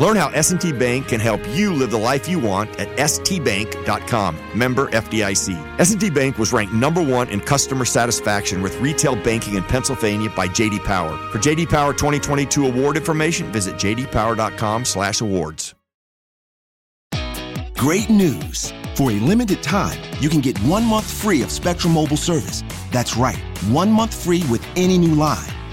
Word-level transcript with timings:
Learn 0.00 0.16
how 0.16 0.28
S&T 0.28 0.72
Bank 0.72 1.08
can 1.08 1.20
help 1.20 1.40
you 1.48 1.72
live 1.72 1.90
the 1.90 1.98
life 1.98 2.28
you 2.28 2.38
want 2.38 2.70
at 2.78 2.88
stbank.com. 2.96 4.38
Member 4.54 4.86
FDIC. 4.88 5.80
S&T 5.80 6.10
Bank 6.10 6.38
was 6.38 6.52
ranked 6.52 6.72
number 6.72 7.02
1 7.02 7.30
in 7.30 7.40
customer 7.40 7.84
satisfaction 7.84 8.62
with 8.62 8.80
retail 8.80 9.16
banking 9.16 9.54
in 9.54 9.64
Pennsylvania 9.64 10.30
by 10.30 10.46
JD 10.46 10.84
Power. 10.84 11.16
For 11.32 11.38
JD 11.38 11.68
Power 11.68 11.92
2022 11.92 12.66
award 12.66 12.96
information, 12.96 13.50
visit 13.50 13.74
jdpower.com/awards. 13.74 15.74
Great 17.74 18.10
news. 18.10 18.72
For 18.94 19.12
a 19.12 19.14
limited 19.14 19.62
time, 19.62 19.98
you 20.20 20.28
can 20.28 20.40
get 20.40 20.58
1 20.60 20.84
month 20.84 21.06
free 21.06 21.42
of 21.42 21.50
Spectrum 21.50 21.94
Mobile 21.94 22.16
service. 22.16 22.62
That's 22.90 23.16
right. 23.16 23.38
1 23.70 23.92
month 23.92 24.14
free 24.14 24.44
with 24.50 24.64
any 24.76 24.98
new 24.98 25.14
line. 25.14 25.46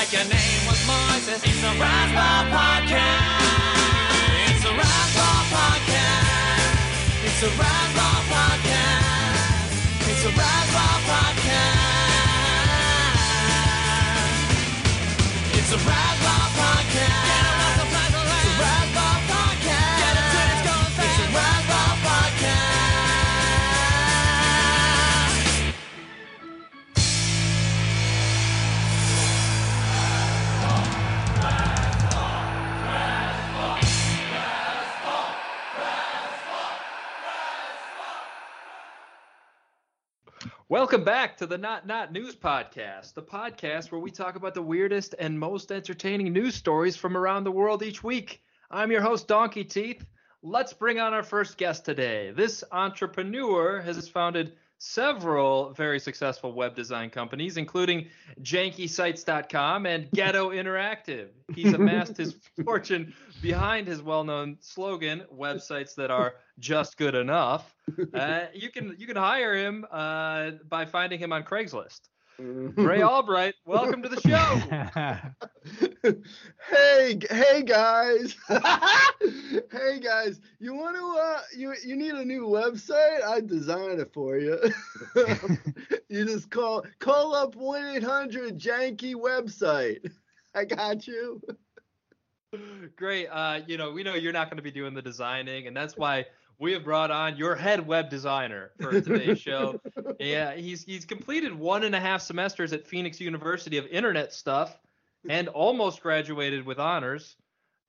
Like 0.00 0.12
your 0.14 0.24
name 0.24 0.62
was 0.66 0.80
Moises. 0.88 1.44
It's 1.44 1.62
a 1.62 1.72
Razzball 1.76 2.44
Podcast. 2.56 3.44
It's 4.48 4.64
a 4.64 4.72
Razzball 4.80 5.42
Podcast. 5.52 6.72
It's 7.26 7.42
a 7.42 7.50
Razzball 7.60 8.20
Podcast. 8.32 9.68
It's 10.08 10.24
a 10.24 10.32
Razzball 10.40 10.98
Podcast. 11.10 11.90
It's 15.58 15.72
a 15.72 15.76
Razzball 15.76 16.09
Welcome 40.70 41.02
back 41.02 41.36
to 41.38 41.48
the 41.48 41.58
Not 41.58 41.84
Not 41.84 42.12
News 42.12 42.36
Podcast, 42.36 43.14
the 43.14 43.24
podcast 43.24 43.90
where 43.90 44.00
we 44.00 44.12
talk 44.12 44.36
about 44.36 44.54
the 44.54 44.62
weirdest 44.62 45.16
and 45.18 45.36
most 45.36 45.72
entertaining 45.72 46.32
news 46.32 46.54
stories 46.54 46.94
from 46.94 47.16
around 47.16 47.42
the 47.42 47.50
world 47.50 47.82
each 47.82 48.04
week. 48.04 48.40
I'm 48.70 48.92
your 48.92 49.00
host, 49.00 49.26
Donkey 49.26 49.64
Teeth. 49.64 50.06
Let's 50.44 50.72
bring 50.72 51.00
on 51.00 51.12
our 51.12 51.24
first 51.24 51.56
guest 51.58 51.84
today. 51.84 52.30
This 52.30 52.62
entrepreneur 52.70 53.80
has 53.80 54.08
founded 54.08 54.52
several 54.80 55.74
very 55.74 56.00
successful 56.00 56.52
web 56.54 56.74
design 56.74 57.10
companies, 57.10 57.58
including 57.58 58.06
JankySites.com 58.42 59.84
and 59.86 60.10
Ghetto 60.10 60.50
Interactive. 60.50 61.28
He's 61.54 61.74
amassed 61.74 62.16
his 62.16 62.34
fortune 62.64 63.14
behind 63.42 63.86
his 63.86 64.02
well-known 64.02 64.56
slogan, 64.60 65.24
"Websites 65.32 65.94
that 65.96 66.10
are 66.10 66.36
just 66.58 66.96
good 66.96 67.14
enough." 67.14 67.76
Uh, 68.14 68.46
you 68.54 68.70
can 68.70 68.94
you 68.98 69.06
can 69.06 69.16
hire 69.16 69.54
him 69.54 69.84
uh, 69.90 70.52
by 70.68 70.84
finding 70.84 71.18
him 71.18 71.32
on 71.32 71.42
Craigslist. 71.42 72.02
Ray 72.40 73.02
Albright, 73.02 73.54
welcome 73.66 74.02
to 74.02 74.08
the 74.08 74.20
show. 74.22 76.12
hey, 76.70 77.18
hey 77.30 77.62
guys. 77.62 78.34
hey 79.70 80.00
guys, 80.00 80.40
you 80.58 80.74
want 80.74 80.96
to 80.96 81.20
uh 81.20 81.40
you 81.54 81.74
you 81.84 81.96
need 81.96 82.14
a 82.14 82.24
new 82.24 82.46
website? 82.46 83.22
I 83.22 83.40
design 83.40 84.00
it 84.00 84.10
for 84.14 84.38
you. 84.38 84.58
you 86.08 86.24
just 86.24 86.50
call 86.50 86.82
call 86.98 87.34
up 87.34 87.54
1-800 87.56 88.58
janky 88.58 89.14
website. 89.14 90.10
I 90.54 90.64
got 90.64 91.06
you. 91.06 91.42
Great. 92.96 93.26
Uh, 93.26 93.60
you 93.66 93.76
know, 93.76 93.90
we 93.90 94.02
know 94.02 94.14
you're 94.14 94.32
not 94.32 94.48
going 94.48 94.56
to 94.56 94.62
be 94.62 94.70
doing 94.70 94.94
the 94.94 95.02
designing, 95.02 95.66
and 95.66 95.76
that's 95.76 95.96
why 95.96 96.24
we 96.60 96.72
have 96.72 96.84
brought 96.84 97.10
on 97.10 97.36
your 97.36 97.56
head 97.56 97.84
web 97.86 98.10
designer 98.10 98.70
for 98.80 99.00
today's 99.00 99.40
show. 99.40 99.80
Yeah, 100.20 100.54
he's 100.54 100.82
he's 100.84 101.06
completed 101.06 101.58
one 101.58 101.82
and 101.82 101.94
a 101.94 102.00
half 102.00 102.20
semesters 102.20 102.74
at 102.74 102.86
Phoenix 102.86 103.18
University 103.22 103.78
of 103.78 103.86
Internet 103.86 104.34
Stuff, 104.34 104.78
and 105.30 105.48
almost 105.48 106.02
graduated 106.02 106.66
with 106.66 106.78
honors. 106.78 107.36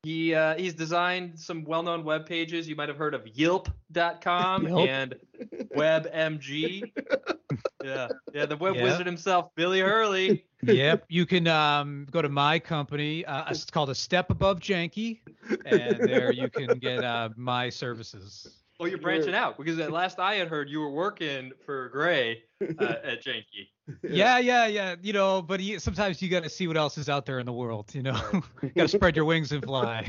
He 0.04 0.34
uh, 0.34 0.56
he's 0.56 0.74
designed 0.74 1.38
some 1.38 1.66
well-known 1.66 2.06
web 2.06 2.26
pages. 2.26 2.70
You 2.70 2.78
might 2.78 2.88
have 2.88 2.98
heard 2.98 3.14
of 3.14 3.28
Yelp.com 3.28 4.66
Yelp. 4.66 4.88
and 4.88 5.16
WebMG. 5.76 6.92
yeah, 7.84 8.08
yeah, 8.34 8.46
the 8.46 8.56
web 8.56 8.76
Yeah. 8.78 8.84
wizard 8.84 9.06
himself, 9.08 9.54
Billy 9.56 9.82
Hurley. 9.82 10.46
yep. 10.64 11.04
You 11.10 11.26
can 11.26 11.48
um, 11.48 12.08
go 12.12 12.22
to 12.22 12.30
my 12.30 12.60
company. 12.60 13.26
Uh, 13.26 13.44
it's 13.50 13.66
called 13.66 13.90
A 13.90 13.96
Step 13.96 14.30
Above 14.30 14.62
Janky, 14.62 15.20
and 15.66 16.00
there 16.00 16.32
you 16.32 16.50
can 16.50 16.80
get 16.80 17.04
uh, 17.04 17.30
my 17.36 17.70
services. 17.70 18.61
Oh, 18.82 18.86
you're 18.86 18.98
branching 18.98 19.36
out 19.36 19.58
because 19.58 19.78
at 19.78 19.92
last 20.00 20.20
I 20.20 20.36
had 20.36 20.48
heard 20.48 20.68
you 20.68 20.80
were 20.80 20.90
working 20.90 21.52
for 21.66 21.90
Gray 21.90 22.44
uh, 22.62 22.66
at 23.04 23.24
Janky. 23.24 23.70
Yeah, 24.02 24.40
yeah, 24.40 24.66
yeah. 24.66 24.96
You 25.02 25.14
know, 25.14 25.42
but 25.44 25.60
you, 25.60 25.78
sometimes 25.78 26.20
you 26.20 26.30
got 26.30 26.44
to 26.44 26.50
see 26.50 26.68
what 26.68 26.78
else 26.78 26.98
is 26.98 27.08
out 27.08 27.28
there 27.28 27.40
in 27.40 27.46
the 27.46 27.54
world. 27.54 27.94
You 27.94 28.02
know, 28.02 28.20
you 28.64 28.70
got 28.70 28.84
to 28.84 28.88
spread 28.88 29.16
your 29.16 29.26
wings 29.26 29.52
and 29.52 29.64
fly. 29.64 30.08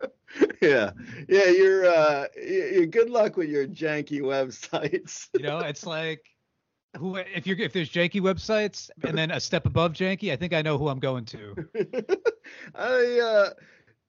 yeah. 0.60 0.90
Yeah, 1.28 1.46
you're 1.50 1.86
uh 1.86 2.26
y- 2.36 2.70
y- 2.78 2.84
good 2.86 3.10
luck 3.10 3.36
with 3.36 3.48
your 3.48 3.68
janky 3.68 4.20
websites. 4.20 5.28
You 5.34 5.44
know, 5.44 5.60
it's 5.60 5.86
like 5.86 6.22
who 6.96 7.14
if 7.16 7.46
you're 7.46 7.58
if 7.60 7.72
there's 7.72 7.90
janky 7.90 8.20
websites 8.20 8.90
and 9.04 9.16
then 9.16 9.30
a 9.30 9.38
step 9.38 9.66
above 9.66 9.92
janky, 9.92 10.32
I 10.32 10.36
think 10.36 10.52
I 10.52 10.62
know 10.62 10.78
who 10.78 10.88
I'm 10.88 10.98
going 10.98 11.26
to. 11.26 11.54
I 12.74 13.20
uh 13.20 13.50
on 13.50 13.54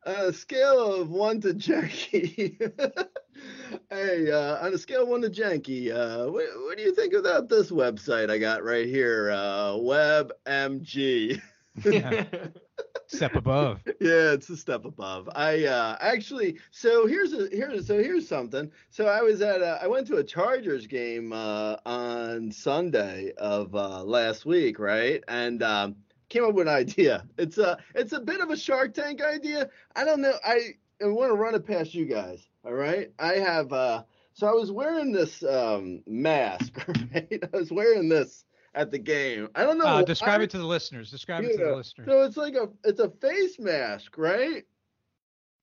a 0.03 0.33
scale 0.33 0.93
of 0.93 1.09
one 1.09 1.41
to 1.41 1.53
janky. 1.53 2.57
hey, 3.89 4.31
uh, 4.31 4.65
on 4.65 4.73
a 4.73 4.77
scale 4.77 5.03
of 5.03 5.09
one 5.09 5.21
to 5.21 5.29
janky, 5.29 5.91
uh, 5.91 6.31
what, 6.31 6.45
what 6.65 6.77
do 6.77 6.83
you 6.83 6.93
think 6.93 7.13
about 7.13 7.49
this 7.49 7.71
website 7.71 8.29
I 8.29 8.37
got 8.37 8.63
right 8.63 8.87
here? 8.87 9.31
Uh, 9.31 9.73
WebMG. 9.73 11.41
Yeah. 11.85 12.25
Step 13.07 13.35
above. 13.35 13.81
yeah, 13.99 14.31
it's 14.31 14.49
a 14.49 14.55
step 14.55 14.85
above. 14.85 15.27
I 15.35 15.65
uh 15.65 15.97
actually 15.99 16.59
so 16.71 17.07
here's 17.07 17.33
a 17.33 17.49
here's 17.51 17.85
so 17.85 17.97
here's 17.97 18.25
something. 18.25 18.71
So 18.89 19.07
I 19.07 19.21
was 19.21 19.41
at 19.41 19.61
a, 19.61 19.79
I 19.83 19.87
went 19.87 20.07
to 20.07 20.17
a 20.17 20.23
Chargers 20.23 20.87
game 20.87 21.33
uh 21.33 21.75
on 21.85 22.51
Sunday 22.53 23.33
of 23.37 23.75
uh 23.75 24.03
last 24.03 24.45
week, 24.45 24.79
right? 24.79 25.21
And 25.27 25.61
um 25.61 25.97
came 26.31 26.45
up 26.45 26.55
with 26.55 26.67
an 26.67 26.73
idea. 26.73 27.25
It's 27.37 27.57
a 27.57 27.77
it's 27.93 28.13
a 28.13 28.19
bit 28.19 28.39
of 28.41 28.49
a 28.49 28.57
Shark 28.57 28.93
Tank 28.93 29.21
idea. 29.21 29.69
I 29.95 30.03
don't 30.03 30.21
know. 30.21 30.33
I, 30.43 30.71
I 31.03 31.07
want 31.07 31.31
to 31.31 31.35
run 31.35 31.53
it 31.53 31.67
past 31.67 31.93
you 31.93 32.05
guys. 32.05 32.47
All 32.65 32.73
right. 32.73 33.11
I 33.19 33.33
have 33.33 33.71
uh 33.71 34.03
so 34.33 34.47
I 34.47 34.51
was 34.53 34.71
wearing 34.71 35.11
this 35.11 35.43
um 35.43 36.01
mask, 36.07 36.73
right? 37.13 37.43
I 37.53 37.57
was 37.57 37.71
wearing 37.71 38.09
this 38.09 38.45
at 38.73 38.89
the 38.89 38.99
game. 38.99 39.49
I 39.53 39.63
don't 39.63 39.77
know. 39.77 39.85
Uh, 39.85 40.03
describe 40.03 40.41
it 40.41 40.49
to 40.51 40.57
the 40.57 40.65
listeners. 40.65 41.11
Describe 41.11 41.43
it 41.43 41.57
to 41.57 41.65
the 41.65 41.75
listeners. 41.75 42.07
So 42.07 42.23
it's 42.23 42.37
like 42.37 42.55
a 42.55 42.69
it's 42.83 42.99
a 42.99 43.09
face 43.09 43.59
mask, 43.59 44.17
right? 44.17 44.63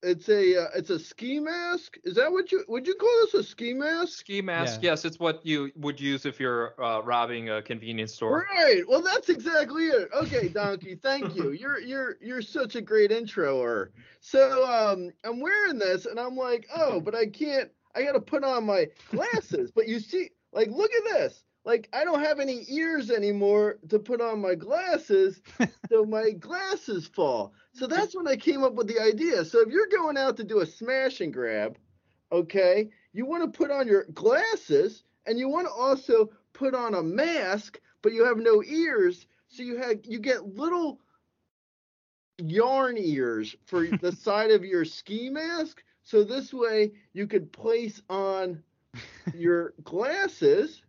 It's 0.02 0.28
a 0.28 0.62
uh, 0.64 0.68
it's 0.76 0.90
a 0.90 0.98
ski 0.98 1.40
mask. 1.40 1.98
Is 2.04 2.14
that 2.16 2.30
what 2.30 2.52
you 2.52 2.64
would 2.68 2.86
you 2.86 2.94
call 2.94 3.10
this 3.24 3.34
a 3.34 3.42
ski 3.42 3.72
mask? 3.74 4.18
Ski 4.18 4.40
mask, 4.42 4.82
Yeah. 4.82 4.90
yes, 4.90 5.04
it's 5.04 5.18
what 5.18 5.44
you 5.44 5.70
would 5.76 6.00
use 6.00 6.24
if 6.24 6.38
you're 6.38 6.74
uh, 6.82 7.00
robbing 7.02 7.50
a 7.50 7.60
convenience 7.62 8.14
store. 8.14 8.46
Right. 8.52 8.82
Well, 8.88 9.02
that's 9.02 9.28
exactly 9.28 9.84
it. 9.86 10.08
Okay, 10.14 10.48
Donkey. 10.48 10.94
thank 10.96 11.34
you. 11.34 11.50
You're 11.58 11.80
you're 11.80 12.16
you're 12.20 12.42
such 12.42 12.76
a 12.76 12.80
great 12.80 13.10
introer. 13.10 13.90
So 14.20 14.64
um, 14.66 15.10
I'm 15.24 15.40
wearing 15.40 15.78
this, 15.78 16.06
and 16.06 16.18
I'm 16.20 16.36
like, 16.36 16.68
oh, 16.74 17.00
but 17.00 17.14
I 17.14 17.26
can't. 17.26 17.70
I 17.94 18.02
got 18.02 18.12
to 18.12 18.20
put 18.20 18.44
on 18.44 18.64
my 18.66 18.86
glasses. 19.10 19.70
but 19.72 19.88
you 19.88 19.98
see, 19.98 20.30
like, 20.52 20.68
look 20.70 20.90
at 20.92 21.04
this. 21.18 21.42
Like, 21.64 21.88
I 21.92 22.04
don't 22.04 22.22
have 22.22 22.40
any 22.40 22.64
ears 22.68 23.10
anymore 23.10 23.78
to 23.88 23.98
put 23.98 24.20
on 24.20 24.40
my 24.40 24.54
glasses, 24.54 25.42
so 25.90 26.04
my 26.04 26.30
glasses 26.30 27.06
fall. 27.06 27.52
So 27.72 27.86
that's 27.86 28.16
when 28.16 28.26
I 28.26 28.36
came 28.36 28.64
up 28.64 28.74
with 28.74 28.88
the 28.88 29.00
idea. 29.00 29.44
So 29.44 29.60
if 29.60 29.68
you're 29.68 29.88
going 29.88 30.16
out 30.16 30.36
to 30.38 30.44
do 30.44 30.60
a 30.60 30.66
smash 30.66 31.20
and 31.20 31.32
grab, 31.32 31.76
okay, 32.32 32.88
you 33.12 33.26
want 33.26 33.42
to 33.42 33.56
put 33.56 33.70
on 33.70 33.86
your 33.86 34.04
glasses, 34.14 35.04
and 35.26 35.38
you 35.38 35.48
want 35.48 35.66
to 35.66 35.72
also 35.72 36.30
put 36.54 36.74
on 36.74 36.94
a 36.94 37.02
mask, 37.02 37.78
but 38.02 38.12
you 38.12 38.24
have 38.24 38.38
no 38.38 38.62
ears, 38.64 39.26
so 39.48 39.62
you 39.62 39.76
have 39.76 39.98
you 40.04 40.18
get 40.18 40.56
little 40.56 41.00
yarn 42.38 42.96
ears 42.96 43.54
for 43.66 43.86
the 44.00 44.12
side 44.12 44.50
of 44.50 44.64
your 44.64 44.84
ski 44.84 45.28
mask. 45.28 45.82
So 46.02 46.24
this 46.24 46.54
way 46.54 46.92
you 47.12 47.26
could 47.26 47.52
place 47.52 48.00
on 48.08 48.62
your 49.34 49.74
glasses 49.84 50.82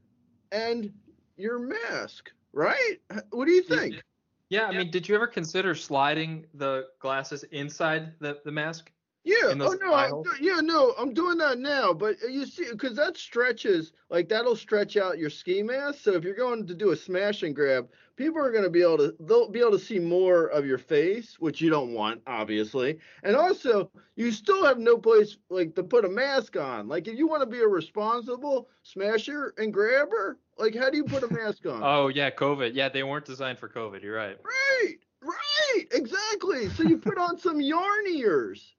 and 0.51 0.91
your 1.37 1.59
mask, 1.59 2.31
right? 2.53 2.97
What 3.31 3.45
do 3.45 3.51
you 3.51 3.63
think? 3.63 4.01
Yeah, 4.49 4.65
I 4.65 4.71
mean, 4.71 4.89
did 4.89 5.07
you 5.07 5.15
ever 5.15 5.27
consider 5.27 5.75
sliding 5.75 6.47
the 6.55 6.87
glasses 6.99 7.43
inside 7.51 8.13
the, 8.19 8.39
the 8.43 8.51
mask? 8.51 8.91
Yeah. 9.23 9.53
Oh 9.59 9.77
no. 9.81 9.93
I, 9.93 10.09
yeah. 10.39 10.61
No. 10.61 10.93
I'm 10.97 11.13
doing 11.13 11.37
that 11.39 11.59
now. 11.59 11.93
But 11.93 12.15
uh, 12.23 12.27
you 12.27 12.45
see, 12.45 12.65
because 12.71 12.95
that 12.95 13.17
stretches 13.17 13.91
like 14.09 14.29
that'll 14.29 14.55
stretch 14.55 14.97
out 14.97 15.17
your 15.17 15.29
ski 15.29 15.61
mask. 15.61 15.99
So 16.01 16.13
if 16.13 16.23
you're 16.23 16.35
going 16.35 16.65
to 16.67 16.73
do 16.73 16.91
a 16.91 16.95
smash 16.95 17.43
and 17.43 17.53
grab, 17.53 17.89
people 18.15 18.39
are 18.39 18.51
going 18.51 18.63
to 18.63 18.69
be 18.69 18.81
able 18.81 18.97
to 18.97 19.15
they'll 19.19 19.49
be 19.49 19.59
able 19.59 19.71
to 19.71 19.79
see 19.79 19.99
more 19.99 20.47
of 20.47 20.65
your 20.65 20.77
face, 20.77 21.35
which 21.39 21.59
you 21.59 21.69
don't 21.69 21.93
want, 21.93 22.21
obviously. 22.27 22.97
And 23.23 23.35
also, 23.35 23.91
you 24.15 24.31
still 24.31 24.65
have 24.65 24.79
no 24.79 24.97
place 24.97 25.37
like 25.49 25.75
to 25.75 25.83
put 25.83 26.05
a 26.05 26.09
mask 26.09 26.55
on. 26.55 26.87
Like 26.87 27.07
if 27.07 27.17
you 27.17 27.27
want 27.27 27.41
to 27.41 27.47
be 27.47 27.59
a 27.59 27.67
responsible 27.67 28.69
smasher 28.83 29.53
and 29.57 29.73
grabber, 29.73 30.39
like 30.57 30.75
how 30.75 30.89
do 30.89 30.97
you 30.97 31.03
put 31.03 31.23
a 31.23 31.33
mask 31.33 31.65
on? 31.65 31.83
Oh 31.89 32.07
yeah, 32.07 32.29
COVID. 32.29 32.73
Yeah, 32.73 32.87
they 32.89 33.03
weren't 33.03 33.25
designed 33.25 33.59
for 33.59 33.67
COVID. 33.67 34.01
You're 34.01 34.15
right. 34.15 34.37
right. 34.43 34.95
Right. 35.21 35.85
Exactly. 35.91 36.69
So 36.69 36.83
you 36.83 36.97
put 36.97 37.17
on 37.17 37.37
some 37.37 37.59
yarn 37.59 38.07
ears. 38.07 38.75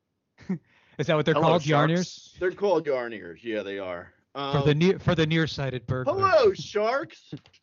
Is 1.00 1.06
that 1.06 1.16
what 1.16 1.24
they're 1.24 1.32
Hello, 1.34 1.46
called? 1.48 1.64
Yarn 1.66 1.88
sharks. 1.88 1.98
ears? 1.98 2.36
They're 2.38 2.50
called 2.52 2.84
yarn 2.86 3.14
ears. 3.14 3.40
Yeah, 3.42 3.62
they 3.62 3.78
are. 3.78 4.12
For 4.34 4.62
the 4.64 4.72
Um, 4.72 4.78
near 4.78 4.98
for 4.98 5.14
the 5.14 5.26
nearsighted 5.26 5.86
burglar. 5.86 6.12
Hello, 6.28 6.52
sharks. 6.54 7.32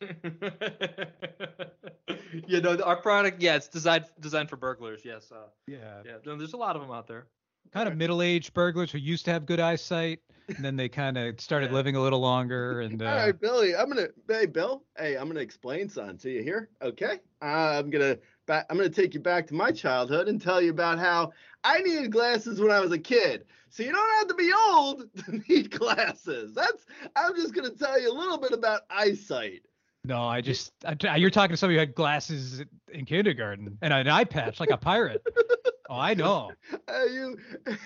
you 2.48 2.60
know, 2.60 2.76
our 2.82 2.96
product, 2.96 3.40
yeah, 3.40 3.54
it's 3.54 3.68
designed 3.68 4.06
designed 4.20 4.50
for 4.50 4.56
burglars. 4.56 5.02
Yes. 5.04 5.30
Uh, 5.30 5.46
Yeah. 5.68 6.02
yeah. 6.04 6.16
no, 6.26 6.36
There's 6.36 6.52
a 6.52 6.56
lot 6.58 6.74
of 6.74 6.82
them 6.82 6.90
out 6.90 7.06
there. 7.06 7.26
Kind 7.72 7.88
of 7.88 7.96
middle-aged 7.96 8.54
burglars 8.54 8.90
who 8.90 8.98
used 8.98 9.24
to 9.26 9.30
have 9.30 9.44
good 9.46 9.60
eyesight, 9.60 10.20
and 10.48 10.64
then 10.64 10.74
they 10.74 10.88
kind 10.88 11.16
of 11.16 11.38
started 11.40 11.70
Yeah. 11.70 11.74
living 11.76 11.94
a 11.96 12.00
little 12.02 12.20
longer. 12.20 12.80
And 12.82 13.00
All 13.02 13.08
uh, 13.08 13.26
right, 13.26 13.40
Billy. 13.40 13.76
I'm 13.76 13.88
gonna. 13.88 14.08
Hey, 14.28 14.46
Bill. 14.46 14.82
Hey, 14.98 15.16
I'm 15.16 15.28
gonna 15.28 15.40
explain 15.40 15.88
something 15.88 16.18
to 16.18 16.30
you 16.30 16.42
here. 16.42 16.70
Okay. 16.82 17.20
Uh, 17.40 17.78
I'm 17.78 17.88
gonna. 17.90 18.16
Back, 18.48 18.64
I'm 18.70 18.78
gonna 18.78 18.88
take 18.88 19.12
you 19.12 19.20
back 19.20 19.46
to 19.48 19.54
my 19.54 19.70
childhood 19.70 20.26
and 20.26 20.40
tell 20.40 20.62
you 20.62 20.70
about 20.70 20.98
how 20.98 21.32
I 21.64 21.80
needed 21.80 22.10
glasses 22.10 22.58
when 22.58 22.70
I 22.70 22.80
was 22.80 22.92
a 22.92 22.98
kid. 22.98 23.44
So 23.68 23.82
you 23.82 23.92
don't 23.92 24.18
have 24.18 24.28
to 24.28 24.34
be 24.34 24.50
old 24.70 25.04
to 25.26 25.42
need 25.46 25.70
glasses. 25.70 26.54
That's. 26.54 26.86
I'm 27.14 27.36
just 27.36 27.54
gonna 27.54 27.68
tell 27.70 28.00
you 28.00 28.10
a 28.10 28.16
little 28.18 28.38
bit 28.38 28.52
about 28.52 28.80
eyesight. 28.88 29.66
no, 30.02 30.22
I 30.22 30.40
just 30.40 30.72
I, 30.86 31.16
you're 31.16 31.28
talking 31.28 31.52
to 31.52 31.58
somebody 31.58 31.76
who 31.76 31.80
had 31.80 31.94
glasses 31.94 32.64
in 32.90 33.04
kindergarten 33.04 33.76
and 33.82 33.92
an 33.92 34.08
eye 34.08 34.24
patch 34.24 34.60
like 34.60 34.70
a 34.70 34.78
pirate. 34.78 35.22
oh, 35.90 35.98
I 35.98 36.14
know. 36.14 36.50
Uh, 36.88 37.04
you. 37.04 37.38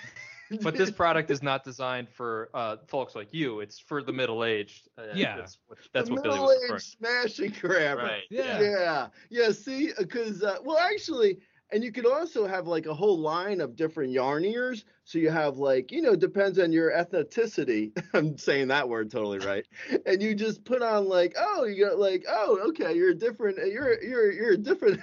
But 0.60 0.76
this 0.76 0.90
product 1.02 1.31
is 1.31 1.43
not 1.43 1.64
designed 1.64 2.08
for 2.08 2.50
uh, 2.54 2.76
folks 2.87 3.14
like 3.14 3.32
you. 3.32 3.60
It's 3.60 3.78
for 3.78 4.02
the 4.02 4.12
middle 4.12 4.44
aged. 4.44 4.88
Uh, 4.99 5.04
Yeah. 5.14 5.37
That's 5.37 5.58
what, 5.66 5.78
that's 5.93 6.08
the 6.08 6.14
what 6.14 6.22
Billy 6.25 6.38
was 6.38 6.58
referring. 6.62 6.81
middle-aged 6.99 6.99
smashing 6.99 7.54
grabber. 7.60 8.02
Right. 8.02 8.22
Yeah. 8.31 8.60
Yeah. 8.60 9.06
Yeah. 9.31 9.50
See, 9.52 9.93
because 9.99 10.43
uh, 10.43 10.56
well, 10.64 10.78
actually, 10.78 11.38
and 11.72 11.82
you 11.82 11.90
could 11.90 12.06
also 12.06 12.46
have 12.46 12.66
like 12.66 12.87
a 12.87 12.94
whole 12.94 13.19
line 13.19 13.60
of 13.60 13.76
different 13.76 14.12
yarn 14.12 14.44
ears. 14.44 14.84
So 15.04 15.19
you 15.19 15.31
have 15.31 15.56
like, 15.56 15.90
you 15.90 16.02
know, 16.02 16.14
depends 16.14 16.58
on 16.58 16.70
your 16.70 16.93
ethnicity. 16.93 17.93
I'm 18.14 18.37
saying 18.37 18.69
that 18.69 18.88
word 18.88 19.10
totally 19.10 19.38
right. 19.38 19.66
and 20.06 20.22
you 20.22 20.34
just 20.34 20.64
put 20.64 20.82
on 20.82 21.08
like, 21.08 21.34
oh, 21.38 21.64
you 21.64 21.87
got 21.87 21.98
like, 21.98 22.25
oh, 22.28 22.58
okay, 22.69 22.94
you're 22.94 23.10
a 23.10 23.14
different, 23.14 23.56
you're 23.58 24.02
you're 24.02 24.31
you're 24.31 24.52
a 24.52 24.58
different 24.58 25.00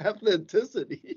ethnicity. 0.00 1.16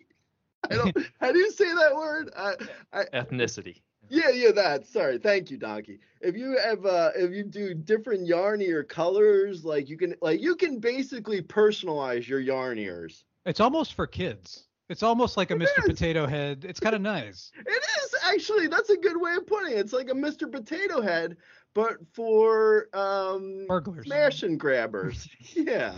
I 0.69 0.75
don't. 0.75 0.97
How 1.19 1.31
do 1.31 1.39
you 1.39 1.51
say 1.51 1.73
that 1.73 1.95
word? 1.95 2.31
I, 2.37 2.53
I, 2.93 3.03
Ethnicity. 3.13 3.81
yeah, 4.09 4.29
yeah, 4.29 4.51
that. 4.51 4.85
Sorry, 4.87 5.17
thank 5.17 5.51
you, 5.51 5.57
Donkey. 5.57 5.99
If 6.21 6.35
you 6.35 6.57
have, 6.63 6.85
uh, 6.85 7.11
if 7.15 7.31
you 7.31 7.43
do 7.43 7.73
different 7.73 8.27
yarnier 8.27 8.87
colors, 8.87 9.65
like 9.65 9.89
you 9.89 9.97
can, 9.97 10.15
like 10.21 10.41
you 10.41 10.55
can 10.55 10.79
basically 10.79 11.41
personalize 11.41 12.27
your 12.27 12.39
yarn 12.39 12.77
ears. 12.79 13.25
It's 13.45 13.59
almost 13.59 13.93
for 13.93 14.07
kids. 14.07 14.67
It's 14.89 15.03
almost 15.03 15.37
like 15.37 15.51
a 15.51 15.55
It 15.55 15.59
Mr. 15.61 15.79
is. 15.79 15.85
Potato 15.85 16.27
Head. 16.27 16.65
It's 16.67 16.79
kind 16.79 16.95
of 16.95 17.01
nice. 17.01 17.51
It 17.57 17.83
is 18.03 18.15
actually. 18.25 18.67
That's 18.67 18.89
a 18.89 18.97
good 18.97 19.19
way 19.19 19.33
of 19.35 19.45
putting 19.47 19.73
it. 19.73 19.79
It's 19.79 19.93
like 19.93 20.09
a 20.09 20.13
Mr. 20.13 20.51
Potato 20.51 21.01
Head, 21.01 21.37
but 21.73 21.97
for 22.13 22.87
um, 22.93 23.65
Burglars. 23.67 24.05
smash 24.05 24.43
and 24.43 24.59
grabbers. 24.59 25.27
yeah. 25.53 25.93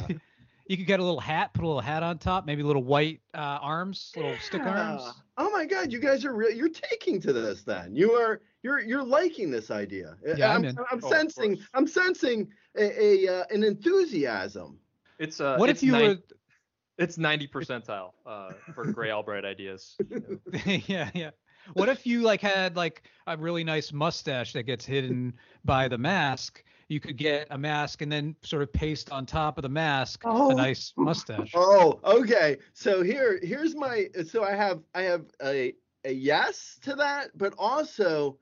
You 0.68 0.78
could 0.78 0.88
get 0.88 1.00
a 1.00 1.04
little 1.04 1.20
hat, 1.20 1.54
put 1.54 1.64
a 1.64 1.68
little 1.68 1.82
hat 1.82 2.02
on 2.02 2.18
top, 2.18 2.46
maybe 2.48 2.64
little 2.64 2.84
white 2.84 3.22
uh, 3.36 3.60
arms, 3.62 4.12
little 4.16 4.36
stick 4.42 4.64
arms. 4.64 5.04
Oh 5.38 5.52
my 5.52 5.66
God, 5.66 5.92
you 5.94 6.00
guys 6.00 6.26
are 6.26 6.34
real. 6.34 6.50
You're 6.52 6.70
taking 6.70 7.22
to 7.22 7.34
this. 7.34 7.64
Then 7.64 7.96
you 7.96 8.14
are. 8.14 8.42
You're 8.64 8.80
you're 8.80 9.04
liking 9.04 9.52
this 9.52 9.70
idea. 9.70 10.16
Yeah, 10.26 10.50
I'm 10.50 10.62
I'm, 10.62 10.66
in. 10.66 10.78
I'm 10.92 11.00
Oh, 11.04 11.10
sensing. 11.10 11.60
I'm 11.76 11.86
sensing 11.86 12.48
a, 12.78 13.04
a 13.28 13.42
uh, 13.42 13.44
an 13.52 13.64
enthusiasm. 13.64 14.80
It's 15.20 15.40
uh. 15.40 15.58
what 15.58 15.70
it's 15.70 15.82
if 15.82 15.88
you 15.88 15.92
nine- 15.92 16.08
were? 16.10 16.18
It's 16.98 17.18
90 17.18 17.50
percentile 17.50 18.12
uh, 18.26 18.52
for 18.74 18.86
Gray 18.86 19.12
Albright 19.12 19.44
ideas. 19.44 19.98
yeah, 20.66 21.10
yeah. 21.14 21.32
What 21.74 21.90
if 21.90 22.08
you 22.08 22.22
like 22.22 22.40
had 22.40 22.78
like 22.78 23.04
a 23.28 23.36
really 23.36 23.66
nice 23.66 23.92
mustache 23.92 24.54
that 24.54 24.64
gets 24.64 24.86
hidden 24.86 25.34
by 25.66 25.90
the 25.90 25.98
mask? 25.98 26.64
You 26.88 27.00
could 27.00 27.18
get 27.18 27.48
a 27.50 27.58
mask 27.58 28.02
and 28.04 28.12
then 28.12 28.36
sort 28.44 28.62
of 28.62 28.72
paste 28.72 29.12
on 29.12 29.26
top 29.26 29.58
of 29.58 29.64
the 29.64 29.70
mask 29.70 30.22
Oh. 30.24 30.52
a 30.52 30.56
nice 30.56 30.94
mustache. 30.98 31.52
Oh, 31.56 32.00
okay. 32.04 32.58
So 32.74 33.02
here, 33.02 33.40
here's 33.42 33.76
my. 33.76 34.08
So 34.28 34.44
I 34.44 34.52
have, 34.56 34.82
I 34.94 35.02
have 35.04 35.26
a 35.44 35.74
a 36.04 36.12
yes 36.12 36.78
to 36.84 36.94
that, 36.96 37.36
but 37.36 37.56
also, 37.58 38.38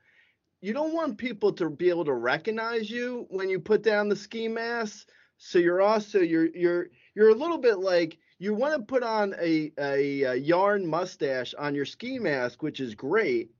you 0.59 0.73
don't 0.73 0.93
want 0.93 1.17
people 1.17 1.53
to 1.53 1.69
be 1.69 1.89
able 1.89 2.03
to 2.05 2.13
recognize 2.13 2.89
you 2.89 3.25
when 3.29 3.49
you 3.49 3.59
put 3.59 3.81
down 3.83 4.09
the 4.09 4.15
ski 4.15 4.49
mask. 4.49 5.07
So 5.37 5.59
you're 5.59 5.81
also 5.81 6.19
you're 6.19 6.47
you're 6.55 6.87
you're 7.15 7.29
a 7.29 7.35
little 7.35 7.57
bit 7.57 7.79
like 7.79 8.17
you 8.39 8.53
want 8.53 8.75
to 8.75 8.81
put 8.85 9.03
on 9.03 9.33
a, 9.39 9.71
a 9.77 10.23
a 10.23 10.35
yarn 10.35 10.85
mustache 10.85 11.53
on 11.57 11.73
your 11.73 11.85
ski 11.85 12.19
mask, 12.19 12.61
which 12.61 12.81
is 12.81 12.93
great. 12.93 13.51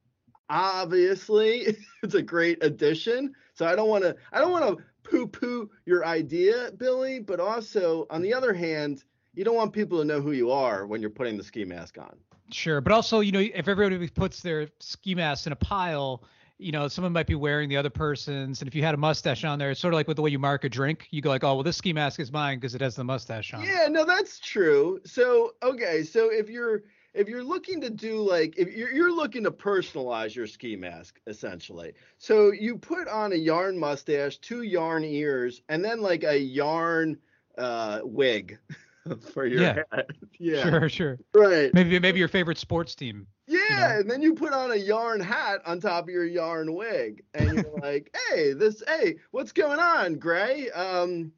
Obviously, 0.53 1.75
it's 2.03 2.13
a 2.13 2.21
great 2.21 2.63
addition. 2.63 3.33
So 3.55 3.65
I 3.65 3.75
don't 3.75 3.89
want 3.89 4.03
to 4.03 4.15
I 4.31 4.39
don't 4.39 4.51
want 4.51 4.77
to 4.77 4.83
poo 5.03 5.27
poo 5.27 5.69
your 5.85 6.05
idea, 6.05 6.71
Billy, 6.77 7.19
but 7.19 7.39
also 7.39 8.05
on 8.09 8.21
the 8.21 8.33
other 8.33 8.53
hand, 8.53 9.03
you 9.33 9.43
don't 9.43 9.55
want 9.55 9.73
people 9.73 9.97
to 9.97 10.05
know 10.05 10.21
who 10.21 10.31
you 10.31 10.51
are 10.51 10.85
when 10.85 11.01
you're 11.01 11.09
putting 11.09 11.37
the 11.37 11.43
ski 11.43 11.65
mask 11.65 11.97
on. 11.97 12.15
Sure, 12.51 12.81
but 12.81 12.93
also, 12.93 13.21
you 13.21 13.31
know, 13.31 13.39
if 13.39 13.67
everybody 13.67 14.07
puts 14.09 14.41
their 14.41 14.67
ski 14.79 15.15
mask 15.15 15.47
in 15.47 15.53
a 15.53 15.55
pile, 15.55 16.23
you 16.59 16.71
know, 16.71 16.87
someone 16.87 17.11
might 17.11 17.25
be 17.25 17.33
wearing 17.33 17.67
the 17.67 17.77
other 17.77 17.89
person's, 17.89 18.61
and 18.61 18.67
if 18.67 18.75
you 18.75 18.83
had 18.83 18.93
a 18.93 18.97
mustache 18.97 19.43
on 19.43 19.57
there, 19.57 19.71
it's 19.71 19.79
sort 19.79 19.93
of 19.93 19.95
like 19.95 20.07
with 20.07 20.17
the 20.17 20.21
way 20.21 20.29
you 20.29 20.37
mark 20.37 20.63
a 20.65 20.69
drink. 20.69 21.07
You 21.09 21.21
go 21.21 21.29
like, 21.29 21.43
oh, 21.43 21.55
well, 21.55 21.63
this 21.63 21.77
ski 21.77 21.93
mask 21.93 22.19
is 22.19 22.31
mine 22.31 22.59
because 22.59 22.75
it 22.75 22.81
has 22.81 22.95
the 22.95 23.03
mustache 23.03 23.53
on. 23.55 23.63
Yeah, 23.63 23.87
no, 23.89 24.05
that's 24.05 24.39
true. 24.39 24.99
So 25.03 25.55
okay, 25.63 26.03
so 26.03 26.31
if 26.31 26.47
you're 26.47 26.83
if 27.13 27.27
you're 27.29 27.43
looking 27.43 27.81
to 27.81 27.89
do 27.89 28.21
like 28.21 28.55
if 28.57 28.73
you're 28.75 28.91
you're 28.91 29.15
looking 29.15 29.43
to 29.43 29.51
personalize 29.51 30.35
your 30.35 30.47
ski 30.47 30.75
mask 30.75 31.19
essentially. 31.27 31.93
So 32.17 32.51
you 32.51 32.77
put 32.77 33.07
on 33.07 33.31
a 33.33 33.35
yarn 33.35 33.77
mustache, 33.77 34.37
two 34.37 34.63
yarn 34.63 35.03
ears, 35.03 35.61
and 35.69 35.83
then 35.83 36.01
like 36.01 36.23
a 36.23 36.37
yarn 36.37 37.17
uh 37.57 38.01
wig 38.03 38.57
for 39.33 39.45
your 39.45 39.61
Yeah. 39.61 39.83
head. 39.91 40.05
Yeah. 40.39 40.63
Sure, 40.63 40.89
sure. 40.89 41.19
Right. 41.33 41.73
Maybe 41.73 41.99
maybe 41.99 42.19
your 42.19 42.27
favorite 42.27 42.57
sports 42.57 42.95
team. 42.95 43.27
Yeah, 43.47 43.97
and 43.99 44.09
then 44.09 44.21
you 44.21 44.33
put 44.33 44.51
on 44.53 44.71
a 44.71 44.75
yarn 44.75 45.19
hat 45.19 45.61
on 45.65 45.79
top 45.79 46.05
of 46.05 46.09
your 46.09 46.25
yarn 46.25 46.73
wig, 46.73 47.23
and 47.33 47.49
you're 47.49 47.79
like, 47.81 48.15
"Hey, 48.29 48.53
this, 48.53 48.83
hey, 48.87 49.15
what's 49.31 49.51
going 49.51 49.79
on, 49.79 50.15
Gray? 50.15 50.69
Um, 50.71 51.31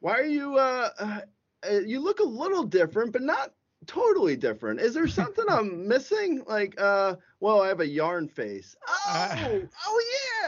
why 0.00 0.18
are 0.18 0.24
you? 0.24 0.56
Uh, 0.56 0.90
uh, 0.98 1.20
you 1.86 2.00
look 2.00 2.20
a 2.20 2.24
little 2.24 2.64
different, 2.64 3.12
but 3.12 3.22
not 3.22 3.52
totally 3.86 4.36
different. 4.36 4.80
Is 4.80 4.94
there 4.94 5.08
something 5.08 5.44
I'm 5.48 5.86
missing? 5.88 6.42
Like, 6.46 6.80
uh, 6.80 7.16
well, 7.40 7.62
I 7.62 7.68
have 7.68 7.80
a 7.80 7.86
yarn 7.86 8.28
face. 8.28 8.76
Oh, 8.88 9.00
Uh, 9.08 9.58
oh 9.86 10.02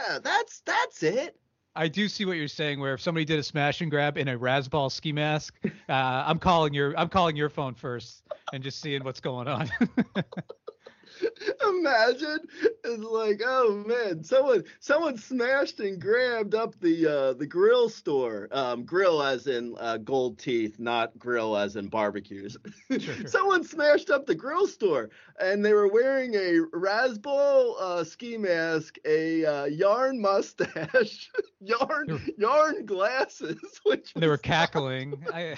yeah, 0.07 0.19
that's 0.19 0.61
that's 0.61 1.03
it. 1.03 1.35
I 1.75 1.87
do 1.87 2.07
see 2.07 2.25
what 2.25 2.37
you're 2.37 2.47
saying. 2.47 2.79
Where 2.79 2.93
if 2.93 3.01
somebody 3.01 3.25
did 3.25 3.39
a 3.39 3.43
smash 3.43 3.81
and 3.81 3.89
grab 3.89 4.17
in 4.17 4.27
a 4.27 4.37
Razzball 4.37 4.91
ski 4.91 5.11
mask, 5.11 5.55
uh, 5.65 5.69
I'm 5.89 6.37
calling 6.37 6.73
your 6.73 6.97
I'm 6.97 7.09
calling 7.09 7.35
your 7.35 7.49
phone 7.49 7.73
first 7.73 8.23
and 8.53 8.63
just 8.63 8.79
seeing 8.79 9.03
what's 9.03 9.19
going 9.19 9.47
on. 9.47 9.69
Imagine 11.69 12.39
it's 12.83 13.03
like, 13.03 13.41
oh 13.45 13.83
man, 13.87 14.23
someone 14.23 14.63
someone 14.79 15.17
smashed 15.17 15.79
and 15.79 15.99
grabbed 16.01 16.55
up 16.55 16.79
the 16.79 17.07
uh 17.07 17.33
the 17.33 17.45
grill 17.47 17.89
store. 17.89 18.47
Um 18.51 18.83
grill 18.85 19.21
as 19.23 19.47
in 19.47 19.75
uh 19.79 19.97
gold 19.97 20.37
teeth, 20.39 20.79
not 20.79 21.17
grill 21.17 21.55
as 21.57 21.75
in 21.75 21.87
barbecues. 21.87 22.57
Sure, 22.89 22.99
sure. 22.99 23.15
someone 23.27 23.63
smashed 23.63 24.09
up 24.09 24.25
the 24.25 24.35
grill 24.35 24.67
store 24.67 25.09
and 25.39 25.63
they 25.65 25.73
were 25.73 25.87
wearing 25.87 26.35
a 26.35 26.59
Razzball 26.75 27.75
uh 27.79 28.03
ski 28.03 28.37
mask, 28.37 28.97
a 29.05 29.45
uh, 29.45 29.65
yarn 29.65 30.19
mustache, 30.21 31.29
yarn 31.59 32.07
Sure. 32.07 32.19
yarn 32.37 32.85
glasses, 32.85 33.59
which 33.83 34.13
they 34.15 34.27
were 34.27 34.37
cackling. 34.37 35.23
I, 35.33 35.55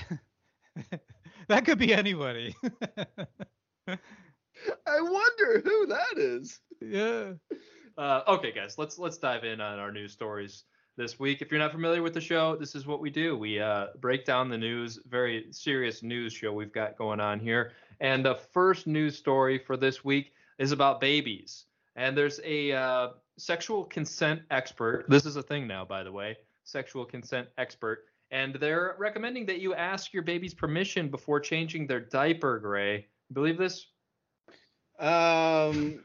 that 1.48 1.66
could 1.66 1.78
be 1.80 1.94
anybody. 1.94 2.56
I 4.88 5.02
wonder 5.02 5.62
who 5.64 5.88
that 5.88 6.18
is. 6.18 6.60
yeah. 6.82 7.34
Uh, 7.98 8.22
okay, 8.28 8.52
guys, 8.52 8.78
let's 8.78 9.00
let's 9.00 9.18
dive 9.18 9.44
in 9.46 9.62
on 9.62 9.80
our 9.80 9.92
news 9.92 10.12
stories 10.12 10.66
this 10.98 11.20
week. 11.20 11.42
If 11.42 11.52
you're 11.52 11.60
not 11.60 11.72
familiar 11.72 12.02
with 12.02 12.14
the 12.14 12.22
show, 12.22 12.56
this 12.56 12.76
is 12.76 12.86
what 12.86 13.02
we 13.02 13.10
do. 13.10 13.38
We 13.38 13.60
uh, 13.60 13.88
break 14.00 14.26
down 14.26 14.50
the 14.50 14.58
news, 14.58 15.00
very 15.08 15.46
serious 15.52 16.04
news 16.04 16.34
show 16.34 16.54
we've 16.54 16.74
got 16.74 16.98
going 16.98 17.20
on 17.20 17.40
here. 17.40 17.72
And 18.00 18.26
the 18.26 18.36
first 18.36 18.88
news 18.88 19.18
story 19.18 19.58
for 19.58 19.78
this 19.78 20.04
week 20.04 20.34
is 20.60 20.72
about 20.72 21.00
babies. 21.00 21.66
And 21.96 22.18
there's 22.18 22.40
a 22.44 22.74
uh, 22.74 23.10
sexual 23.38 23.86
consent 23.86 24.42
expert. 24.52 25.06
This 25.08 25.26
is 25.26 25.36
a 25.36 25.44
thing 25.44 25.68
now, 25.68 25.86
by 25.86 26.04
the 26.04 26.12
way, 26.12 26.38
sexual 26.64 27.06
consent 27.06 27.48
expert. 27.58 28.06
And 28.32 28.56
they're 28.56 28.96
recommending 28.98 29.46
that 29.46 29.60
you 29.60 29.74
ask 29.76 30.14
your 30.14 30.24
baby's 30.24 30.54
permission 30.54 31.10
before 31.10 31.40
changing 31.40 31.88
their 31.88 32.02
diaper, 32.02 32.60
Gray. 32.60 33.08
Believe 33.32 33.58
this? 33.58 33.88
Um, 35.00 36.04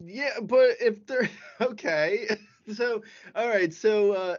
yeah, 0.00 0.40
but 0.42 0.76
if 0.80 1.06
they're 1.06 1.30
okay, 1.60 2.28
so 2.74 3.02
all 3.34 3.48
right, 3.48 3.72
so 3.72 4.12
uh, 4.12 4.36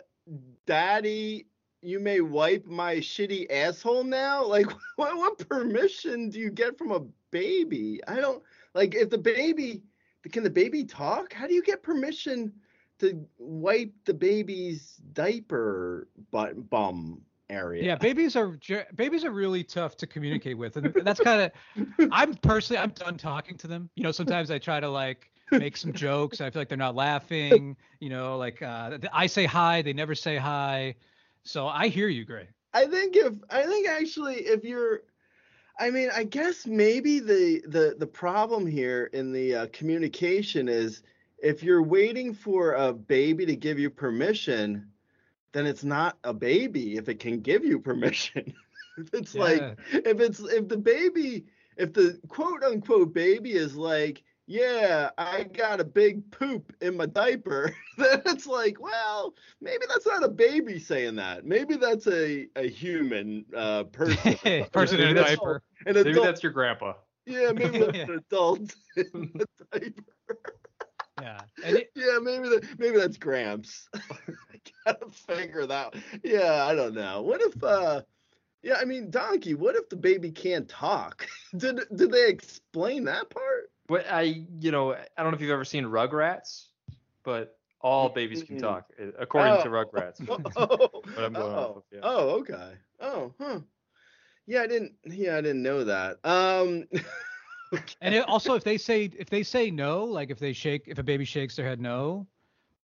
Daddy, 0.66 1.48
you 1.82 2.00
may 2.00 2.22
wipe 2.22 2.66
my 2.66 2.98
shitty 2.98 3.52
asshole 3.52 4.04
now. 4.04 4.44
Like, 4.48 4.68
what 4.98 5.18
what 5.18 5.50
permission 5.50 6.30
do 6.30 6.40
you 6.40 6.52
get 6.52 6.78
from 6.78 6.92
a 6.92 7.02
baby? 7.32 8.02
I 8.08 8.16
don't 8.18 8.44
like 8.74 8.96
if 8.96 9.10
the 9.10 9.18
baby 9.18 9.84
can 10.32 10.44
the 10.44 10.50
baby 10.50 10.84
talk? 10.84 11.34
How 11.34 11.48
do 11.48 11.54
you 11.54 11.64
get 11.64 11.82
permission 11.84 12.54
to 13.00 13.26
wipe 13.38 13.94
the 14.06 14.14
baby's 14.14 14.98
diaper 15.14 16.10
butt 16.32 16.70
bum 16.70 17.22
area? 17.50 17.84
Yeah, 17.84 17.96
babies 17.96 18.36
are 18.36 18.58
babies 18.96 19.24
are 19.24 19.32
really 19.32 19.64
tough 19.64 19.98
to 19.98 20.08
communicate 20.08 20.58
with, 20.58 20.78
and 20.78 20.94
that's 21.04 21.20
kind 21.20 21.42
of. 21.42 22.10
I'm 22.12 22.36
personally, 22.36 22.82
I'm 22.82 22.92
done 22.92 23.18
talking 23.18 23.58
to 23.58 23.68
them. 23.68 23.90
You 23.96 24.04
know, 24.04 24.12
sometimes 24.12 24.52
I 24.52 24.58
try 24.58 24.80
to 24.80 24.90
like 24.90 25.30
make 25.52 25.78
some 25.78 25.94
jokes. 25.94 26.42
I 26.42 26.50
feel 26.50 26.62
like 26.62 26.70
they're 26.70 26.78
not 26.78 26.96
laughing. 26.96 27.76
You 28.00 28.10
know, 28.10 28.38
like 28.38 28.62
uh, 28.62 28.98
I 29.12 29.28
say 29.28 29.46
hi, 29.46 29.82
they 29.82 29.94
never 29.94 30.16
say 30.16 30.38
hi. 30.38 30.96
So 31.44 31.68
I 31.68 31.88
hear 31.88 32.08
you, 32.08 32.26
Gray. 32.26 32.48
I 32.74 32.86
think 32.86 33.16
if 33.16 33.34
I 33.50 33.64
think 33.64 33.88
actually 33.88 34.36
if 34.36 34.64
you're 34.64 35.02
I 35.80 35.90
mean 35.90 36.10
I 36.16 36.24
guess 36.24 36.68
maybe 36.68 37.20
the 37.20 37.62
the 37.68 37.96
the 37.98 38.08
problem 38.08 38.68
here 38.68 39.10
in 39.14 39.32
the 39.32 39.56
uh, 39.56 39.68
communication 39.74 40.68
is 40.68 41.02
if 41.42 41.64
you're 41.64 41.84
waiting 41.84 42.34
for 42.34 42.74
a 42.74 42.94
baby 42.94 43.46
to 43.46 43.56
give 43.56 43.80
you 43.80 43.90
permission 43.90 44.88
then 45.52 45.66
it's 45.66 45.84
not 45.84 46.18
a 46.24 46.34
baby 46.34 46.98
if 46.98 47.10
it 47.10 47.20
can 47.20 47.40
give 47.42 47.64
you 47.66 47.80
permission. 47.80 48.54
it's 49.14 49.34
Yeah. 49.36 49.42
like 49.42 49.78
if 49.92 50.20
it's 50.20 50.40
if 50.40 50.68
the 50.68 50.78
baby 50.78 51.46
if 51.78 51.94
the 51.94 52.20
quote 52.28 52.64
unquote 52.64 53.14
baby 53.14 53.52
is 53.54 53.76
like 53.76 54.24
yeah, 54.52 55.12
I 55.16 55.44
got 55.44 55.80
a 55.80 55.84
big 55.84 56.32
poop 56.32 56.74
in 56.82 56.98
my 56.98 57.06
diaper. 57.06 57.72
Then 58.00 58.22
it's 58.26 58.48
like, 58.48 58.82
well, 58.82 59.36
maybe 59.62 59.86
that's 59.88 60.08
not 60.08 60.24
a 60.24 60.28
baby 60.30 60.80
saying 60.80 61.18
that. 61.18 61.46
Maybe 61.46 61.76
that's 61.76 62.08
a, 62.08 62.48
a 62.56 62.68
human 62.68 63.46
uh, 63.56 63.84
person. 63.92 64.66
Person 64.72 65.02
in 65.02 65.06
a 65.06 65.10
An 65.12 65.18
adult- 65.18 65.28
diaper. 65.28 65.62
An 65.86 65.94
Maybe 65.94 66.14
that's 66.14 66.42
your 66.42 66.52
grandpa. 66.52 66.94
Yeah, 67.28 67.52
maybe 67.52 67.78
that's 67.78 67.96
Yeah. 67.98 68.04
an 68.06 68.22
adult 68.32 68.74
in 68.98 69.32
the 69.36 69.46
diaper. 69.72 70.04
Yeah, 71.22 71.42
and 71.64 71.78
it, 71.78 71.92
Yeah, 71.96 72.18
maybe 72.20 72.50
that 72.50 72.66
maybe 72.80 72.98
that's 72.98 73.18
Gramps. 73.18 73.88
I 74.90 74.94
gotta 74.94 75.12
figure 75.12 75.66
that. 75.66 75.96
Yeah, 76.24 76.66
I 76.66 76.76
don't 76.76 76.94
know. 76.94 77.22
What 77.22 77.42
if 77.42 77.64
uh 77.64 78.02
yeah, 78.62 78.76
I 78.80 78.86
mean 78.86 79.10
Donkey, 79.10 79.54
what 79.54 79.76
if 79.76 79.90
the 79.90 79.96
baby 79.96 80.32
can't 80.32 80.68
talk? 80.68 81.28
Did 81.58 81.82
did 81.96 82.12
they 82.12 82.28
explain 82.28 83.06
that 83.06 83.30
part? 83.30 83.72
But 83.88 84.06
I, 84.12 84.46
you 84.60 84.72
know, 84.72 84.94
I 84.94 84.98
don't 85.18 85.32
know 85.32 85.36
if 85.36 85.42
you've 85.42 85.50
ever 85.50 85.66
seen 85.66 85.84
Rugrats, 85.86 86.68
but 87.24 87.58
all 87.82 88.10
babies 88.10 88.44
can 88.44 88.60
talk, 88.60 88.86
uh, 89.02 89.08
according 89.18 89.64
to 89.64 89.70
Oh. 89.70 89.72
Rugrats. 89.72 90.20
Oh, 90.56 91.02
I'm 91.18 91.34
going 91.34 91.56
off 91.56 91.58
oh, 91.58 91.78
of, 91.78 91.84
yeah. 91.92 92.00
oh, 92.04 92.30
okay. 92.42 92.74
Oh, 93.00 93.34
huh. 93.40 93.60
Yeah, 94.46 94.62
I 94.62 94.68
didn't. 94.68 94.94
Yeah, 95.06 95.38
I 95.38 95.42
didn't 95.42 95.64
know 95.64 95.84
that. 95.86 96.18
Um, 96.24 96.88
and 98.02 98.14
it, 98.14 98.28
also 98.28 98.54
if 98.56 98.64
they 98.64 98.78
say 98.78 99.10
if 99.18 99.30
they 99.30 99.42
say 99.44 99.72
no, 99.72 100.04
like 100.04 100.30
if 100.30 100.40
they 100.40 100.54
shake 100.54 100.84
if 100.88 101.00
a 101.00 101.04
baby 101.04 101.26
shakes 101.26 101.56
their 101.56 101.66
head 101.66 101.80
no, 101.80 102.28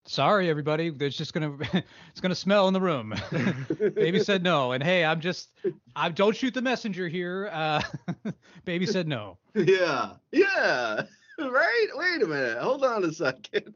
sorry 0.06 0.50
everybody, 0.50 0.90
there's 0.90 1.18
just 1.18 1.34
gonna 1.34 1.58
it's 2.12 2.22
gonna 2.22 2.36
smell 2.36 2.68
in 2.68 2.74
the 2.74 2.82
room. 2.82 3.14
baby 3.96 4.20
said 4.20 4.44
no, 4.44 4.72
and 4.72 4.84
hey, 4.84 5.06
I'm 5.06 5.22
just 5.22 5.52
I 5.96 6.10
don't 6.10 6.36
shoot 6.36 6.54
the 6.54 6.62
messenger 6.62 7.08
here. 7.08 7.50
Uh, 7.52 7.82
baby 8.66 8.86
said 8.86 9.08
no. 9.08 9.38
yeah, 9.56 10.14
yeah. 10.32 11.04
Right. 11.40 11.88
Wait 11.96 12.22
a 12.22 12.28
minute. 12.28 12.58
Hold 12.60 12.86
on 12.86 13.04
a 13.04 13.12
second. 13.12 13.74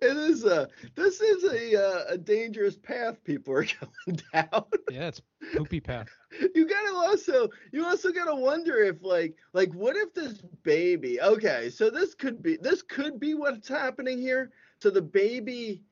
it 0.00 0.16
is 0.16 0.44
a. 0.44 0.68
This 0.94 1.20
is 1.20 1.44
a 1.44 1.76
uh, 1.76 2.04
a 2.10 2.18
dangerous 2.18 2.76
path 2.76 3.22
people 3.24 3.54
are 3.54 3.64
going 3.64 4.20
down. 4.32 4.64
Yeah, 4.90 5.08
it's 5.08 5.20
poopy 5.56 5.80
path. 5.80 6.08
you 6.54 6.68
gotta 6.68 6.94
also 6.94 7.48
you 7.72 7.84
also 7.84 8.12
gotta 8.12 8.34
wonder 8.34 8.76
if 8.76 9.02
like 9.02 9.34
like 9.52 9.72
what 9.72 9.96
if 9.96 10.14
this 10.14 10.42
baby 10.62 11.20
okay 11.20 11.70
so 11.70 11.88
this 11.90 12.14
could 12.14 12.42
be 12.42 12.56
this 12.58 12.82
could 12.82 13.18
be 13.18 13.34
what's 13.34 13.66
happening 13.66 14.18
here 14.18 14.52
so 14.80 14.90
the 14.90 15.02
baby 15.02 15.82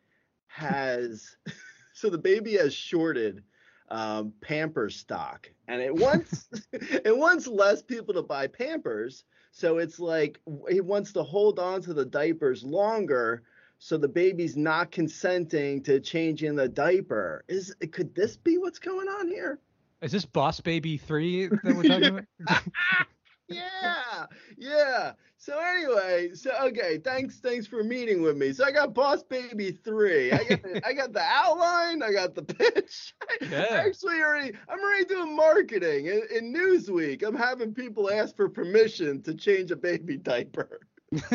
has 0.46 1.36
so 1.92 2.10
the 2.10 2.18
baby 2.18 2.54
has 2.54 2.74
shorted 2.74 3.42
um, 3.88 4.32
Pampers 4.40 4.96
stock, 4.96 5.50
and 5.68 5.80
it 5.80 5.94
wants 5.94 6.48
it 6.72 7.16
wants 7.16 7.46
less 7.46 7.82
people 7.82 8.14
to 8.14 8.22
buy 8.22 8.46
Pampers. 8.46 9.24
So 9.52 9.78
it's 9.78 9.98
like 9.98 10.40
he 10.68 10.80
wants 10.80 11.12
to 11.12 11.22
hold 11.22 11.58
on 11.58 11.80
to 11.82 11.94
the 11.94 12.04
diapers 12.04 12.62
longer, 12.62 13.42
so 13.78 13.96
the 13.96 14.08
baby's 14.08 14.56
not 14.56 14.90
consenting 14.90 15.82
to 15.84 16.00
changing 16.00 16.56
the 16.56 16.68
diaper. 16.68 17.44
Is 17.48 17.74
could 17.92 18.14
this 18.14 18.36
be 18.36 18.58
what's 18.58 18.78
going 18.78 19.08
on 19.08 19.28
here? 19.28 19.60
Is 20.02 20.12
this 20.12 20.26
Boss 20.26 20.60
Baby 20.60 20.98
three 20.98 21.46
that 21.46 21.64
we're 21.64 21.82
talking 21.84 22.24
about? 22.40 22.62
yeah, 23.48 24.26
yeah. 24.58 25.12
So 25.46 25.60
anyway, 25.60 26.30
so 26.34 26.50
okay, 26.60 26.98
thanks, 26.98 27.38
thanks 27.38 27.68
for 27.68 27.84
meeting 27.84 28.20
with 28.20 28.36
me. 28.36 28.52
So 28.52 28.64
I 28.64 28.72
got 28.72 28.92
Boss 28.92 29.22
Baby 29.22 29.70
three. 29.70 30.32
I 30.32 30.42
got, 30.42 30.60
the, 30.60 30.82
I 30.84 30.92
got 30.92 31.12
the 31.12 31.22
outline. 31.22 32.02
I 32.02 32.10
got 32.10 32.34
the 32.34 32.42
pitch. 32.42 33.14
I 33.42 33.68
actually 33.68 34.20
already, 34.20 34.54
I'm 34.68 34.80
already 34.80 35.04
doing 35.04 35.36
marketing 35.36 36.06
in, 36.06 36.22
in 36.34 36.52
Newsweek. 36.52 37.22
I'm 37.24 37.36
having 37.36 37.72
people 37.72 38.10
ask 38.10 38.34
for 38.34 38.48
permission 38.48 39.22
to 39.22 39.34
change 39.34 39.70
a 39.70 39.76
baby 39.76 40.16
diaper. 40.16 40.80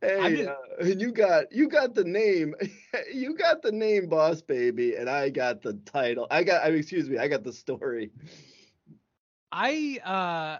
Hey, 0.00 0.46
uh, 0.46 0.54
and 0.80 1.00
you 1.00 1.12
got 1.12 1.52
you 1.52 1.68
got 1.68 1.94
the 1.94 2.04
name, 2.04 2.54
you 3.12 3.34
got 3.34 3.60
the 3.60 3.72
name 3.72 4.06
Boss 4.08 4.40
Baby, 4.40 4.94
and 4.94 5.10
I 5.10 5.28
got 5.30 5.62
the 5.62 5.74
title. 5.84 6.26
I 6.30 6.44
got, 6.44 6.64
I 6.64 6.70
mean, 6.70 6.78
excuse 6.78 7.10
me, 7.10 7.18
I 7.18 7.28
got 7.28 7.42
the 7.42 7.52
story. 7.52 8.12
I 9.50 9.98
uh 10.04 10.58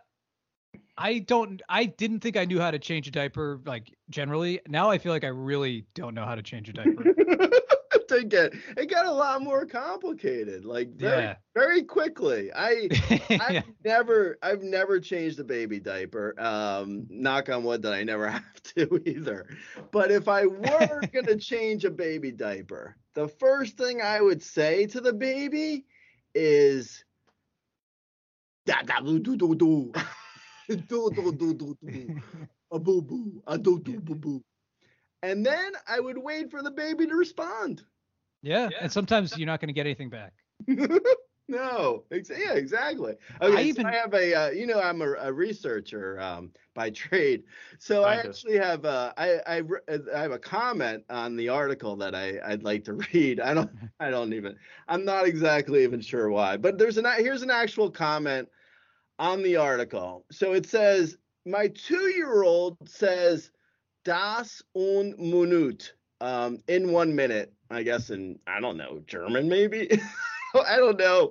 I 0.96 1.18
don't 1.20 1.60
I 1.68 1.86
didn't 1.86 2.20
think 2.20 2.36
I 2.36 2.44
knew 2.44 2.60
how 2.60 2.70
to 2.70 2.78
change 2.78 3.08
a 3.08 3.10
diaper 3.10 3.60
like 3.64 3.94
generally. 4.10 4.60
Now 4.68 4.90
I 4.90 4.98
feel 4.98 5.12
like 5.12 5.24
I 5.24 5.28
really 5.28 5.86
don't 5.94 6.14
know 6.14 6.24
how 6.24 6.34
to 6.34 6.42
change 6.42 6.68
a 6.68 6.72
diaper. 6.72 7.04
it 8.14 8.28
get 8.28 8.52
it 8.76 8.88
got 8.90 9.06
a 9.06 9.12
lot 9.12 9.42
more 9.42 9.66
complicated, 9.66 10.64
like 10.64 10.90
very 10.94 11.22
Yeah. 11.22 11.36
very 11.54 11.82
quickly. 11.82 12.50
i 12.54 12.88
i've 13.40 13.64
never 13.84 14.38
I've 14.42 14.62
never 14.62 15.00
changed 15.00 15.38
a 15.40 15.44
baby 15.44 15.80
diaper. 15.80 16.34
Um, 16.38 17.06
knock 17.10 17.48
on 17.48 17.64
wood 17.64 17.82
that 17.82 17.92
I 17.92 18.04
never 18.04 18.28
have 18.30 18.62
to 18.76 19.02
either. 19.06 19.48
But 19.90 20.10
if 20.10 20.28
I 20.28 20.46
were 20.46 21.00
gonna 21.12 21.36
change 21.36 21.84
a 21.84 21.90
baby 21.90 22.30
diaper, 22.30 22.96
the 23.14 23.28
first 23.28 23.76
thing 23.76 24.00
I 24.00 24.20
would 24.20 24.42
say 24.42 24.86
to 24.86 25.00
the 25.00 25.12
baby 25.12 25.84
is 26.34 27.04
Da 28.66 28.80
da 28.82 29.00
do, 29.00 29.18
do, 29.36 29.54
doo. 29.54 29.92
Do 30.68 30.76
do 30.76 31.10
do 31.14 31.54
do 31.54 31.76
do. 31.82 32.20
A 32.72 32.78
boo 32.78 33.02
boo. 33.02 33.42
A 33.46 33.58
do 33.58 33.78
do 33.80 34.00
boo 34.00 34.14
boo. 34.14 34.44
And 35.22 35.44
then 35.44 35.72
I 35.88 36.00
would 36.00 36.18
wait 36.18 36.50
for 36.50 36.62
the 36.62 36.70
baby 36.70 37.06
to 37.06 37.14
respond. 37.14 37.82
Yeah, 38.42 38.68
and 38.80 38.92
sometimes 38.92 39.36
you're 39.38 39.46
not 39.46 39.60
going 39.60 39.68
to 39.68 39.74
get 39.74 39.86
anything 39.86 40.10
back. 40.10 40.34
no, 41.48 42.04
ex- 42.10 42.30
yeah, 42.30 42.52
exactly. 42.52 43.14
Okay, 43.40 43.56
I 43.56 43.60
I 43.60 43.62
even- 43.62 43.84
so 43.84 43.88
I 43.88 43.94
have 43.94 44.12
a, 44.12 44.34
uh, 44.34 44.50
you 44.50 44.66
know, 44.66 44.80
I'm 44.80 45.00
a, 45.00 45.12
a 45.14 45.32
researcher 45.32 46.20
um, 46.20 46.50
by 46.74 46.90
trade, 46.90 47.44
so 47.78 48.04
I 48.04 48.16
Scientist. 48.16 48.44
actually 48.44 48.58
have 48.58 48.84
a, 48.84 49.14
I, 49.16 49.40
I, 49.46 50.20
have 50.20 50.32
a 50.32 50.38
comment 50.38 51.04
on 51.08 51.36
the 51.36 51.48
article 51.48 51.96
that 51.96 52.14
I, 52.14 52.38
I'd 52.44 52.62
like 52.62 52.84
to 52.84 52.94
read. 53.14 53.40
I 53.40 53.54
don't, 53.54 53.70
I 54.00 54.10
don't 54.10 54.34
even, 54.34 54.56
I'm 54.88 55.06
not 55.06 55.26
exactly 55.26 55.84
even 55.84 56.02
sure 56.02 56.28
why, 56.28 56.58
but 56.58 56.76
there's 56.76 56.98
an, 56.98 57.06
here's 57.18 57.42
an 57.42 57.50
actual 57.50 57.90
comment 57.90 58.48
on 59.18 59.42
the 59.42 59.56
article. 59.56 60.24
So 60.30 60.52
it 60.52 60.66
says, 60.66 61.16
my 61.46 61.68
two-year-old 61.68 62.88
says, 62.88 63.50
das 64.04 64.62
un 64.74 65.14
Minute, 65.18 65.92
um, 66.20 66.58
in 66.68 66.92
one 66.92 67.14
minute. 67.14 67.52
I 67.70 67.82
guess 67.82 68.10
in 68.10 68.38
I 68.46 68.60
don't 68.60 68.76
know 68.76 69.02
German 69.06 69.48
maybe. 69.48 69.90
I 70.54 70.76
don't 70.76 70.98
know. 70.98 71.30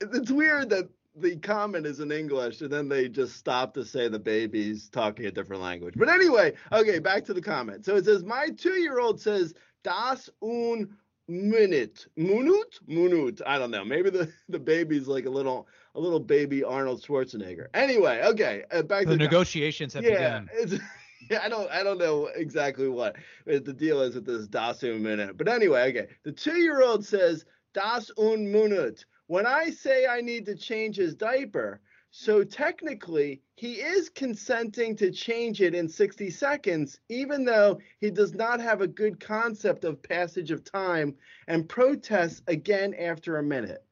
It's 0.00 0.30
weird 0.30 0.70
that 0.70 0.88
the 1.16 1.36
comment 1.36 1.86
is 1.86 2.00
in 2.00 2.10
English 2.10 2.60
and 2.60 2.70
then 2.70 2.88
they 2.88 3.08
just 3.08 3.36
stop 3.36 3.74
to 3.74 3.84
say 3.84 4.08
the 4.08 4.18
baby's 4.18 4.88
talking 4.88 5.26
a 5.26 5.30
different 5.30 5.62
language. 5.62 5.94
But 5.96 6.08
anyway, 6.08 6.54
okay, 6.72 6.98
back 6.98 7.24
to 7.26 7.34
the 7.34 7.42
comment. 7.42 7.84
So 7.84 7.96
it 7.96 8.04
says 8.04 8.24
my 8.24 8.48
two-year-old 8.56 9.20
says 9.20 9.54
das 9.82 10.30
un 10.42 10.96
Minute. 11.26 12.06
Minute? 12.16 12.78
Minute. 12.86 13.40
I 13.46 13.58
don't 13.58 13.70
know. 13.70 13.84
Maybe 13.84 14.10
the, 14.10 14.30
the 14.48 14.58
baby's 14.58 15.06
like 15.06 15.26
a 15.26 15.30
little 15.30 15.66
a 15.94 16.00
little 16.00 16.20
baby 16.20 16.64
Arnold 16.64 17.02
Schwarzenegger. 17.02 17.66
Anyway, 17.74 18.20
okay, 18.24 18.64
uh, 18.72 18.82
back 18.82 19.04
to 19.04 19.10
The 19.10 19.16
com- 19.16 19.18
negotiations 19.18 19.94
have 19.94 20.04
yeah, 20.04 20.40
begun. 20.40 20.80
yeah, 21.30 21.40
I 21.42 21.48
don't 21.48 21.70
I 21.70 21.82
don't 21.82 21.98
know 21.98 22.26
exactly 22.34 22.88
what 22.88 23.16
the 23.46 23.60
deal 23.60 24.00
is 24.02 24.14
with 24.14 24.26
this 24.26 24.46
Das 24.46 24.82
un 24.82 25.02
minute. 25.02 25.36
But 25.36 25.48
anyway, 25.48 25.88
okay. 25.90 26.08
The 26.24 26.32
two 26.32 26.58
year 26.58 26.82
old 26.82 27.04
says 27.04 27.44
Das 27.72 28.10
un 28.18 28.50
Minute. 28.50 29.04
When 29.26 29.46
I 29.46 29.70
say 29.70 30.06
I 30.06 30.20
need 30.20 30.44
to 30.46 30.54
change 30.54 30.96
his 30.96 31.14
diaper, 31.14 31.80
so 32.16 32.44
technically 32.44 33.42
he 33.56 33.72
is 33.80 34.08
consenting 34.08 34.94
to 34.94 35.10
change 35.10 35.60
it 35.60 35.74
in 35.74 35.88
60 35.88 36.30
seconds, 36.30 37.00
even 37.08 37.44
though 37.44 37.80
he 38.00 38.08
does 38.08 38.34
not 38.34 38.60
have 38.60 38.80
a 38.80 38.86
good 38.86 39.18
concept 39.18 39.82
of 39.82 40.00
passage 40.00 40.52
of 40.52 40.62
time 40.62 41.16
and 41.48 41.68
protests 41.68 42.40
again 42.46 42.94
after 42.94 43.38
a 43.38 43.42
minute. 43.42 43.84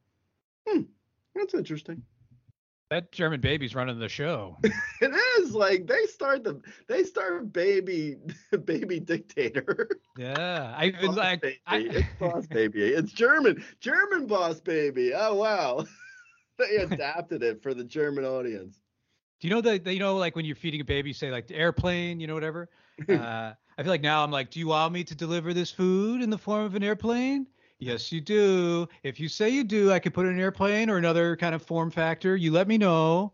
Hmm, 0.68 0.82
that's 1.34 1.54
interesting. 1.54 2.00
That 2.90 3.10
German 3.10 3.40
baby's 3.40 3.74
running 3.74 3.98
the 3.98 4.08
show. 4.08 4.56
It 5.00 5.12
is 5.40 5.52
like 5.52 5.88
they 5.88 6.06
start 6.06 6.44
the 6.44 6.60
they 6.86 7.02
start 7.02 7.52
baby 7.52 8.18
baby 8.64 9.00
dictator. 9.00 9.88
Yeah, 10.16 10.72
I 10.76 10.84
even 10.94 11.06
Boss 11.06 11.16
like. 11.16 11.40
baby. 11.40 11.58
I- 11.66 11.78
it's 11.78 12.08
boss 12.20 12.46
baby. 12.46 12.82
It's 12.84 13.10
German 13.10 13.64
German 13.80 14.28
boss 14.28 14.60
baby. 14.60 15.12
Oh 15.12 15.34
wow, 15.34 15.84
they 16.66 16.76
adapted 16.76 17.42
it 17.42 17.62
for 17.62 17.74
the 17.74 17.84
German 17.84 18.24
audience. 18.24 18.80
Do 19.40 19.48
you 19.48 19.54
know 19.54 19.60
that 19.62 19.86
you 19.86 19.98
know 19.98 20.16
like 20.16 20.36
when 20.36 20.44
you're 20.44 20.56
feeding 20.56 20.80
a 20.80 20.84
baby, 20.84 21.10
you 21.10 21.14
say 21.14 21.30
like 21.30 21.50
airplane, 21.50 22.20
you 22.20 22.26
know 22.26 22.34
whatever. 22.34 22.68
Uh, 23.08 23.54
I 23.78 23.82
feel 23.82 23.90
like 23.90 24.02
now 24.02 24.22
I'm 24.22 24.30
like, 24.30 24.50
do 24.50 24.60
you 24.60 24.68
want 24.68 24.92
me 24.92 25.02
to 25.02 25.14
deliver 25.14 25.54
this 25.54 25.70
food 25.70 26.22
in 26.22 26.28
the 26.28 26.36
form 26.38 26.64
of 26.66 26.74
an 26.74 26.84
airplane? 26.84 27.46
Yes, 27.78 28.12
you 28.12 28.20
do. 28.20 28.86
If 29.02 29.18
you 29.18 29.28
say 29.28 29.48
you 29.48 29.64
do, 29.64 29.90
I 29.90 29.98
could 29.98 30.14
put 30.14 30.26
it 30.26 30.28
in 30.28 30.34
an 30.34 30.40
airplane 30.40 30.88
or 30.88 30.98
another 30.98 31.34
kind 31.36 31.52
of 31.54 31.62
form 31.62 31.90
factor. 31.90 32.36
You 32.36 32.52
let 32.52 32.68
me 32.68 32.78
know. 32.78 33.32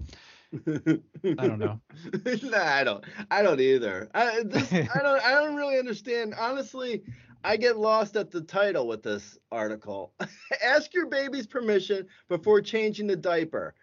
I 0.54 1.00
don't 1.46 1.58
know. 1.58 1.80
nah, 2.44 2.64
I 2.64 2.84
don't. 2.84 3.04
I 3.30 3.42
don't 3.42 3.60
either. 3.60 4.08
I, 4.14 4.42
this, 4.44 4.72
I 4.72 5.02
don't. 5.02 5.20
I 5.22 5.32
don't 5.32 5.54
really 5.56 5.78
understand. 5.78 6.34
Honestly, 6.38 7.02
I 7.44 7.56
get 7.56 7.76
lost 7.76 8.16
at 8.16 8.30
the 8.30 8.40
title 8.40 8.86
with 8.86 9.02
this 9.02 9.38
article. 9.50 10.12
Ask 10.64 10.94
your 10.94 11.06
baby's 11.06 11.46
permission 11.46 12.06
before 12.28 12.60
changing 12.60 13.06
the 13.06 13.16
diaper. 13.16 13.74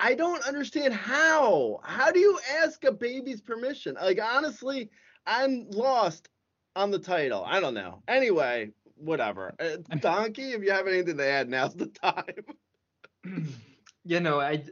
I 0.00 0.14
don't 0.14 0.46
understand 0.46 0.92
how. 0.92 1.80
How 1.84 2.10
do 2.10 2.18
you 2.18 2.38
ask 2.62 2.82
a 2.84 2.90
baby's 2.90 3.40
permission? 3.40 3.94
Like 3.94 4.20
honestly, 4.20 4.90
I'm 5.24 5.70
lost 5.70 6.28
on 6.74 6.90
the 6.90 6.98
title. 6.98 7.44
I 7.46 7.60
don't 7.60 7.74
know. 7.74 8.02
Anyway, 8.08 8.72
whatever. 8.96 9.54
Uh, 9.58 9.76
Donkey, 10.00 10.52
if 10.52 10.62
you 10.62 10.72
have 10.72 10.88
anything 10.88 11.16
to 11.18 11.26
add, 11.26 11.48
now's 11.48 11.74
the 11.74 11.86
time. 11.86 12.24
you 14.04 14.20
know, 14.20 14.40
I 14.40 14.64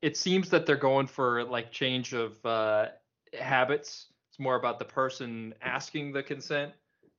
it 0.00 0.16
seems 0.16 0.48
that 0.50 0.64
they're 0.64 0.76
going 0.76 1.06
for 1.06 1.44
like 1.44 1.72
change 1.72 2.14
of 2.14 2.44
uh, 2.46 2.86
habits. 3.38 4.06
It's 4.30 4.38
more 4.38 4.54
about 4.54 4.78
the 4.78 4.84
person 4.84 5.54
asking 5.60 6.12
the 6.12 6.22
consent 6.22 6.72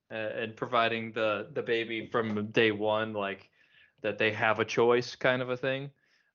and 0.10 0.56
providing 0.56 1.12
the 1.12 1.48
the 1.54 1.62
baby 1.62 2.08
from 2.12 2.48
day 2.48 2.72
one, 2.72 3.14
like 3.14 3.50
that 4.02 4.18
they 4.18 4.32
have 4.32 4.60
a 4.60 4.66
choice, 4.66 5.16
kind 5.16 5.42
of 5.42 5.50
a 5.50 5.58
thing. 5.58 5.90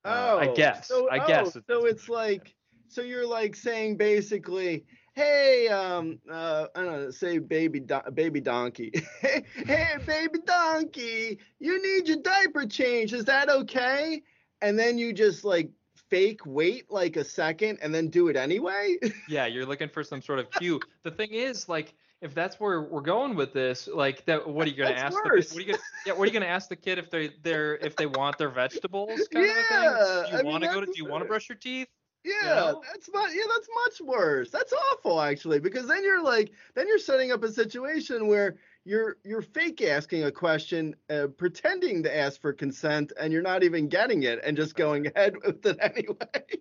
Uh, 0.05 0.39
I 0.41 0.47
guess. 0.55 0.89
So, 0.89 1.09
I 1.09 1.19
oh, 1.19 1.27
guess. 1.27 1.57
So 1.67 1.87
it's 1.87 2.09
like, 2.09 2.55
so 2.89 3.01
you're 3.01 3.27
like 3.27 3.57
saying 3.57 3.97
basically, 3.97 4.85
hey, 5.15 5.69
um, 5.69 6.19
uh, 6.31 6.67
I 6.75 6.83
don't 6.83 6.93
know, 6.93 7.11
say 7.11 7.39
baby, 7.39 7.81
do- 7.81 8.11
baby 8.13 8.41
donkey, 8.41 8.93
hey, 9.21 9.45
hey, 9.67 9.97
baby 10.05 10.41
donkey, 10.45 11.39
you 11.59 11.83
need 11.83 12.09
your 12.09 12.19
diaper 12.19 12.67
changed. 12.67 13.15
Is 13.15 13.25
that 13.25 13.49
okay? 13.49 14.23
And 14.61 14.79
then 14.79 14.99
you 14.99 15.13
just 15.13 15.45
like 15.45 15.71
fake 16.11 16.41
wait 16.45 16.91
like 16.91 17.17
a 17.17 17.25
second 17.25 17.79
and 17.81 17.95
then 17.95 18.09
do 18.09 18.29
it 18.29 18.37
anyway. 18.37 18.97
yeah, 19.29 19.47
you're 19.47 19.67
looking 19.67 19.89
for 19.89 20.05
some 20.05 20.21
sort 20.21 20.39
of 20.39 20.51
cue. 20.51 20.81
the 21.03 21.11
thing 21.11 21.31
is, 21.33 21.69
like, 21.69 21.95
if 22.25 22.35
that's 22.35 22.59
where 22.59 22.81
we're 22.81 23.03
going 23.03 23.37
with 23.37 23.53
this, 23.53 23.87
like, 23.87 24.25
that, 24.25 24.49
what 24.49 24.67
are 24.67 24.71
you 24.71 24.77
gonna 24.77 24.95
That's 24.95 25.15
ask? 25.15 25.23
The, 25.23 25.29
what 25.29 25.59
are 25.59 25.61
you 25.61 25.67
gonna, 25.67 25.79
yeah, 26.07 26.13
what 26.15 26.23
are 26.23 26.27
you 26.27 26.33
gonna 26.33 26.47
ask 26.47 26.71
the 26.71 26.77
kid 26.77 26.99
if 26.99 27.11
they 27.11 27.29
they're 27.43 27.77
if 27.77 27.97
they 27.97 28.07
want 28.07 28.39
their 28.39 28.49
vegetables? 28.49 29.29
Kind 29.33 29.47
Yeah, 29.47 29.51
of 29.51 30.01
a 30.01 30.25
thing? 30.25 30.31
Do 30.31 30.39
you 30.39 30.51
want 30.51 30.65
to 30.65 30.71
go 30.71 30.81
to? 30.81 30.87
Do 30.87 30.93
you 30.97 31.05
want 31.05 31.23
to 31.23 31.29
brush 31.29 31.51
your 31.51 31.59
teeth? 31.59 31.89
Yeah, 32.25 32.55
know? 32.55 32.83
that's 32.91 33.11
much. 33.13 33.33
Yeah, 33.35 33.45
that's 33.55 33.69
much 33.85 34.09
worse. 34.09 34.51
That's 34.51 34.73
awful, 34.73 35.21
actually, 35.21 35.61
because 35.61 35.87
then 35.87 36.03
you're 36.03 36.23
like, 36.23 36.53
then 36.75 36.89
you're 36.89 36.99
setting 36.99 37.31
up 37.31 37.43
a 37.43 37.53
situation 37.53 38.27
where 38.27 38.57
you're 38.85 39.17
you're 39.25 39.43
fake 39.43 39.83
asking 39.83 40.25
a 40.25 40.31
question, 40.31 40.95
uh, 41.09 41.29
pretending 41.37 42.03
to 42.03 42.17
ask 42.17 42.41
for 42.41 42.53
consent, 42.53 43.13
and 43.19 43.33
you're 43.33 43.43
not 43.43 43.63
even 43.63 43.89
getting 43.89 44.25
it, 44.25 44.41
and 44.45 44.57
just 44.57 44.75
going 44.75 45.07
ahead 45.07 45.35
with 45.45 45.65
it 45.65 45.79
anyway. 45.81 46.17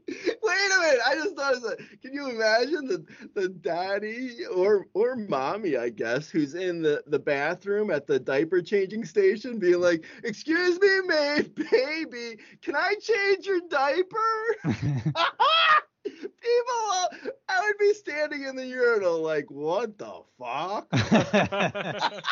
Wait 0.07 0.71
a 0.75 0.79
minute, 0.79 0.99
I 1.05 1.15
just 1.15 1.35
thought, 1.35 1.55
of 1.55 1.61
that. 1.63 1.79
can 2.01 2.13
you 2.13 2.29
imagine 2.29 2.87
the 2.87 3.05
the 3.35 3.49
daddy 3.49 4.45
or 4.45 4.87
or 4.93 5.15
mommy, 5.15 5.75
I 5.75 5.89
guess, 5.89 6.29
who's 6.29 6.55
in 6.55 6.81
the 6.81 7.03
the 7.07 7.19
bathroom 7.19 7.91
at 7.91 8.07
the 8.07 8.19
diaper 8.19 8.61
changing 8.61 9.03
station, 9.05 9.59
being 9.59 9.81
like, 9.81 10.05
"Excuse 10.23 10.79
me, 10.79 11.01
man, 11.05 11.51
baby, 11.71 12.39
can 12.61 12.75
I 12.75 12.95
change 13.01 13.45
your 13.45 13.61
diaper?" 13.69 14.63
People, 16.03 16.83
uh, 16.91 17.07
I 17.47 17.61
would 17.61 17.77
be 17.79 17.93
standing 18.13 18.43
in 18.43 18.55
the 18.55 18.65
urinal 18.65 19.21
like, 19.21 19.49
what 19.49 19.97
the 19.97 20.13
fuck? 20.39 20.87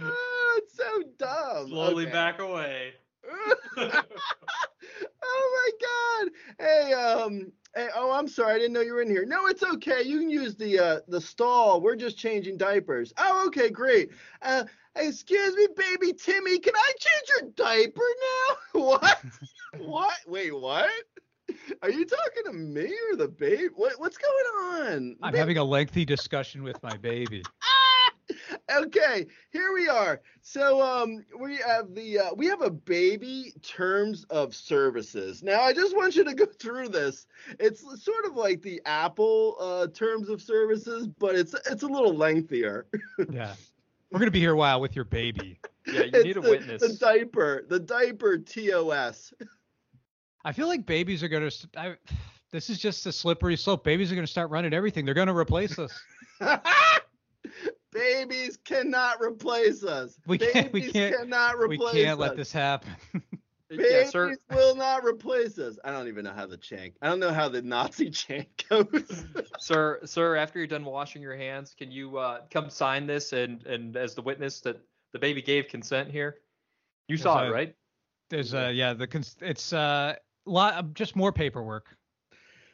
Ah, 0.00 0.54
it's 0.58 0.76
so 0.76 1.02
dumb. 1.18 1.68
Slowly 1.68 2.04
Okay. 2.04 2.12
back 2.12 2.38
away. 2.38 2.92
oh 3.76 4.02
my 5.20 5.70
god. 5.80 6.30
Hey, 6.58 6.92
um, 6.92 7.52
hey, 7.74 7.88
oh, 7.94 8.12
I'm 8.12 8.28
sorry, 8.28 8.54
I 8.54 8.58
didn't 8.58 8.74
know 8.74 8.80
you 8.82 8.92
were 8.92 9.02
in 9.02 9.10
here. 9.10 9.24
No, 9.26 9.46
it's 9.46 9.62
okay. 9.62 10.02
You 10.02 10.18
can 10.18 10.30
use 10.30 10.54
the 10.54 10.78
uh 10.78 11.00
the 11.08 11.20
stall. 11.20 11.80
We're 11.80 11.96
just 11.96 12.18
changing 12.18 12.56
diapers. 12.58 13.12
Oh, 13.18 13.46
okay, 13.48 13.70
great. 13.70 14.10
Uh, 14.42 14.64
excuse 14.96 15.56
me, 15.56 15.66
baby 15.76 16.12
Timmy, 16.12 16.58
can 16.58 16.74
I 16.76 16.92
change 16.98 17.28
your 17.40 17.50
diaper 17.52 18.02
now? 18.74 18.80
what? 18.80 19.18
what? 19.78 20.16
Wait, 20.26 20.54
what? 20.54 20.90
Are 21.82 21.90
you 21.90 22.04
talking 22.04 22.44
to 22.46 22.52
me 22.52 22.92
or 23.10 23.16
the 23.16 23.28
baby? 23.28 23.68
What, 23.74 23.98
what's 23.98 24.18
going 24.18 24.86
on? 24.86 25.16
I'm 25.22 25.32
Ba- 25.32 25.38
having 25.38 25.58
a 25.58 25.64
lengthy 25.64 26.04
discussion 26.04 26.62
with 26.62 26.82
my 26.82 26.96
baby. 26.96 27.42
okay, 28.70 29.26
here 29.50 29.72
we 29.72 29.88
are. 29.88 30.20
So 30.42 30.82
um 30.82 31.24
we 31.40 31.56
have 31.56 31.94
the 31.94 32.18
uh, 32.18 32.34
we 32.36 32.46
have 32.46 32.62
a 32.62 32.70
baby 32.70 33.52
terms 33.62 34.24
of 34.24 34.54
services. 34.54 35.42
Now 35.42 35.60
I 35.62 35.72
just 35.72 35.96
want 35.96 36.16
you 36.16 36.24
to 36.24 36.34
go 36.34 36.46
through 36.58 36.88
this. 36.88 37.26
It's 37.58 37.80
sort 38.02 38.24
of 38.26 38.34
like 38.34 38.62
the 38.62 38.80
Apple 38.84 39.56
uh 39.60 39.86
terms 39.88 40.28
of 40.28 40.42
services, 40.42 41.06
but 41.06 41.34
it's 41.34 41.54
it's 41.70 41.82
a 41.82 41.88
little 41.88 42.14
lengthier. 42.14 42.86
Yeah. 43.30 43.54
We're 44.10 44.20
gonna 44.20 44.30
be 44.30 44.40
here 44.40 44.52
a 44.52 44.56
while 44.56 44.80
with 44.80 44.96
your 44.96 45.04
baby. 45.04 45.60
Yeah, 45.86 46.04
you 46.04 46.10
It's 46.14 46.24
need 46.24 46.36
a 46.36 46.40
the, 46.40 46.50
witness. 46.50 46.82
The 46.82 46.94
diaper, 46.94 47.64
the 47.68 47.78
diaper 47.78 48.38
TOS. 48.38 49.32
I 50.48 50.52
feel 50.52 50.66
like 50.66 50.86
babies 50.86 51.22
are 51.22 51.28
gonna. 51.28 51.50
st- 51.50 51.76
I, 51.76 51.96
this 52.50 52.70
is 52.70 52.78
just 52.78 53.04
a 53.06 53.12
slippery 53.12 53.54
slope. 53.56 53.84
Babies 53.84 54.10
are 54.10 54.14
gonna 54.14 54.26
start 54.26 54.48
running 54.50 54.72
everything. 54.72 55.04
They're 55.04 55.12
gonna 55.14 55.36
replace 55.36 55.78
us. 55.78 55.92
Babies 57.92 58.58
cannot 58.64 59.20
replace 59.20 59.82
us. 59.84 60.18
We 60.26 60.38
can't- 60.38 60.72
we 60.72 60.80
Babies 60.80 60.92
can't- 60.92 61.16
cannot 61.16 61.58
we 61.58 61.76
replace 61.76 61.92
can't 61.94 62.12
us. 62.12 62.18
let 62.18 62.36
this 62.36 62.50
happen. 62.52 62.90
Yeah, 63.70 63.76
Babies 63.76 64.10
sir. 64.12 64.34
will 64.50 64.74
not 64.76 65.04
replace 65.04 65.58
us. 65.58 65.78
I 65.84 65.90
don't 65.90 66.08
even 66.08 66.24
know 66.24 66.32
how 66.32 66.46
the 66.46 66.56
chant. 66.56 66.94
I 67.02 67.06
don't 67.06 67.20
know 67.20 67.34
how 67.34 67.50
the 67.50 67.60
Nazi 67.60 68.08
chant 68.10 68.48
goes. 68.70 69.26
Sir, 69.58 70.00
sir, 70.06 70.36
after 70.36 70.58
you're 70.58 70.66
done 70.66 70.86
washing 70.86 71.20
your 71.20 71.36
hands, 71.36 71.74
can 71.78 71.90
you 71.92 72.16
uh, 72.16 72.40
come 72.50 72.70
sign 72.70 73.06
this 73.06 73.34
and 73.34 73.66
and 73.66 73.94
as 73.94 74.14
the 74.14 74.22
witness 74.22 74.60
that 74.62 74.80
the 75.12 75.18
baby 75.18 75.42
gave 75.42 75.68
consent 75.68 76.10
here? 76.10 76.36
You 77.08 77.16
Yes, 77.16 77.22
saw 77.24 77.40
I- 77.40 77.46
it, 77.48 77.50
right? 77.50 77.74
There's 78.30 78.54
a 78.54 78.72
yeah 78.72 78.94
the 78.94 79.06
cons- 79.06 79.36
it's 79.42 79.70
uh 79.74 80.14
lot 80.50 80.94
just 80.94 81.16
more 81.16 81.32
paperwork. 81.32 81.96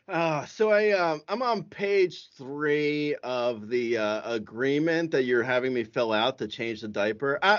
Uh, 0.06 0.44
so 0.44 0.70
I 0.70 0.90
um 0.90 1.22
I'm 1.28 1.42
on 1.42 1.64
page 1.64 2.28
three 2.36 3.14
of 3.22 3.68
the 3.68 3.96
uh, 3.96 4.34
agreement 4.34 5.10
that 5.12 5.24
you're 5.24 5.42
having 5.42 5.72
me 5.72 5.84
fill 5.84 6.12
out 6.12 6.38
to 6.38 6.48
change 6.48 6.82
the 6.82 6.88
diaper. 6.88 7.38
Uh, 7.42 7.58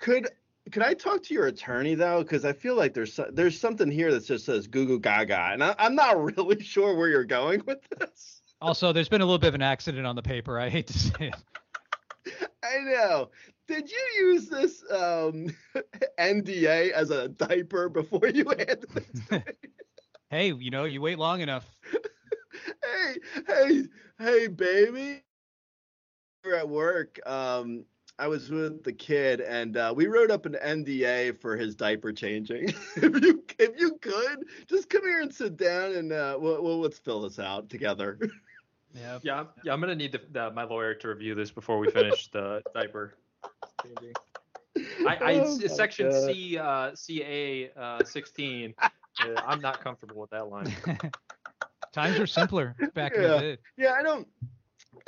could 0.00 0.28
could 0.70 0.82
I 0.82 0.94
talk 0.94 1.22
to 1.24 1.34
your 1.34 1.46
attorney 1.46 1.94
though? 1.94 2.22
Because 2.22 2.44
I 2.44 2.52
feel 2.52 2.74
like 2.74 2.92
there's 2.92 3.18
there's 3.32 3.58
something 3.58 3.90
here 3.90 4.12
that 4.12 4.26
just 4.26 4.44
says 4.44 4.66
goo 4.66 4.86
goo 4.86 5.00
gaga, 5.00 5.50
and 5.52 5.64
I, 5.64 5.74
I'm 5.78 5.94
not 5.94 6.22
really 6.36 6.62
sure 6.62 6.94
where 6.96 7.08
you're 7.08 7.24
going 7.24 7.62
with 7.66 7.80
this. 7.98 8.42
Also, 8.60 8.92
there's 8.92 9.08
been 9.08 9.22
a 9.22 9.24
little 9.24 9.38
bit 9.38 9.48
of 9.48 9.54
an 9.54 9.62
accident 9.62 10.06
on 10.06 10.16
the 10.16 10.22
paper. 10.22 10.60
I 10.60 10.68
hate 10.68 10.86
to 10.88 10.98
say 10.98 11.32
it. 11.32 12.50
I 12.62 12.78
know. 12.84 13.30
Did 13.70 13.88
you 13.88 14.24
use 14.26 14.48
this 14.48 14.82
um, 14.90 15.46
NDA 16.18 16.90
as 16.90 17.10
a 17.10 17.28
diaper 17.28 17.88
before 17.88 18.26
you 18.26 18.44
handed 18.48 18.84
it 18.96 19.28
to 19.28 19.34
me? 19.36 19.42
Hey, 20.28 20.52
you 20.52 20.70
know, 20.72 20.84
you 20.86 21.00
wait 21.00 21.20
long 21.20 21.40
enough. 21.40 21.70
hey, 22.84 23.14
hey, 23.46 23.82
hey, 24.18 24.46
baby. 24.48 25.22
We 26.44 26.50
were 26.50 26.56
at 26.56 26.68
work. 26.68 27.20
Um, 27.28 27.84
I 28.18 28.26
was 28.26 28.50
with 28.50 28.82
the 28.82 28.92
kid, 28.92 29.40
and 29.40 29.76
uh, 29.76 29.94
we 29.96 30.08
wrote 30.08 30.32
up 30.32 30.46
an 30.46 30.56
NDA 30.64 31.40
for 31.40 31.56
his 31.56 31.76
diaper 31.76 32.12
changing. 32.12 32.70
if 32.96 33.22
you 33.22 33.44
if 33.60 33.78
you 33.78 33.98
could, 34.02 34.46
just 34.66 34.90
come 34.90 35.02
here 35.02 35.20
and 35.20 35.32
sit 35.32 35.56
down, 35.56 35.92
and 35.94 36.12
uh, 36.12 36.36
we'll, 36.40 36.60
we'll 36.60 36.80
let's 36.80 36.98
fill 36.98 37.20
this 37.20 37.38
out 37.38 37.70
together. 37.70 38.18
Yeah. 38.94 39.20
Yeah, 39.22 39.36
I'm- 39.36 39.48
yeah. 39.62 39.72
I'm 39.72 39.80
gonna 39.80 39.94
need 39.94 40.10
the, 40.10 40.20
the, 40.32 40.50
my 40.50 40.64
lawyer 40.64 40.94
to 40.94 41.08
review 41.08 41.36
this 41.36 41.52
before 41.52 41.78
we 41.78 41.88
finish 41.90 42.26
the 42.32 42.62
diaper. 42.74 43.14
Changing. 43.82 44.14
I, 45.06 45.16
I 45.16 45.32
Oh 45.34 45.58
section 45.58 46.10
God. 46.10 46.30
C 46.30 46.58
uh, 46.58 46.94
CA 46.94 47.70
uh, 47.76 48.04
16. 48.04 48.74
Uh, 49.22 49.28
I'm 49.46 49.60
not 49.60 49.80
comfortable 49.80 50.20
with 50.20 50.30
that 50.30 50.48
line. 50.48 50.72
Times 51.92 52.18
were 52.18 52.26
simpler 52.26 52.74
back 52.94 53.12
in 53.14 53.22
the 53.22 53.28
Yeah. 53.28 53.40
day. 53.40 53.58
Yeah, 53.76 53.92
I 53.98 54.02
don't. 54.02 54.26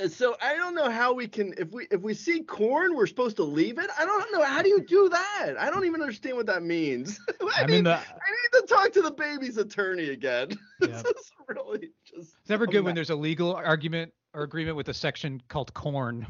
So 0.09 0.37
I 0.41 0.57
don't 0.57 0.75
know 0.75 0.91
how 0.91 1.13
we 1.13 1.27
can 1.27 1.55
if 1.59 1.71
we 1.71 1.87
if 1.91 2.01
we 2.01 2.15
see 2.15 2.43
corn, 2.43 2.95
we're 2.95 3.07
supposed 3.07 3.37
to 3.37 3.45
leave 3.45 3.79
it. 3.79 3.91
I 3.99 4.05
don't 4.05 4.33
know 4.33 4.43
how 4.43 4.63
do 4.63 4.69
you 4.69 4.81
do 4.81 5.09
that. 5.09 5.55
I 5.59 5.71
don't 5.71 5.85
even 5.87 6.01
understand 6.01 6.37
what 6.37 6.47
that 6.47 6.63
means. 6.63 7.21
I 7.41 7.63
I'm 7.63 7.69
mean, 7.69 7.79
in 7.79 7.85
the. 7.85 7.97
I 7.97 8.01
need 8.01 8.61
to 8.61 8.67
talk 8.67 8.93
to 8.93 9.03
the 9.03 9.11
baby's 9.11 9.57
attorney 9.59 10.09
again. 10.11 10.51
Yeah. 10.81 10.89
this 10.89 11.05
is 11.05 11.33
really 11.49 11.91
just. 12.05 12.35
It's 12.41 12.51
never 12.51 12.65
a 12.65 12.67
good 12.67 12.85
when 12.85 12.95
there's 12.95 13.11
a 13.11 13.15
legal 13.17 13.55
argument 13.55 14.13
or 14.35 14.43
agreement 14.43 14.77
with 14.77 14.89
a 14.89 14.95
section 14.95 15.41
called 15.49 15.73
corn. 15.75 16.27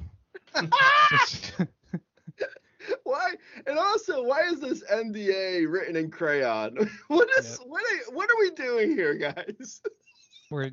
It's- 2.88 2.96
Why? 3.04 3.34
And 3.66 3.78
also, 3.78 4.22
why 4.24 4.40
is 4.42 4.60
this 4.60 4.82
NDA 4.90 5.70
written 5.70 5.96
in 5.96 6.10
crayon? 6.10 6.90
What 7.08 7.28
is 7.38 7.58
what? 7.66 7.82
Are, 7.82 8.14
what 8.14 8.30
are 8.30 8.38
we 8.40 8.50
doing 8.50 8.90
here, 8.96 9.14
guys? 9.14 9.80
where 10.48 10.70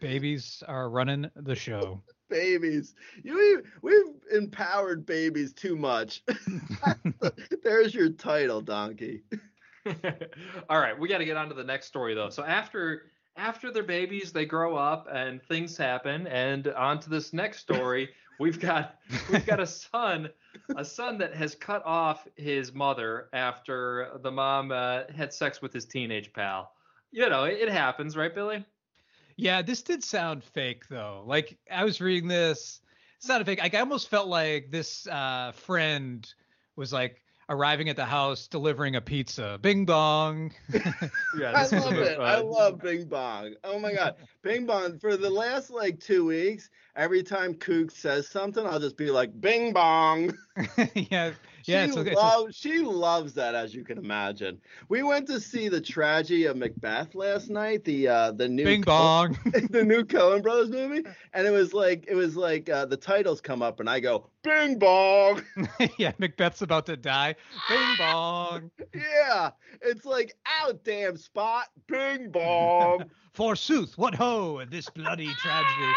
babies 0.00 0.62
are 0.68 0.90
running 0.90 1.30
the 1.36 1.54
show. 1.54 2.02
babies. 2.28 2.94
You 3.22 3.62
we've 3.82 3.94
empowered 4.32 5.06
babies 5.06 5.52
too 5.52 5.76
much. 5.76 6.22
There's 7.62 7.94
your 7.94 8.10
title, 8.10 8.60
donkey. 8.60 9.22
All 10.68 10.78
right, 10.78 10.98
we 10.98 11.08
got 11.08 11.18
to 11.18 11.24
get 11.24 11.36
on 11.36 11.48
to 11.48 11.54
the 11.54 11.64
next 11.64 11.86
story 11.86 12.14
though. 12.14 12.30
So 12.30 12.44
after 12.44 13.02
after 13.36 13.72
their 13.72 13.82
babies, 13.82 14.32
they 14.32 14.44
grow 14.44 14.76
up 14.76 15.08
and 15.10 15.42
things 15.42 15.76
happen, 15.76 16.26
and 16.26 16.68
on 16.68 17.00
to 17.00 17.10
this 17.10 17.32
next 17.32 17.58
story. 17.60 18.10
We've 18.40 18.58
got 18.60 18.96
we've 19.30 19.46
got 19.46 19.60
a 19.60 19.66
son, 19.66 20.28
a 20.76 20.84
son 20.84 21.18
that 21.18 21.34
has 21.34 21.54
cut 21.54 21.84
off 21.84 22.26
his 22.36 22.72
mother 22.72 23.28
after 23.32 24.18
the 24.22 24.30
mom 24.30 24.70
uh, 24.70 25.02
had 25.14 25.32
sex 25.32 25.62
with 25.62 25.72
his 25.72 25.84
teenage 25.84 26.32
pal. 26.32 26.72
You 27.10 27.28
know, 27.28 27.44
it, 27.44 27.58
it 27.60 27.68
happens, 27.70 28.16
right, 28.16 28.34
Billy? 28.34 28.64
Yeah, 29.36 29.62
this 29.62 29.82
did 29.82 30.04
sound 30.04 30.44
fake 30.44 30.88
though. 30.88 31.24
Like 31.26 31.58
I 31.70 31.84
was 31.84 32.00
reading 32.00 32.28
this, 32.28 32.80
it 33.18 33.24
sounded 33.24 33.44
fake. 33.44 33.60
Like 33.60 33.74
I 33.74 33.80
almost 33.80 34.08
felt 34.08 34.28
like 34.28 34.70
this 34.70 35.06
uh, 35.06 35.52
friend 35.52 36.26
was 36.76 36.92
like 36.92 37.21
arriving 37.48 37.88
at 37.88 37.96
the 37.96 38.04
house 38.04 38.46
delivering 38.46 38.96
a 38.96 39.00
pizza. 39.00 39.58
Bing 39.60 39.84
bong. 39.84 40.52
Yeah, 41.38 41.52
I 41.54 41.62
this 41.62 41.72
is 41.72 41.84
love 41.84 41.94
a- 41.94 42.02
it. 42.12 42.18
I 42.20 42.34
uh, 42.34 42.42
love 42.42 42.80
Bing 42.80 43.06
Bong. 43.06 43.54
Oh 43.64 43.78
my 43.78 43.94
God. 43.94 44.16
Bing 44.42 44.66
Bong, 44.66 44.98
for 44.98 45.16
the 45.16 45.30
last 45.30 45.70
like 45.70 45.98
two 45.98 46.26
weeks, 46.26 46.68
every 46.94 47.22
time 47.22 47.54
Kook 47.54 47.90
says 47.90 48.28
something, 48.28 48.66
I'll 48.66 48.78
just 48.80 48.98
be 48.98 49.10
like, 49.10 49.38
Bing 49.40 49.72
Bong. 49.72 50.36
yeah, 50.94 51.32
She, 51.32 51.36
yeah. 51.64 51.84
It's, 51.84 51.96
it's, 51.96 52.14
loves, 52.14 52.56
she 52.56 52.78
loves 52.78 53.34
that, 53.34 53.54
as 53.54 53.74
you 53.74 53.84
can 53.84 53.98
imagine. 53.98 54.60
We 54.88 55.02
went 55.02 55.26
to 55.28 55.40
see 55.40 55.68
the 55.68 55.80
tragedy 55.80 56.46
of 56.46 56.56
Macbeth 56.56 57.14
last 57.14 57.50
night, 57.50 57.84
the 57.84 58.08
uh, 58.08 58.32
the 58.32 58.48
new 58.48 58.64
Bing 58.64 58.82
bong. 58.82 59.38
the 59.70 59.84
new 59.84 60.04
Coen 60.04 60.42
Brothers 60.42 60.70
movie, 60.70 61.04
and 61.32 61.46
it 61.46 61.50
was 61.50 61.72
like 61.72 62.06
it 62.08 62.14
was 62.14 62.36
like 62.36 62.68
uh, 62.68 62.86
the 62.86 62.96
titles 62.96 63.40
come 63.40 63.62
up, 63.62 63.80
and 63.80 63.88
I 63.88 64.00
go 64.00 64.26
Bing 64.42 64.78
Bong. 64.78 65.42
yeah, 65.98 66.12
Macbeth's 66.18 66.62
about 66.62 66.86
to 66.86 66.96
die. 66.96 67.34
Bing 67.68 67.94
bong. 67.98 68.70
yeah, 68.94 69.50
it's 69.80 70.04
like 70.04 70.34
out 70.60 70.82
damn 70.84 71.16
spot, 71.16 71.68
Bing 71.86 72.30
Bong. 72.30 73.04
Forsooth, 73.32 73.96
what 73.96 74.14
ho, 74.14 74.62
this 74.70 74.90
bloody 74.90 75.32
tragedy. 75.34 75.92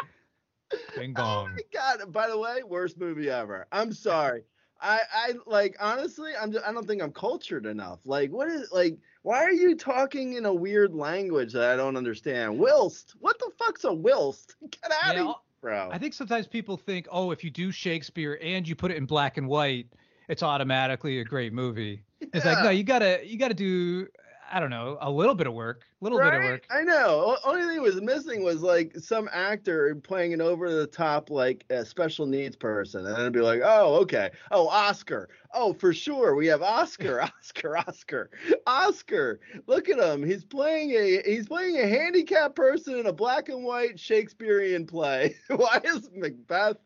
Bing 0.96 1.14
Oh 1.18 1.22
bong. 1.22 1.56
my 1.56 1.62
god! 1.74 2.12
By 2.12 2.28
the 2.28 2.38
way, 2.38 2.64
worst 2.64 2.98
movie 2.98 3.30
ever. 3.30 3.68
I'm 3.72 3.94
sorry. 3.94 4.44
I 4.82 5.00
I 5.14 5.34
like 5.46 5.76
honestly, 5.80 6.34
I'm 6.40 6.52
just, 6.52 6.66
I 6.66 6.72
don't 6.72 6.88
think 6.88 7.02
I'm 7.02 7.12
cultured 7.14 7.66
enough. 7.66 8.00
Like, 8.06 8.32
what 8.32 8.48
is 8.50 8.72
like? 8.72 8.98
Why 9.24 9.44
are 9.44 9.52
you 9.52 9.76
talking 9.76 10.34
in 10.34 10.46
a 10.46 10.54
weird 10.54 10.94
language 10.94 11.54
that 11.54 11.72
I 11.72 11.76
don't 11.76 11.98
understand? 11.98 12.60
Whilst, 12.60 13.16
what 13.20 13.40
the 13.40 13.52
fuck's 13.58 13.84
a 13.84 13.94
whilst? 13.94 14.56
Get 14.70 14.92
out 14.92 15.16
Yeah, 15.16 15.22
of 15.22 15.26
here, 15.28 15.36
bro. 15.62 15.90
I 15.92 15.98
think 15.98 16.14
sometimes 16.14 16.48
people 16.48 16.78
think, 16.78 17.08
oh, 17.12 17.32
if 17.32 17.44
you 17.44 17.50
do 17.50 17.72
Shakespeare 17.72 18.38
and 18.42 18.68
you 18.68 18.76
put 18.76 18.92
it 18.92 18.98
in 18.98 19.06
black 19.06 19.38
and 19.38 19.48
white, 19.48 19.88
it's 20.28 20.44
automatically 20.44 21.20
a 21.20 21.24
great 21.24 21.54
movie. 21.54 22.04
It's 22.22 22.46
like, 22.46 22.62
no, 22.62 22.70
you 22.70 22.84
gotta 22.84 23.22
you 23.26 23.38
gotta 23.38 23.54
do 23.54 24.08
I 24.56 24.62
don't 24.62 24.70
know, 24.70 24.98
a 25.02 25.12
little 25.12 25.36
bit 25.36 25.48
of 25.48 25.54
work. 25.54 25.84
A 26.02 26.04
little 26.06 26.18
bit 26.18 26.34
of 26.34 26.42
work. 26.42 26.66
I 26.72 26.82
know. 26.84 27.36
O- 27.44 27.52
Only 27.52 27.66
thing 27.68 27.82
was 27.82 28.00
missing 28.02 28.42
was 28.42 28.62
like 28.62 28.96
some 28.98 29.28
actor 29.34 29.94
playing 29.96 30.34
an 30.34 30.40
over 30.40 30.74
the 30.74 30.88
top 30.88 31.30
like 31.30 31.66
a 31.70 31.84
special 31.84 32.26
needs 32.26 32.56
person, 32.56 33.06
and 33.06 33.18
it'd 33.20 33.34
be 33.34 33.42
like, 33.42 33.60
oh, 33.66 33.96
okay, 34.04 34.32
oh, 34.52 34.70
Oscar, 34.70 35.28
oh, 35.54 35.74
for 35.74 35.92
sure, 35.92 36.36
we 36.36 36.48
have 36.48 36.62
Oscar, 36.62 37.22
Oscar, 37.42 37.78
Oscar, 37.80 38.30
Oscar. 38.66 39.42
Look 39.68 39.90
at 39.90 40.00
him. 40.00 40.24
He's 40.26 40.46
playing 40.46 40.92
a 40.92 41.22
he's 41.26 41.50
playing 41.50 41.76
a 41.78 41.86
handicapped 41.90 42.56
person 42.56 42.98
in 42.98 43.08
a 43.08 43.14
black 43.14 43.50
and 43.50 43.62
white 43.66 44.00
Shakespearean 44.00 44.88
play. 44.88 45.36
Why 45.50 45.82
is 45.84 46.10
Macbeth 46.16 46.78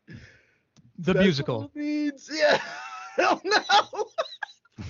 The 0.97 1.13
musical. 1.13 1.69
needs? 1.75 2.32
Yeah. 2.36 2.60
Hell 3.15 3.39
no. 3.45 3.62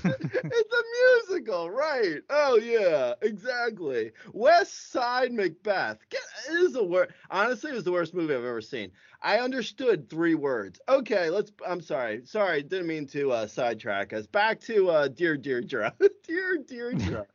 It's 0.03 0.73
a 0.73 1.29
musical, 1.29 1.69
right? 1.69 2.21
Oh 2.29 2.57
yeah, 2.57 3.13
exactly. 3.21 4.11
West 4.33 4.91
Side 4.91 5.31
Macbeth. 5.31 5.97
Get, 6.09 6.21
it 6.49 6.53
is 6.53 6.73
the 6.73 6.83
worst. 6.83 7.11
Honestly, 7.29 7.71
it 7.71 7.75
was 7.75 7.83
the 7.83 7.91
worst 7.91 8.13
movie 8.13 8.33
I've 8.33 8.43
ever 8.43 8.61
seen. 8.61 8.91
I 9.21 9.39
understood 9.39 10.09
three 10.09 10.35
words. 10.35 10.79
Okay, 10.87 11.29
let's. 11.29 11.51
I'm 11.67 11.81
sorry. 11.81 12.25
Sorry, 12.25 12.63
didn't 12.63 12.87
mean 12.87 13.07
to 13.07 13.31
uh, 13.31 13.47
sidetrack 13.47 14.13
us. 14.13 14.27
Back 14.27 14.61
to 14.61 14.89
uh, 14.89 15.07
Dear 15.07 15.37
Deirdre. 15.37 15.93
Dear 15.99 16.09
dear 16.67 16.93
Deirdre. 16.93 17.25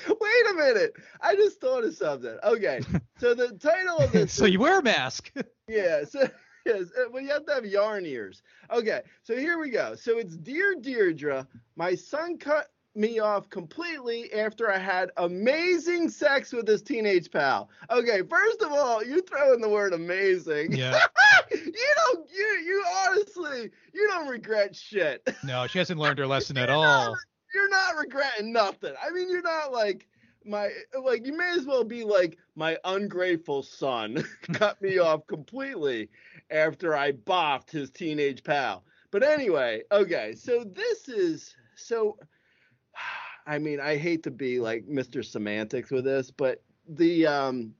Wait 0.08 0.50
a 0.50 0.54
minute. 0.54 0.92
I 1.20 1.34
just 1.34 1.60
thought 1.60 1.84
of 1.84 1.94
something. 1.94 2.36
Okay, 2.44 2.80
so 3.18 3.34
the 3.34 3.52
title 3.58 3.98
of 3.98 4.12
this. 4.12 4.32
so 4.34 4.44
you 4.44 4.60
wear 4.60 4.78
a 4.78 4.82
mask. 4.82 5.32
Yeah. 5.68 6.04
So 6.04 6.28
yes, 6.68 6.84
uh, 6.98 7.04
well, 7.10 7.22
you 7.22 7.30
have 7.30 7.46
to 7.46 7.54
have 7.54 7.66
yarn 7.66 8.06
ears. 8.06 8.42
Okay. 8.70 9.00
So 9.22 9.36
here 9.36 9.58
we 9.58 9.70
go. 9.70 9.94
So 9.94 10.18
it's 10.18 10.36
dear 10.36 10.74
Deirdre. 10.80 11.46
My 11.76 11.94
son 11.94 12.38
cut 12.38 12.68
me 12.94 13.18
off 13.20 13.48
completely 13.50 14.32
after 14.32 14.70
I 14.72 14.78
had 14.78 15.10
amazing 15.18 16.08
sex 16.08 16.52
with 16.52 16.66
his 16.66 16.82
teenage 16.82 17.30
pal. 17.30 17.70
Okay. 17.90 18.22
First 18.28 18.62
of 18.62 18.72
all, 18.72 19.02
you 19.04 19.22
throw 19.22 19.52
in 19.54 19.60
the 19.60 19.68
word 19.68 19.92
amazing. 19.92 20.72
yeah. 20.72 20.98
you 21.52 21.94
don't. 21.96 22.28
You 22.30 22.44
you 22.66 22.84
honestly 23.06 23.70
you 23.94 24.06
don't 24.08 24.28
regret 24.28 24.74
shit. 24.76 25.28
No, 25.44 25.66
she 25.66 25.78
hasn't 25.78 25.98
learned 26.00 26.18
her 26.18 26.26
lesson 26.36 26.56
at 26.58 26.70
all. 26.70 26.82
not- 26.82 27.18
You're 27.54 27.68
not 27.70 27.96
regretting 27.96 28.52
nothing. 28.52 28.94
I 29.04 29.10
mean, 29.10 29.30
you're 29.30 29.42
not 29.42 29.72
like 29.72 30.06
my 30.44 30.70
like 31.02 31.26
you 31.26 31.36
may 31.36 31.50
as 31.58 31.66
well 31.66 31.84
be 31.84 32.04
like 32.04 32.38
my 32.56 32.78
ungrateful 32.84 33.62
son 33.62 34.24
cut 34.54 34.80
me 34.80 34.98
off 34.98 35.26
completely 35.26 36.08
after 36.50 36.96
I 36.96 37.12
boffed 37.12 37.70
his 37.70 37.90
teenage 37.90 38.42
pal. 38.42 38.84
But 39.10 39.22
anyway, 39.22 39.82
okay, 39.90 40.34
so 40.34 40.64
this 40.64 41.08
is 41.08 41.54
so 41.76 42.18
I 43.46 43.58
mean, 43.58 43.80
I 43.80 43.96
hate 43.96 44.24
to 44.24 44.30
be 44.30 44.60
like 44.60 44.86
Mr. 44.86 45.24
Semantics 45.24 45.90
with 45.90 46.04
this, 46.04 46.30
but 46.30 46.62
the 46.88 47.26
um 47.26 47.74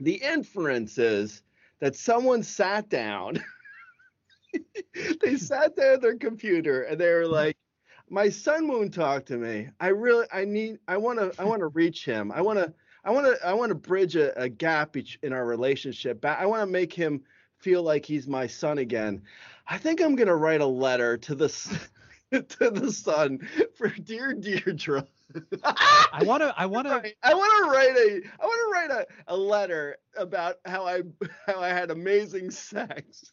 the 0.00 0.14
inference 0.14 0.98
is 0.98 1.42
that 1.80 1.96
someone 1.96 2.42
sat 2.42 2.88
down 2.88 3.42
they 5.22 5.36
sat 5.36 5.76
there 5.76 5.94
at 5.94 6.00
their 6.00 6.16
computer 6.16 6.82
and 6.82 7.00
they 7.00 7.10
were 7.12 7.26
like 7.26 7.56
my 8.10 8.28
son 8.28 8.66
won't 8.66 8.92
talk 8.92 9.24
to 9.26 9.36
me 9.36 9.68
i 9.80 9.88
really 9.88 10.26
i 10.32 10.44
need 10.44 10.78
i 10.88 10.96
want 10.96 11.18
to 11.18 11.32
i 11.40 11.44
want 11.44 11.60
to 11.60 11.68
reach 11.68 12.04
him 12.04 12.32
i 12.32 12.40
want 12.40 12.58
to 12.58 12.72
i 13.04 13.10
want 13.10 13.26
to 13.26 13.46
i 13.46 13.52
want 13.52 13.68
to 13.68 13.74
bridge 13.74 14.16
a, 14.16 14.36
a 14.40 14.48
gap 14.48 14.96
each, 14.96 15.18
in 15.22 15.32
our 15.32 15.44
relationship 15.44 16.24
i 16.24 16.46
want 16.46 16.60
to 16.62 16.66
make 16.66 16.92
him 16.92 17.22
feel 17.58 17.82
like 17.82 18.04
he's 18.04 18.26
my 18.26 18.46
son 18.46 18.78
again 18.78 19.22
i 19.66 19.78
think 19.78 20.00
i'm 20.00 20.16
going 20.16 20.28
to 20.28 20.36
write 20.36 20.60
a 20.60 20.66
letter 20.66 21.16
to 21.16 21.34
the 21.34 21.48
to 22.30 22.70
the 22.70 22.92
son 22.92 23.38
for 23.74 23.88
dear 23.88 24.32
deirdre 24.34 25.06
I 25.64 26.22
want 26.24 26.42
to. 26.42 26.54
I 26.56 26.66
want 26.66 26.86
to. 26.86 27.12
I 27.22 27.34
want 27.34 27.64
to 27.64 27.70
write 27.70 27.96
a 27.96 28.22
I 28.40 28.46
want 28.46 28.60
to 28.60 28.72
write 28.72 28.90
a, 28.90 29.34
a 29.34 29.36
letter 29.36 29.96
about 30.16 30.56
how 30.64 30.86
I 30.86 31.02
how 31.46 31.60
I 31.60 31.68
had 31.68 31.90
amazing 31.90 32.50
sex. 32.50 33.32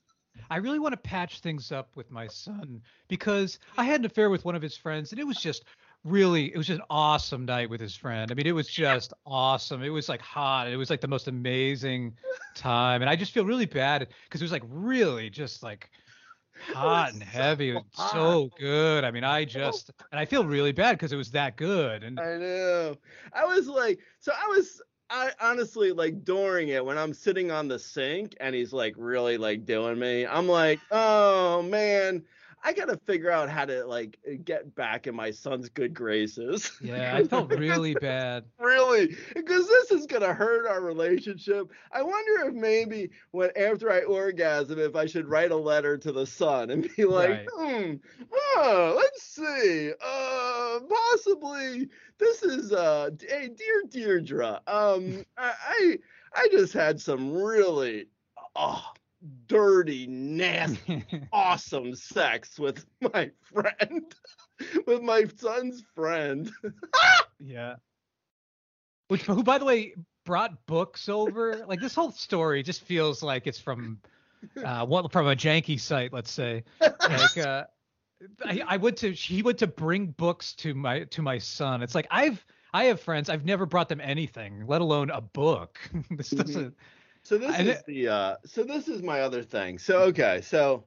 I 0.50 0.58
really 0.58 0.80
want 0.80 0.94
to 0.94 0.98
patch 0.98 1.40
things 1.40 1.72
up 1.72 1.90
with 1.96 2.12
my 2.12 2.28
son 2.28 2.82
because 3.08 3.58
I 3.78 3.86
had 3.86 4.02
an 4.02 4.06
affair 4.06 4.30
with 4.30 4.46
one 4.46 4.56
of 4.56 4.62
his 4.62 4.78
friends, 4.78 5.12
and 5.12 5.20
it 5.20 5.26
was 5.26 5.38
just 5.38 5.64
really, 6.06 6.54
it 6.54 6.58
was 6.58 6.68
just 6.68 6.80
an 6.80 6.86
awesome 6.90 7.46
night 7.46 7.70
with 7.70 7.82
his 7.82 7.96
friend. 7.96 8.32
I 8.32 8.36
mean, 8.36 8.48
it 8.48 8.54
was 8.54 8.68
just 8.68 9.12
awesome. 9.26 9.84
It 9.84 9.90
was 9.90 10.08
like 10.08 10.22
hot. 10.22 10.70
It 10.70 10.78
was 10.78 10.90
like 10.90 11.02
the 11.02 11.08
most 11.08 11.28
amazing 11.28 12.16
time, 12.56 13.02
and 13.02 13.10
I 13.10 13.16
just 13.16 13.34
feel 13.34 13.44
really 13.44 13.66
bad 13.66 14.08
because 14.24 14.42
it 14.42 14.46
was 14.46 14.52
like 14.52 14.64
really 14.68 15.30
just 15.30 15.64
like 15.64 15.90
hot 16.74 17.12
and 17.12 17.22
so 17.22 17.28
heavy 17.28 17.72
and 17.72 17.84
so 17.94 18.50
good. 18.58 19.04
I 19.04 19.12
mean, 19.12 19.24
I 19.24 19.42
oh 19.42 19.46
just 19.46 19.92
and 20.12 20.20
I 20.20 20.26
feel 20.26 20.46
really 20.46 20.72
bad 20.72 20.94
because 20.94 21.12
it 21.12 21.18
was 21.18 21.32
that 21.32 21.58
good. 21.58 22.04
And 22.04 22.20
I 22.20 22.38
know. 22.38 22.96
I 23.34 23.46
was 23.46 23.68
like, 23.68 24.00
so 24.20 24.32
I 24.32 24.48
was 24.48 24.82
I 25.10 25.32
honestly 25.40 25.92
like 25.92 26.24
during 26.24 26.70
it 26.70 26.84
when 26.84 26.98
I'm 26.98 27.14
sitting 27.14 27.52
on 27.52 27.68
the 27.68 27.78
sink 27.78 28.36
and 28.40 28.56
he's 28.56 28.74
like 28.74 28.96
really 28.98 29.38
like 29.38 29.66
doing 29.66 30.00
me. 30.00 30.26
I'm 30.26 30.48
like, 30.48 30.80
oh 30.92 31.62
man, 31.62 32.24
I 32.66 32.74
gotta 32.74 32.98
figure 33.06 33.30
out 33.30 33.48
how 33.48 33.66
to 33.66 33.86
like 33.86 34.18
get 34.44 34.74
back 34.74 35.06
in 35.06 35.16
my 35.16 35.30
son's 35.30 35.70
good 35.70 35.94
graces. 35.94 36.72
yeah, 36.82 37.16
I 37.16 37.24
felt 37.24 37.52
really 37.52 37.94
bad. 37.94 38.46
really 38.60 39.16
because 39.36 39.68
this 39.68 39.92
is 39.92 40.06
gonna 40.08 40.34
hurt 40.34 40.66
our 40.66 40.82
relationship 40.82 41.70
i 41.92 42.02
wonder 42.02 42.48
if 42.48 42.54
maybe 42.54 43.10
when 43.32 43.50
after 43.58 43.92
i 43.92 44.02
orgasm 44.02 44.80
if 44.80 44.96
i 44.96 45.06
should 45.06 45.28
write 45.28 45.52
a 45.52 45.56
letter 45.56 45.98
to 45.98 46.12
the 46.12 46.26
son 46.26 46.70
and 46.72 46.90
be 46.96 47.06
like 47.06 47.46
Right. 47.58 47.80
hmm 47.84 47.94
oh, 48.56 48.96
let's 48.98 49.24
see 49.24 49.92
uh 50.04 50.80
possibly 50.90 51.90
this 52.18 52.44
is 52.44 52.72
uh 52.72 53.10
hey 53.28 53.50
dear 53.50 53.84
deirdre 53.90 54.62
um 54.68 55.26
i 55.38 55.54
i, 55.68 55.98
I 56.36 56.48
just 56.52 56.74
had 56.74 57.00
some 57.00 57.34
really 57.34 58.08
oh 58.56 58.84
dirty 59.48 60.06
nasty 60.08 61.04
awesome 61.34 61.96
sex 61.96 62.60
with 62.60 62.86
my 63.14 63.32
friend 63.42 64.14
with 64.88 65.02
my 65.02 65.26
son's 65.38 65.84
friend 65.96 66.52
Yeah. 67.40 67.76
Which, 69.08 69.24
who, 69.24 69.44
by 69.44 69.58
the 69.60 69.66
way, 69.66 69.94
brought 70.26 70.66
books 70.66 71.10
over. 71.10 71.64
Like 71.68 71.80
this 71.80 71.94
whole 71.94 72.12
story 72.12 72.64
just 72.64 72.82
feels 72.82 73.22
like 73.22 73.46
it's 73.46 73.60
from, 73.60 74.00
uh, 74.64 74.86
one 74.86 75.08
from 75.10 75.28
a 75.28 75.36
janky 75.36 75.80
site, 75.80 76.12
let's 76.12 76.32
say. 76.32 76.64
Like, 76.82 77.38
uh, 77.38 77.66
I, 78.44 78.64
I 78.68 78.78
went 78.78 78.98
to, 78.98 79.12
he 79.12 79.44
went 79.44 79.60
to 79.60 79.68
bring 79.68 80.08
books 80.08 80.54
to 80.56 80.74
my 80.74 81.04
to 81.04 81.22
my 81.22 81.38
son. 81.38 81.84
It's 81.84 81.94
like 81.94 82.08
I've, 82.10 82.44
I 82.74 82.86
have 82.86 83.00
friends. 83.00 83.30
I've 83.30 83.46
never 83.46 83.66
brought 83.68 83.90
them 83.90 84.02
anything, 84.02 84.66
let 84.66 84.82
alone 84.82 85.12
a 85.12 85.22
book. 85.22 85.80
this 86.10 86.32
Mhm. 86.34 86.38
doesn't. 86.38 86.76
So 87.26 87.40
this 87.40 87.56
And 87.56 87.70
is 87.70 87.84
the 87.88 88.08
uh 88.08 88.36
so 88.46 88.64
this 88.64 88.88
is 88.88 89.02
my 89.02 89.22
other 89.22 89.42
thing. 89.42 89.80
So 89.80 90.04
okay, 90.04 90.42
so 90.42 90.86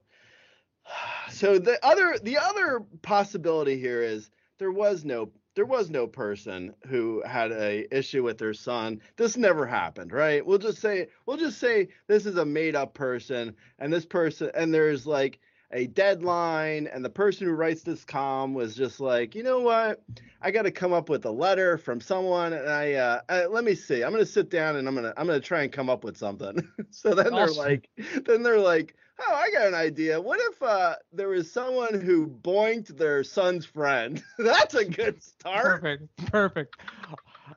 so 1.29 1.59
the 1.59 1.85
other 1.85 2.17
the 2.23 2.37
other 2.37 2.81
possibility 3.01 3.77
here 3.77 4.01
is 4.01 4.31
there 4.57 4.71
was 4.71 5.03
no 5.03 5.31
there 5.55 5.65
was 5.65 5.89
no 5.89 6.07
person 6.07 6.73
who 6.87 7.21
had 7.25 7.51
a 7.51 7.85
issue 7.93 8.23
with 8.23 8.37
their 8.37 8.53
son. 8.53 9.01
This 9.17 9.35
never 9.35 9.65
happened, 9.65 10.13
right? 10.13 10.45
We'll 10.45 10.59
just 10.59 10.79
say 10.79 11.09
we'll 11.25 11.35
just 11.35 11.59
say 11.59 11.89
this 12.07 12.25
is 12.25 12.37
a 12.37 12.45
made 12.45 12.75
up 12.75 12.93
person 12.93 13.53
and 13.77 13.91
this 13.91 14.05
person 14.05 14.49
and 14.55 14.73
there's 14.73 15.05
like 15.05 15.39
a 15.71 15.87
deadline 15.87 16.87
and 16.87 17.03
the 17.03 17.09
person 17.09 17.47
who 17.47 17.53
writes 17.53 17.81
this 17.81 18.03
com 18.03 18.53
was 18.53 18.75
just 18.75 18.99
like, 18.99 19.35
"You 19.35 19.43
know 19.43 19.59
what? 19.59 20.01
I 20.41 20.51
got 20.51 20.63
to 20.63 20.71
come 20.71 20.93
up 20.93 21.09
with 21.09 21.25
a 21.25 21.31
letter 21.31 21.77
from 21.77 21.99
someone, 21.99 22.53
and 22.53 22.69
I, 22.69 22.93
uh, 22.93 23.21
uh, 23.27 23.43
let 23.49 23.63
me 23.63 23.75
see. 23.75 24.03
I'm 24.03 24.11
gonna 24.11 24.25
sit 24.25 24.49
down 24.49 24.77
and 24.77 24.87
I'm 24.87 24.95
gonna 24.95 25.13
I'm 25.17 25.27
gonna 25.27 25.39
try 25.39 25.63
and 25.63 25.71
come 25.71 25.89
up 25.89 26.03
with 26.03 26.17
something. 26.17 26.67
so 26.91 27.13
then 27.13 27.33
they're 27.33 27.47
like, 27.47 27.89
then 28.25 28.43
they're 28.43 28.59
like, 28.59 28.95
oh, 29.19 29.33
I 29.33 29.51
got 29.51 29.67
an 29.67 29.75
idea. 29.75 30.19
What 30.19 30.39
if 30.41 30.63
uh, 30.63 30.95
there 31.11 31.29
was 31.29 31.51
someone 31.51 31.99
who 31.99 32.27
boinked 32.27 32.97
their 32.97 33.23
son's 33.23 33.65
friend? 33.65 34.23
That's 34.37 34.75
a 34.75 34.85
good 34.85 35.21
start. 35.21 35.81
Perfect. 35.81 36.31
Perfect. 36.31 36.75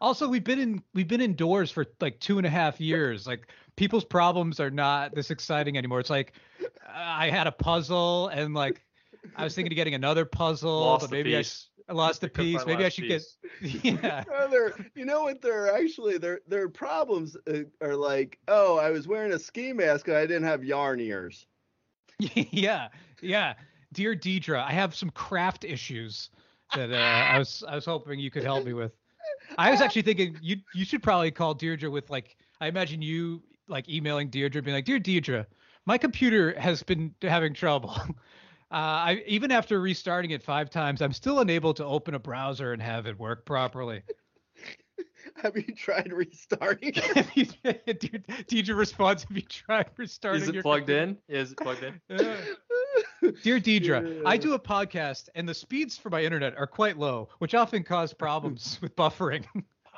Also, 0.00 0.26
we've 0.26 0.44
been 0.44 0.58
in 0.58 0.82
we've 0.94 1.08
been 1.08 1.20
indoors 1.20 1.70
for 1.70 1.86
like 2.00 2.18
two 2.18 2.38
and 2.38 2.46
a 2.46 2.50
half 2.50 2.80
years. 2.80 3.26
Like 3.26 3.46
people's 3.82 4.04
problems 4.04 4.60
are 4.60 4.70
not 4.70 5.12
this 5.12 5.32
exciting 5.32 5.76
anymore. 5.76 5.98
It's 5.98 6.08
like 6.08 6.34
I 6.88 7.28
had 7.30 7.48
a 7.48 7.50
puzzle 7.52 8.28
and 8.28 8.54
like 8.54 8.80
I 9.34 9.42
was 9.42 9.56
thinking 9.56 9.72
of 9.72 9.74
getting 9.74 9.94
another 9.94 10.24
puzzle, 10.24 10.82
Lost 10.82 11.02
but 11.02 11.10
maybe 11.10 11.34
I, 11.34 11.40
piece. 11.40 11.46
s- 11.48 11.68
I 11.88 11.92
lost 11.94 12.20
the 12.20 12.28
Picked 12.28 12.38
up 12.38 12.44
my 12.44 12.58
piece. 12.58 12.66
Maybe 12.66 12.84
I 12.84 12.88
should 12.90 13.08
piece. 13.08 13.38
get 13.82 13.84
yeah. 14.04 14.22
No, 14.30 14.48
they're, 14.48 14.72
you 14.94 15.04
know 15.04 15.24
what? 15.24 15.42
They're 15.42 15.74
actually 15.74 16.16
their 16.16 16.38
their 16.46 16.68
problems 16.68 17.36
uh, 17.52 17.62
are 17.80 17.96
like, 17.96 18.38
oh, 18.46 18.78
I 18.78 18.90
was 18.90 19.08
wearing 19.08 19.32
a 19.32 19.38
ski 19.40 19.72
mask 19.72 20.06
and 20.06 20.16
I 20.16 20.26
didn't 20.26 20.44
have 20.44 20.62
yarn 20.62 21.00
ears. 21.00 21.44
yeah, 22.20 22.86
yeah. 23.20 23.54
Dear 23.92 24.14
Deirdre, 24.14 24.62
I 24.62 24.70
have 24.70 24.94
some 24.94 25.10
craft 25.10 25.64
issues 25.64 26.30
that 26.76 26.92
uh, 26.92 26.96
I 26.96 27.36
was 27.36 27.64
I 27.66 27.74
was 27.74 27.84
hoping 27.84 28.20
you 28.20 28.30
could 28.30 28.44
help 28.44 28.64
me 28.64 28.74
with. 28.74 28.92
I 29.58 29.72
was 29.72 29.80
actually 29.80 30.02
thinking 30.02 30.38
you 30.40 30.58
you 30.72 30.84
should 30.84 31.02
probably 31.02 31.32
call 31.32 31.52
Deirdre 31.52 31.90
with 31.90 32.10
like 32.10 32.36
I 32.60 32.68
imagine 32.68 33.02
you 33.02 33.42
like 33.68 33.88
emailing 33.88 34.28
Deirdre 34.30 34.62
being 34.62 34.74
like, 34.74 34.84
Dear 34.84 34.98
Deirdre, 34.98 35.46
my 35.86 35.98
computer 35.98 36.58
has 36.58 36.82
been 36.82 37.14
having 37.22 37.54
trouble. 37.54 37.96
Uh, 38.72 38.74
I 39.12 39.24
even 39.26 39.50
after 39.50 39.78
restarting 39.82 40.30
it 40.30 40.42
five 40.42 40.70
times, 40.70 41.02
I'm 41.02 41.12
still 41.12 41.40
unable 41.40 41.74
to 41.74 41.84
open 41.84 42.14
a 42.14 42.18
browser 42.18 42.72
and 42.72 42.80
have 42.80 43.06
it 43.06 43.18
work 43.18 43.44
properly. 43.44 44.00
Have 45.42 45.54
you 45.56 45.74
tried 45.74 46.10
restarting? 46.10 46.92
it? 46.94 48.00
Dear- 48.00 48.22
Deirdre 48.46 48.74
responds, 48.74 49.24
"Have 49.24 49.36
you 49.36 49.42
tried 49.42 49.90
restarting 49.98 50.40
Is 50.40 50.48
it 50.48 50.54
your 50.54 50.62
plugged 50.62 50.86
computer?" 50.86 51.18
in? 51.28 51.36
Is 51.36 51.52
it 51.52 51.58
plugged 51.58 51.82
in? 51.82 52.00
Yeah. 52.08 52.36
Dear 53.42 53.60
Deirdre, 53.60 54.22
I 54.24 54.38
do 54.38 54.54
a 54.54 54.58
podcast 54.58 55.28
and 55.34 55.46
the 55.46 55.54
speeds 55.54 55.98
for 55.98 56.08
my 56.08 56.22
internet 56.22 56.56
are 56.56 56.66
quite 56.66 56.96
low, 56.98 57.28
which 57.40 57.54
often 57.54 57.82
cause 57.82 58.14
problems 58.14 58.78
with 58.80 58.96
buffering. 58.96 59.44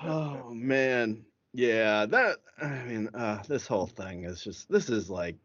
Oh 0.03 0.51
man, 0.53 1.25
yeah. 1.55 2.07
That 2.07 2.37
I 2.61 2.83
mean, 2.85 3.09
uh, 3.15 3.43
this 3.49 3.67
whole 3.67 3.87
thing 3.87 4.25
is 4.25 4.43
just 4.43 4.71
this 4.71 4.91
is 4.91 5.09
like 5.09 5.37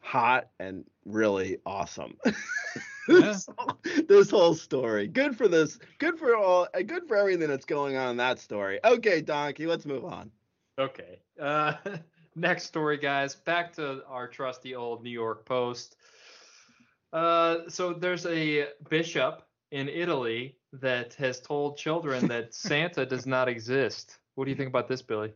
hot 0.00 0.48
and 0.60 0.84
really 1.04 1.58
awesome. 1.64 2.16
this, 3.08 3.48
whole, 3.56 3.78
this 4.08 4.30
whole 4.30 4.54
story, 4.54 5.06
good 5.06 5.36
for 5.36 5.48
this, 5.48 5.78
good 5.98 6.18
for 6.18 6.36
all, 6.36 6.68
uh, 6.74 6.82
good 6.82 7.08
for 7.08 7.16
everything 7.16 7.48
that's 7.48 7.64
going 7.64 7.96
on 7.96 8.10
in 8.10 8.16
that 8.18 8.38
story. 8.38 8.78
Okay, 8.84 9.20
Donkey, 9.20 9.66
let's 9.66 9.86
move 9.86 10.04
on. 10.04 10.30
Okay. 10.78 11.20
Uh, 11.40 11.74
next 12.36 12.64
story, 12.64 12.98
guys. 12.98 13.34
Back 13.34 13.72
to 13.74 14.02
our 14.08 14.28
trusty 14.28 14.74
old 14.74 15.02
New 15.02 15.10
York 15.10 15.44
Post. 15.44 15.96
Uh, 17.12 17.68
so 17.68 17.92
there's 17.92 18.26
a 18.26 18.68
bishop 18.88 19.42
in 19.70 19.88
Italy 19.88 20.56
that 20.72 21.14
has 21.14 21.40
told 21.40 21.78
children 21.78 22.26
that 22.28 22.52
Santa 22.54 23.06
does 23.06 23.26
not 23.26 23.48
exist. 23.48 24.18
What 24.34 24.44
do 24.44 24.50
you 24.50 24.56
think 24.56 24.68
about 24.68 24.88
this, 24.88 25.02
Billy? 25.02 25.32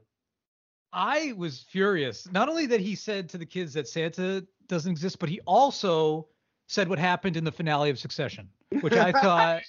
I 0.92 1.32
was 1.36 1.62
furious. 1.62 2.30
Not 2.32 2.48
only 2.48 2.66
that 2.66 2.80
he 2.80 2.94
said 2.94 3.28
to 3.30 3.38
the 3.38 3.46
kids 3.46 3.74
that 3.74 3.86
Santa 3.88 4.46
doesn't 4.68 4.90
exist, 4.90 5.18
but 5.18 5.28
he 5.28 5.40
also 5.40 6.28
said 6.66 6.88
what 6.88 6.98
happened 6.98 7.36
in 7.36 7.44
the 7.44 7.52
finale 7.52 7.90
of 7.90 7.98
Succession, 7.98 8.48
which 8.80 8.96
I 8.96 9.12
thought 9.20 9.62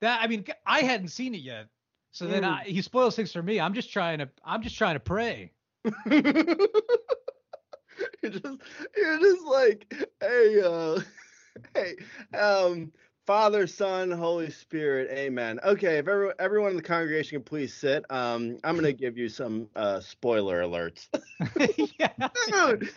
that 0.00 0.20
I 0.22 0.26
mean 0.26 0.44
I 0.66 0.80
hadn't 0.80 1.08
seen 1.08 1.34
it 1.34 1.40
yet. 1.42 1.68
So 2.12 2.26
then 2.26 2.42
Mm. 2.42 2.60
I, 2.60 2.64
he 2.64 2.82
spoils 2.82 3.16
things 3.16 3.32
for 3.32 3.42
me. 3.42 3.60
I'm 3.60 3.74
just 3.74 3.92
trying 3.92 4.18
to 4.18 4.28
I'm 4.44 4.62
just 4.62 4.76
trying 4.76 4.94
to 4.94 5.00
pray. 5.00 5.52
you're 6.10 6.22
just 8.30 8.44
you're 8.96 9.18
just 9.20 9.44
like 9.46 9.92
hey 10.20 10.60
uh 10.64 11.00
hey 11.74 11.96
um 12.36 12.92
father 13.30 13.64
son 13.68 14.10
holy 14.10 14.50
spirit 14.50 15.08
amen 15.12 15.60
okay 15.62 15.98
if 15.98 16.08
everyone 16.08 16.34
everyone 16.40 16.70
in 16.72 16.76
the 16.76 16.82
congregation 16.82 17.36
can 17.38 17.44
please 17.44 17.72
sit 17.72 18.04
um 18.10 18.58
i'm 18.64 18.74
gonna 18.74 18.92
give 18.92 19.16
you 19.16 19.28
some 19.28 19.68
uh 19.76 20.00
spoiler 20.00 20.62
alerts 20.62 21.06
yeah. 22.00 22.08
dude 22.48 22.90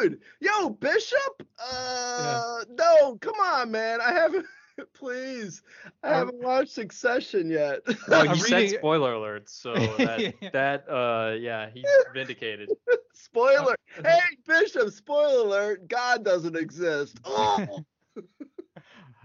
dude 0.00 0.20
yo 0.38 0.70
bishop 0.70 1.44
uh 1.72 2.60
no 2.78 3.16
come 3.20 3.34
on 3.40 3.72
man 3.72 4.00
i 4.00 4.12
haven't 4.12 4.46
Please. 4.94 5.62
I 6.02 6.16
haven't 6.16 6.40
watched 6.42 6.70
Succession 6.70 7.50
yet. 7.50 7.80
Well, 8.08 8.22
I'm 8.22 8.34
he 8.36 8.40
said 8.40 8.56
reading- 8.56 8.78
spoiler 8.78 9.12
alerts, 9.12 9.50
so 9.50 9.74
that, 9.74 10.34
Yeah. 10.40 10.50
that 10.50 10.88
uh, 10.88 11.34
yeah, 11.38 11.68
he's 11.72 11.84
vindicated. 12.14 12.70
spoiler. 13.12 13.76
Hey, 14.02 14.18
Bishop, 14.46 14.90
spoiler 14.90 15.46
alert. 15.46 15.88
God 15.88 16.24
doesn't 16.24 16.56
exist. 16.56 17.18
Oh. 17.26 17.84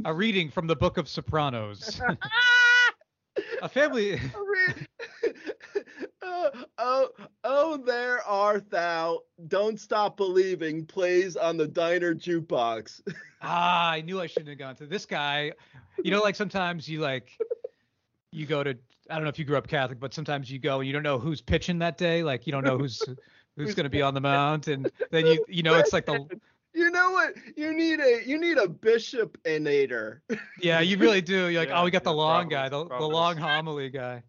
A 0.05 0.13
reading 0.13 0.49
from 0.49 0.67
the 0.67 0.75
Book 0.75 0.97
of 0.97 1.09
Sopranos. 1.09 2.01
a 3.61 3.69
family. 3.69 4.19
oh, 6.21 6.51
oh, 6.77 7.09
oh, 7.43 7.77
there 7.77 8.21
art 8.25 8.69
thou. 8.69 9.19
Don't 9.47 9.79
stop 9.79 10.17
believing 10.17 10.85
plays 10.85 11.35
on 11.35 11.57
the 11.57 11.67
diner 11.67 12.13
jukebox. 12.13 13.01
Ah, 13.41 13.91
I 13.91 14.01
knew 14.01 14.19
I 14.19 14.27
shouldn't 14.27 14.49
have 14.49 14.57
gone 14.57 14.75
to 14.77 14.85
this 14.85 15.05
guy. 15.05 15.51
You 16.03 16.11
know, 16.11 16.21
like 16.21 16.35
sometimes 16.35 16.87
you 16.87 16.99
like 16.99 17.37
you 18.31 18.45
go 18.45 18.63
to 18.63 18.77
I 19.09 19.15
don't 19.15 19.23
know 19.23 19.29
if 19.29 19.39
you 19.39 19.45
grew 19.45 19.57
up 19.57 19.67
Catholic, 19.67 19.99
but 19.99 20.13
sometimes 20.13 20.51
you 20.51 20.59
go 20.59 20.79
and 20.79 20.87
you 20.87 20.93
don't 20.93 21.03
know 21.03 21.19
who's 21.19 21.41
pitching 21.41 21.79
that 21.79 21.97
day. 21.97 22.23
Like 22.23 22.45
you 22.45 22.51
don't 22.51 22.63
know 22.63 22.77
who's 22.77 23.01
who's 23.55 23.73
going 23.73 23.85
to 23.85 23.89
be 23.89 24.01
on 24.01 24.13
the 24.13 24.21
mount, 24.21 24.67
and 24.67 24.91
then 25.11 25.25
you 25.25 25.43
you 25.47 25.63
know 25.63 25.75
it's 25.75 25.93
like 25.93 26.05
the 26.05 26.27
You 26.77 26.91
know 26.91 27.09
what? 27.09 27.33
You 27.55 27.73
need 27.73 27.99
a 27.99 28.21
you 28.23 28.39
need 28.39 28.59
a 28.59 28.67
bishop 28.67 29.35
inator. 29.45 30.19
yeah 30.61 30.79
you 30.79 30.97
really 30.99 31.21
do. 31.21 31.47
You're 31.47 31.61
like 31.61 31.69
Yeah, 31.69 31.81
oh 31.81 31.85
we 31.85 31.89
got 31.89 32.03
the 32.03 32.13
long 32.13 32.49
probably, 32.49 32.55
guy, 32.55 32.69
the, 32.69 32.85
the 32.99 33.07
long 33.07 33.35
homily 33.35 33.89
guy. 33.89 34.21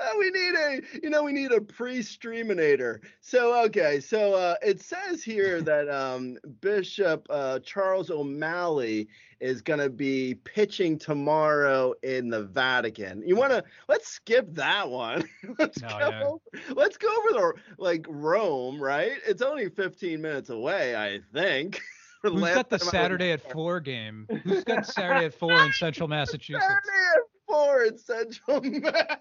Uh, 0.00 0.10
we 0.18 0.30
need 0.30 0.54
a 0.54 0.80
you 1.02 1.10
know 1.10 1.22
we 1.22 1.32
need 1.32 1.52
a 1.52 1.60
pre-streaminator. 1.60 3.00
So 3.20 3.62
okay 3.66 4.00
so 4.00 4.34
uh 4.34 4.54
it 4.62 4.80
says 4.80 5.22
here 5.22 5.60
that 5.62 5.88
um 5.88 6.38
bishop 6.60 7.26
uh 7.30 7.58
charles 7.60 8.10
o'malley 8.10 9.08
is 9.40 9.62
gonna 9.62 9.88
be 9.88 10.34
pitching 10.44 10.98
tomorrow 10.98 11.94
in 12.02 12.28
the 12.30 12.44
vatican. 12.44 13.22
You 13.26 13.36
want 13.36 13.52
to 13.52 13.64
let's 13.88 14.08
skip 14.08 14.52
that 14.54 14.88
one. 14.90 15.28
Let's 15.58 15.80
No, 15.82 15.88
go 15.98 16.08
yeah. 16.10 16.22
over, 16.24 16.74
let's 16.74 16.96
go 16.96 17.08
over 17.08 17.32
the 17.32 17.52
like 17.78 18.06
rome 18.08 18.80
right? 18.82 19.12
It's 19.26 19.42
only 19.42 19.68
15 19.68 20.20
minutes 20.20 20.50
away 20.50 20.96
i 20.96 21.20
think. 21.32 21.80
Who's 22.22 22.40
got 22.40 22.68
the 22.68 22.76
time 22.78 22.82
I 22.82 22.84
was 22.84 22.90
Saturday 22.90 23.32
at 23.32 23.40
four 23.40 23.80
game? 23.80 24.26
Who's 24.44 24.62
got 24.64 24.84
Saturday 24.86 25.24
at 25.24 25.34
four 25.34 25.52
in 25.52 25.72
Central 25.72 26.06
Massachusetts? 26.06 26.66
Saturday 26.66 27.06
at 27.16 27.22
four 27.46 27.84
in 27.84 27.96
central 27.96 28.60
mass 28.60 29.16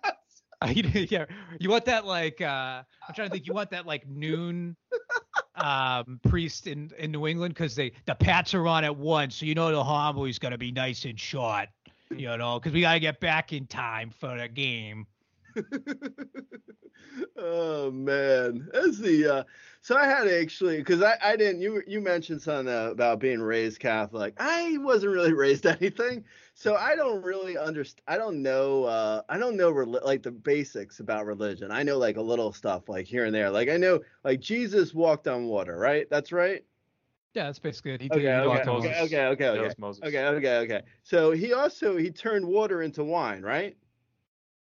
yeah, 0.74 1.26
you 1.60 1.70
want 1.70 1.86
that 1.86 2.06
like 2.06 2.42
uh 2.42 2.84
I'm 3.08 3.16
trying 3.16 3.30
to 3.30 3.34
think. 3.34 3.48
You 3.48 3.54
want 3.54 3.70
that 3.72 3.86
like 3.86 4.08
noon 4.08 4.76
um 5.56 6.20
priest 6.28 6.68
in 6.68 6.92
in 6.98 7.12
New 7.12 7.28
England 7.28 7.54
because 7.54 7.76
they 7.76 7.94
the 8.06 8.16
Pats 8.16 8.54
are 8.54 8.68
on 8.68 8.84
at 8.84 8.96
one, 8.96 9.32
so 9.32 9.46
you 9.46 9.56
know 9.56 9.72
the 9.72 9.84
homily's 9.84 10.38
gonna 10.38 10.58
be 10.58 10.72
nice 10.72 11.06
and 11.06 11.20
short. 11.20 11.70
You 12.10 12.36
know, 12.38 12.60
because 12.60 12.74
we 12.74 12.82
gotta 12.82 13.00
get 13.00 13.22
back 13.22 13.54
in 13.54 13.68
time 13.68 14.10
for 14.10 14.38
the 14.38 14.50
game. 14.50 15.08
oh 17.38 17.90
man 17.92 18.68
that's 18.74 19.00
the 19.00 19.26
uh 19.26 19.44
so 19.82 19.98
i 19.98 20.06
had 20.06 20.28
actually 20.28 20.78
because 20.78 21.02
i 21.02 21.16
i 21.24 21.36
didn't 21.36 21.62
you 21.62 21.82
you 21.88 22.00
mentioned 22.02 22.42
something 22.42 22.74
about 22.92 23.20
being 23.20 23.42
raised 23.42 23.80
catholic 23.80 24.34
i 24.38 24.78
wasn't 24.80 25.12
really 25.12 25.34
raised 25.46 25.66
anything 25.66 26.24
so 26.60 26.76
i 26.76 26.96
don't 26.96 27.24
really 27.24 27.58
understand 27.58 28.02
i 28.08 28.18
don't 28.18 28.42
know 28.42 28.84
uh 28.84 29.22
i 29.30 29.38
don't 29.38 29.56
know 29.56 29.72
reli- 29.72 30.04
like 30.04 30.22
the 30.22 30.32
basics 30.32 31.00
about 31.00 31.26
religion 31.26 31.72
i 31.72 31.82
know 31.82 31.98
like 31.98 32.18
a 32.18 32.22
little 32.22 32.52
stuff 32.52 32.90
like 32.90 33.06
here 33.08 33.26
and 33.26 33.34
there 33.34 33.50
like 33.50 33.70
i 33.70 33.78
know 33.78 34.00
like 34.24 34.40
jesus 34.40 34.94
walked 34.94 35.28
on 35.28 35.46
water 35.46 35.78
right 35.78 36.08
that's 36.10 36.32
right 36.32 36.64
Yeah, 37.34 37.46
that's 37.46 37.60
basically 37.60 37.94
it. 37.94 38.02
He 38.02 38.10
okay 38.12 38.22
did 38.24 38.42
he 38.42 38.48
walked 38.48 38.68
okay 38.68 38.70
on 38.70 38.86
okay, 38.86 39.00
okay 39.02 39.26
okay 39.28 39.48
okay 39.48 39.74
Moses. 39.78 40.04
okay 40.04 40.26
okay 40.26 40.58
okay 40.58 40.82
so 41.04 41.32
he 41.32 41.54
also 41.54 41.96
he 41.96 42.12
turned 42.12 42.46
water 42.46 42.82
into 42.82 43.04
wine 43.04 43.42
right 43.42 43.76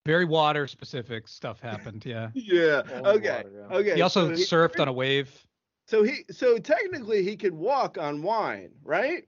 Very 0.06 0.24
water 0.24 0.66
specific 0.66 1.28
stuff 1.28 1.60
happened. 1.60 2.04
Yeah. 2.04 2.30
yeah 2.34 2.82
Only 2.92 3.10
okay 3.18 3.36
water, 3.36 3.52
yeah. 3.70 3.76
okay 3.76 3.94
He 3.94 4.02
also 4.02 4.34
so 4.34 4.42
surfed 4.56 4.80
on 4.80 4.88
a 4.88 4.92
wave. 4.92 5.30
So 5.86 6.02
he 6.02 6.24
so 6.30 6.58
technically 6.58 7.22
he 7.22 7.36
could 7.36 7.54
walk 7.54 7.98
on 7.98 8.22
wine, 8.22 8.70
right? 8.82 9.24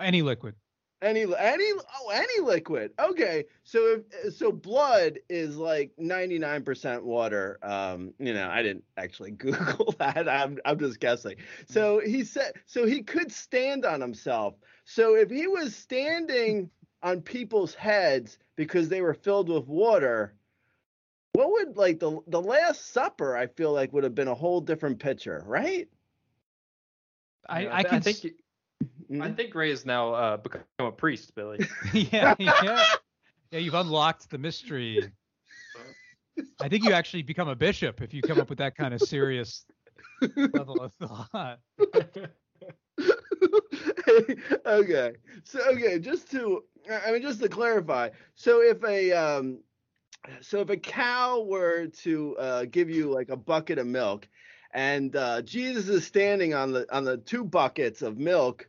Any 0.00 0.22
liquid. 0.22 0.54
Any 1.02 1.22
any 1.22 1.64
oh 2.00 2.10
any 2.14 2.40
liquid. 2.40 2.92
Okay. 2.98 3.44
So 3.64 4.00
if 4.12 4.34
so 4.36 4.52
blood 4.52 5.18
is 5.28 5.56
like 5.56 5.90
99% 6.00 7.02
water. 7.02 7.58
Um, 7.62 8.14
you 8.20 8.32
know, 8.32 8.48
I 8.48 8.62
didn't 8.62 8.84
actually 8.96 9.30
Google 9.32 9.94
that. 9.98 10.28
I'm 10.28 10.58
I'm 10.64 10.78
just 10.78 11.00
guessing. 11.00 11.36
So 11.68 12.00
he 12.00 12.22
said 12.24 12.52
so 12.66 12.86
he 12.86 13.02
could 13.02 13.32
stand 13.32 13.84
on 13.84 14.00
himself. 14.00 14.54
So 14.84 15.16
if 15.16 15.28
he 15.28 15.48
was 15.48 15.74
standing 15.74 16.70
on 17.02 17.20
people's 17.20 17.74
heads 17.74 18.38
because 18.54 18.88
they 18.88 19.00
were 19.00 19.14
filled 19.14 19.48
with 19.48 19.66
water, 19.66 20.34
what 21.32 21.50
would 21.50 21.76
like 21.76 21.98
the 21.98 22.20
the 22.28 22.40
last 22.40 22.92
supper 22.92 23.36
I 23.36 23.48
feel 23.48 23.72
like 23.72 23.92
would 23.92 24.04
have 24.04 24.14
been 24.14 24.28
a 24.28 24.34
whole 24.34 24.60
different 24.60 25.00
picture, 25.00 25.42
right? 25.46 25.88
I, 27.48 27.62
Yeah, 27.62 27.74
I 27.74 27.82
can 27.82 27.94
I 27.94 28.00
think 28.00 28.34
s- 29.12 29.14
you- 29.14 29.20
Mhm. 29.20 29.24
I 29.24 29.32
think 29.34 29.54
Ray 29.54 29.70
has 29.70 29.86
now 29.86 30.14
uh, 30.14 30.36
become 30.38 30.64
a 30.80 30.92
priest, 30.92 31.34
Billy. 31.34 31.60
yeah, 31.94 32.34
yeah. 32.38 32.86
Yeah, 33.52 33.60
you've 33.60 33.74
unlocked 33.74 34.30
the 34.30 34.38
mystery. 34.38 35.10
I 36.60 36.68
think 36.68 36.84
you 36.84 36.92
actually 36.92 37.22
become 37.22 37.48
a 37.48 37.56
bishop 37.56 38.00
if 38.02 38.14
you 38.14 38.22
come 38.22 38.38
up 38.38 38.48
with 38.48 38.58
that 38.58 38.76
kind 38.76 38.94
of 38.94 39.02
serious 39.02 39.64
level 40.54 40.80
of 40.80 40.92
thought. 40.94 41.58
okay. 44.66 45.12
So 45.44 45.60
okay, 45.72 45.98
just 45.98 46.30
to 46.32 46.64
I 46.90 47.12
mean 47.12 47.22
just 47.22 47.40
to 47.42 47.48
clarify. 47.48 48.10
So 48.34 48.62
if 48.62 48.82
a 48.84 49.12
um 49.12 49.60
so 50.40 50.60
if 50.60 50.70
a 50.70 50.76
cow 50.76 51.40
were 51.40 51.86
to 51.88 52.36
uh 52.38 52.64
give 52.70 52.90
you 52.90 53.10
like 53.10 53.30
a 53.30 53.36
bucket 53.36 53.78
of 53.78 53.86
milk 53.86 54.28
and 54.72 55.14
uh 55.16 55.42
Jesus 55.42 55.88
is 55.88 56.06
standing 56.06 56.54
on 56.54 56.72
the 56.72 56.86
on 56.94 57.04
the 57.04 57.18
two 57.18 57.44
buckets 57.44 58.02
of 58.02 58.18
milk 58.18 58.68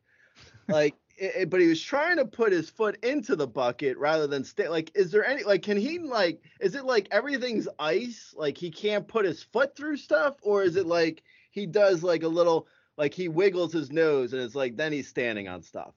like 0.68 0.96
i- 1.22 1.42
i- 1.42 1.46
but 1.46 1.60
he 1.62 1.68
was 1.68 1.82
trying 1.82 2.18
to 2.18 2.26
put 2.26 2.52
his 2.52 2.70
foot 2.70 3.04
into 3.04 3.36
the 3.36 3.48
bucket 3.48 3.98
rather 3.98 4.28
than 4.28 4.44
stay 4.44 4.68
like 4.68 4.92
is 4.96 5.12
there 5.12 5.26
any 5.26 5.44
like 5.44 5.62
can 5.62 5.78
he 5.78 6.00
like 6.00 6.42
is 6.60 6.76
it 6.76 6.86
like 6.86 7.08
everything's 7.12 7.68
ice 7.80 8.34
like 8.38 8.58
he 8.58 8.70
can't 8.70 9.08
put 9.08 9.26
his 9.26 9.44
foot 9.44 9.76
through 9.76 9.98
stuff 9.98 10.36
or 10.42 10.64
is 10.64 10.76
it 10.76 10.86
like 10.86 11.24
he 11.52 11.66
does 11.66 12.04
like 12.04 12.24
a 12.24 12.28
little 12.28 12.68
like 12.98 13.14
he 13.14 13.28
wiggles 13.28 13.74
his 13.74 13.92
nose 13.92 14.34
and 14.34 14.42
it's 14.42 14.56
like 14.56 14.76
then 14.76 14.92
he's 14.92 15.08
standing 15.08 15.48
on 15.48 15.62
stuff 15.62 15.94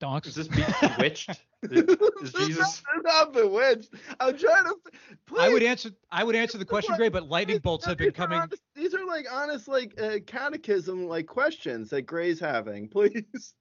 Donks. 0.00 0.28
Is 0.28 0.34
this 0.34 0.48
being 0.48 0.66
bewitched? 0.96 1.44
Is, 1.70 2.32
Jesus? 2.32 2.82
Not 3.02 3.32
bewitched. 3.32 3.90
I'm 4.18 4.36
trying 4.36 4.64
to. 4.64 4.76
Please, 5.26 5.40
I 5.40 5.48
would 5.52 5.62
answer. 5.62 5.90
I 6.10 6.24
would 6.24 6.34
answer 6.34 6.56
the 6.56 6.64
question, 6.64 6.96
Gray, 6.96 7.10
but 7.10 7.28
lightning 7.28 7.58
bolts 7.58 7.84
have 7.84 7.98
been 7.98 8.12
coming. 8.12 8.38
honest- 8.38 8.62
these 8.74 8.94
are 8.94 9.04
like 9.04 9.26
honest, 9.30 9.68
like 9.68 10.00
uh, 10.00 10.18
catechism, 10.26 11.06
like 11.06 11.26
questions 11.26 11.90
that 11.90 12.02
Gray's 12.02 12.40
having. 12.40 12.88
Please. 12.90 13.54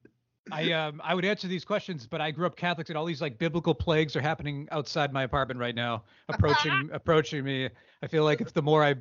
I 0.51 0.71
um 0.71 1.01
I 1.03 1.13
would 1.13 1.25
answer 1.25 1.47
these 1.47 1.65
questions, 1.65 2.07
but 2.07 2.21
I 2.21 2.31
grew 2.31 2.45
up 2.45 2.55
Catholic, 2.55 2.89
and 2.89 2.97
all 2.97 3.05
these 3.05 3.21
like 3.21 3.38
biblical 3.38 3.75
plagues 3.75 4.15
are 4.15 4.21
happening 4.21 4.67
outside 4.71 5.13
my 5.13 5.23
apartment 5.23 5.59
right 5.59 5.75
now, 5.75 6.03
approaching 6.29 6.89
approaching 6.93 7.43
me. 7.43 7.69
I 8.01 8.07
feel 8.07 8.23
like 8.23 8.41
if 8.41 8.53
the 8.53 8.62
more 8.62 8.83
I 8.83 8.95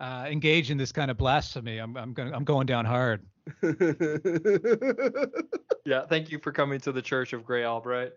uh, 0.00 0.26
engage 0.28 0.70
in 0.70 0.78
this 0.78 0.92
kind 0.92 1.10
of 1.10 1.16
blasphemy, 1.16 1.78
I'm 1.78 1.96
I'm 1.96 2.12
going 2.12 2.34
I'm 2.34 2.44
going 2.44 2.66
down 2.66 2.84
hard. 2.84 3.24
Yeah. 5.84 6.06
Thank 6.06 6.30
you 6.30 6.38
for 6.38 6.52
coming 6.52 6.78
to 6.80 6.92
the 6.92 7.02
Church 7.02 7.32
of 7.32 7.44
Gray 7.44 7.64
Albright. 7.64 8.12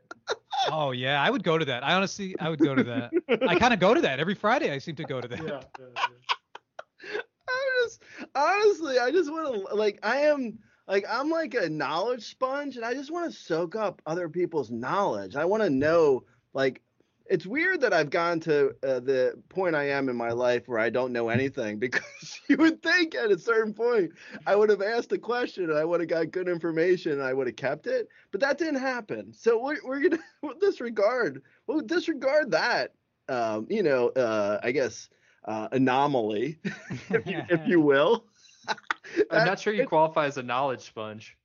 Oh 0.72 0.91
yeah, 0.91 1.24
I 1.24 1.30
would 1.30 1.43
go 1.43 1.58
to 1.58 1.65
that. 1.65 1.84
I 1.84 1.93
honestly, 1.93 2.36
I 2.39 2.50
would 2.50 2.60
go 2.60 2.76
to 2.76 2.84
that. 2.84 3.12
I 3.48 3.58
kind 3.58 3.74
of 3.74 3.80
go 3.80 3.93
to 3.93 4.02
that 4.02 4.19
every 4.19 4.36
Friday. 4.36 4.72
I 4.72 4.78
seem 4.78 4.96
to 4.98 5.04
go 5.04 5.19
to 5.22 5.28
that. 5.28 5.39
I'm 7.50 7.84
just 7.84 8.04
honestly, 8.36 9.00
I 9.00 9.12
just 9.12 9.32
want 9.32 9.67
to 9.67 9.76
like 9.76 9.98
I 10.04 10.17
am 10.17 10.60
like 10.88 11.06
I'm 11.10 11.30
like 11.30 11.56
a 11.56 11.69
knowledge 11.69 12.30
sponge, 12.30 12.76
and 12.76 12.86
I 12.86 12.93
just 12.93 13.12
want 13.12 13.32
to 13.32 13.38
soak 13.38 13.76
up 13.76 14.02
other 14.06 14.30
people's 14.30 14.69
knowledge. 14.69 15.36
I 15.36 15.46
want 15.46 15.63
to 15.63 15.69
know 15.69 16.24
like. 16.54 16.82
It's 17.34 17.48
weird 17.48 17.82
that 17.82 17.93
I've 17.93 18.12
gone 18.12 18.39
to 18.41 18.76
uh, 18.84 19.00
the 19.00 19.34
point 19.50 19.74
I 19.74 19.89
am 19.89 20.08
in 20.08 20.15
my 20.15 20.30
life 20.30 20.67
where 20.67 20.78
I 20.78 20.92
don't 20.92 21.12
know 21.12 21.29
anything 21.29 21.79
because 21.79 22.40
you 22.48 22.58
would 22.58 22.84
think 22.84 23.15
at 23.15 23.31
a 23.31 23.40
certain 23.40 23.73
point 23.73 24.12
I 24.46 24.56
would 24.56 24.69
have 24.69 24.84
asked 24.84 25.12
a 25.13 25.17
question 25.17 25.63
and 25.63 25.79
I 25.79 25.84
would 25.84 26.00
have 26.00 26.10
got 26.10 26.29
good 26.29 26.48
information 26.48 27.13
and 27.13 27.23
I 27.23 27.34
would 27.34 27.48
have 27.48 27.56
kept 27.56 27.88
it, 27.88 28.08
but 28.29 28.40
that 28.42 28.60
didn't 28.60 28.81
happen. 28.81 29.34
So 29.34 29.60
we're, 29.60 29.77
we're 29.84 30.02
gonna 30.02 30.21
we'll 30.44 30.60
disregard 30.60 31.42
we'll 31.65 31.81
disregard 31.81 32.52
that 32.52 32.94
um, 33.29 33.65
you 33.67 33.81
know 33.81 34.10
uh, 34.10 34.60
I 34.62 34.71
guess 34.71 35.10
uh, 35.46 35.69
anomaly 35.71 36.60
if 37.10 37.25
you, 37.25 37.42
if 37.50 37.67
you 37.67 37.81
will. 37.81 38.25
I'm 39.31 39.48
not 39.48 39.60
sure 39.60 39.73
you 39.73 39.88
qualify 39.88 40.27
as 40.27 40.38
a 40.38 40.44
knowledge 40.44 40.81
sponge. 40.81 41.36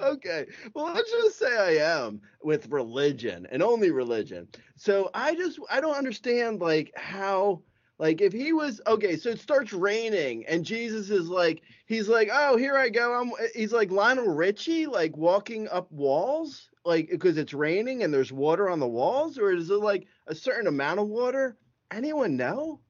Okay 0.00 0.46
well 0.74 0.92
let's 0.92 1.10
just 1.10 1.38
say 1.38 1.56
i 1.56 1.84
am 1.96 2.20
with 2.42 2.68
religion 2.70 3.46
and 3.50 3.62
only 3.62 3.90
religion 3.90 4.46
so 4.76 5.10
i 5.14 5.34
just 5.34 5.58
i 5.70 5.80
don't 5.80 5.96
understand 5.96 6.60
like 6.60 6.92
how 6.96 7.60
Like 7.98 8.20
if 8.20 8.32
he 8.32 8.52
was 8.52 8.80
okay, 8.86 9.16
so 9.16 9.30
it 9.30 9.40
starts 9.40 9.72
raining 9.72 10.44
and 10.46 10.64
Jesus 10.64 11.08
is 11.10 11.28
like 11.28 11.62
he's 11.86 12.08
like, 12.08 12.28
"Oh, 12.30 12.56
here 12.56 12.76
I 12.76 12.90
go." 12.90 13.14
I'm 13.14 13.32
he's 13.54 13.72
like 13.72 13.90
Lionel 13.90 14.34
Richie 14.34 14.86
like 14.86 15.16
walking 15.16 15.66
up 15.68 15.90
walls 15.90 16.68
like 16.84 17.08
because 17.10 17.38
it's 17.38 17.54
raining 17.54 18.02
and 18.02 18.12
there's 18.12 18.32
water 18.32 18.68
on 18.68 18.80
the 18.80 18.86
walls 18.86 19.38
or 19.38 19.50
is 19.52 19.70
it 19.70 19.80
like 19.80 20.06
a 20.26 20.34
certain 20.34 20.66
amount 20.66 21.00
of 21.00 21.08
water? 21.08 21.56
Anyone 21.90 22.36
know? 22.36 22.80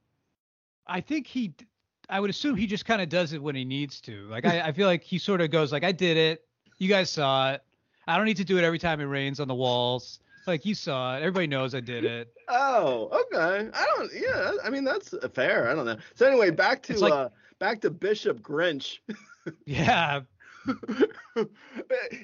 I 0.87 1.01
think 1.01 1.27
he. 1.29 1.55
I 2.09 2.21
would 2.21 2.31
assume 2.31 2.57
he 2.57 2.67
just 2.67 2.85
kind 2.85 3.03
of 3.03 3.09
does 3.09 3.33
it 3.33 3.43
when 3.43 3.55
he 3.57 3.65
needs 3.65 4.01
to. 4.03 4.29
Like 4.29 4.45
I, 4.45 4.61
I 4.61 4.73
feel 4.73 4.87
like 4.89 5.05
he 5.05 5.19
sort 5.19 5.41
of 5.41 5.51
goes 5.51 5.73
like, 5.73 5.85
"I 5.85 5.93
did 5.93 6.17
it. 6.17 6.46
You 6.79 6.89
guys 6.89 7.11
saw 7.11 7.53
it. 7.53 7.63
I 8.07 8.17
don't 8.17 8.27
need 8.27 8.37
to 8.37 8.45
do 8.45 8.59
it 8.59 8.65
every 8.65 8.79
time 8.79 9.01
it 9.01 9.05
rains 9.05 9.41
on 9.41 9.49
the 9.49 9.55
walls. 9.55 10.21
Like 10.47 10.65
you 10.65 10.75
saw 10.75 11.17
it. 11.17 11.21
Everybody 11.21 11.49
knows 11.49 11.75
I 11.75 11.81
did 11.81 12.05
it." 12.05 12.33
Oh, 12.49 13.09
okay. 13.33 13.69
I 13.75 13.87
don't. 13.97 14.11
Yeah, 14.15 14.53
I 14.65 14.71
mean 14.71 14.85
that's 14.85 15.13
fair. 15.35 15.69
I 15.69 15.75
don't 15.75 15.87
know. 15.87 15.97
So 16.15 16.27
anyway, 16.27 16.51
back 16.51 16.83
to 16.85 16.99
like- 16.99 17.13
uh 17.13 17.29
back 17.59 17.81
to 17.81 17.91
Bishop 17.91 18.41
Grinch. 18.41 18.99
Yeah. 19.65 20.23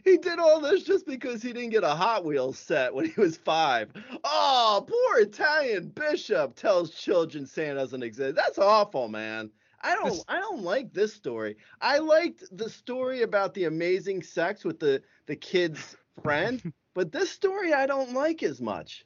he 0.05 0.17
did 0.19 0.41
all 0.41 0.61
this 0.61 0.83
just 0.83 1.07
because 1.07 1.41
he 1.41 1.53
didn't 1.53 1.71
get 1.71 1.85
a 1.85 1.91
Hot 1.95 2.25
Wheels 2.25 2.59
set 2.59 2.93
when 2.93 3.05
he 3.09 3.21
was 3.21 3.37
five. 3.37 3.91
Oh, 4.25 4.85
poor 4.89 5.21
Italian 5.23 5.91
bishop 5.91 6.57
tells 6.57 6.91
children 6.91 7.47
Santa 7.47 7.75
doesn't 7.77 8.03
exist. 8.03 8.35
That's 8.35 8.59
awful, 8.59 9.09
man. 9.09 9.51
I 9.83 9.95
don't 9.95 10.25
I 10.29 10.39
don't 10.39 10.63
like 10.63 10.93
this 10.93 11.13
story. 11.13 11.57
I 11.81 11.99
liked 11.99 12.45
the 12.57 12.71
story 12.71 13.23
about 13.23 13.55
the 13.55 13.65
amazing 13.65 14.23
sex 14.23 14.65
with 14.65 14.79
the 14.79 15.03
the 15.27 15.37
kid's 15.37 15.97
friend, 16.23 16.73
but 16.95 17.13
this 17.13 17.31
story 17.31 17.73
I 17.73 17.87
don't 17.87 18.13
like 18.13 18.43
as 18.43 18.61
much. 18.61 19.05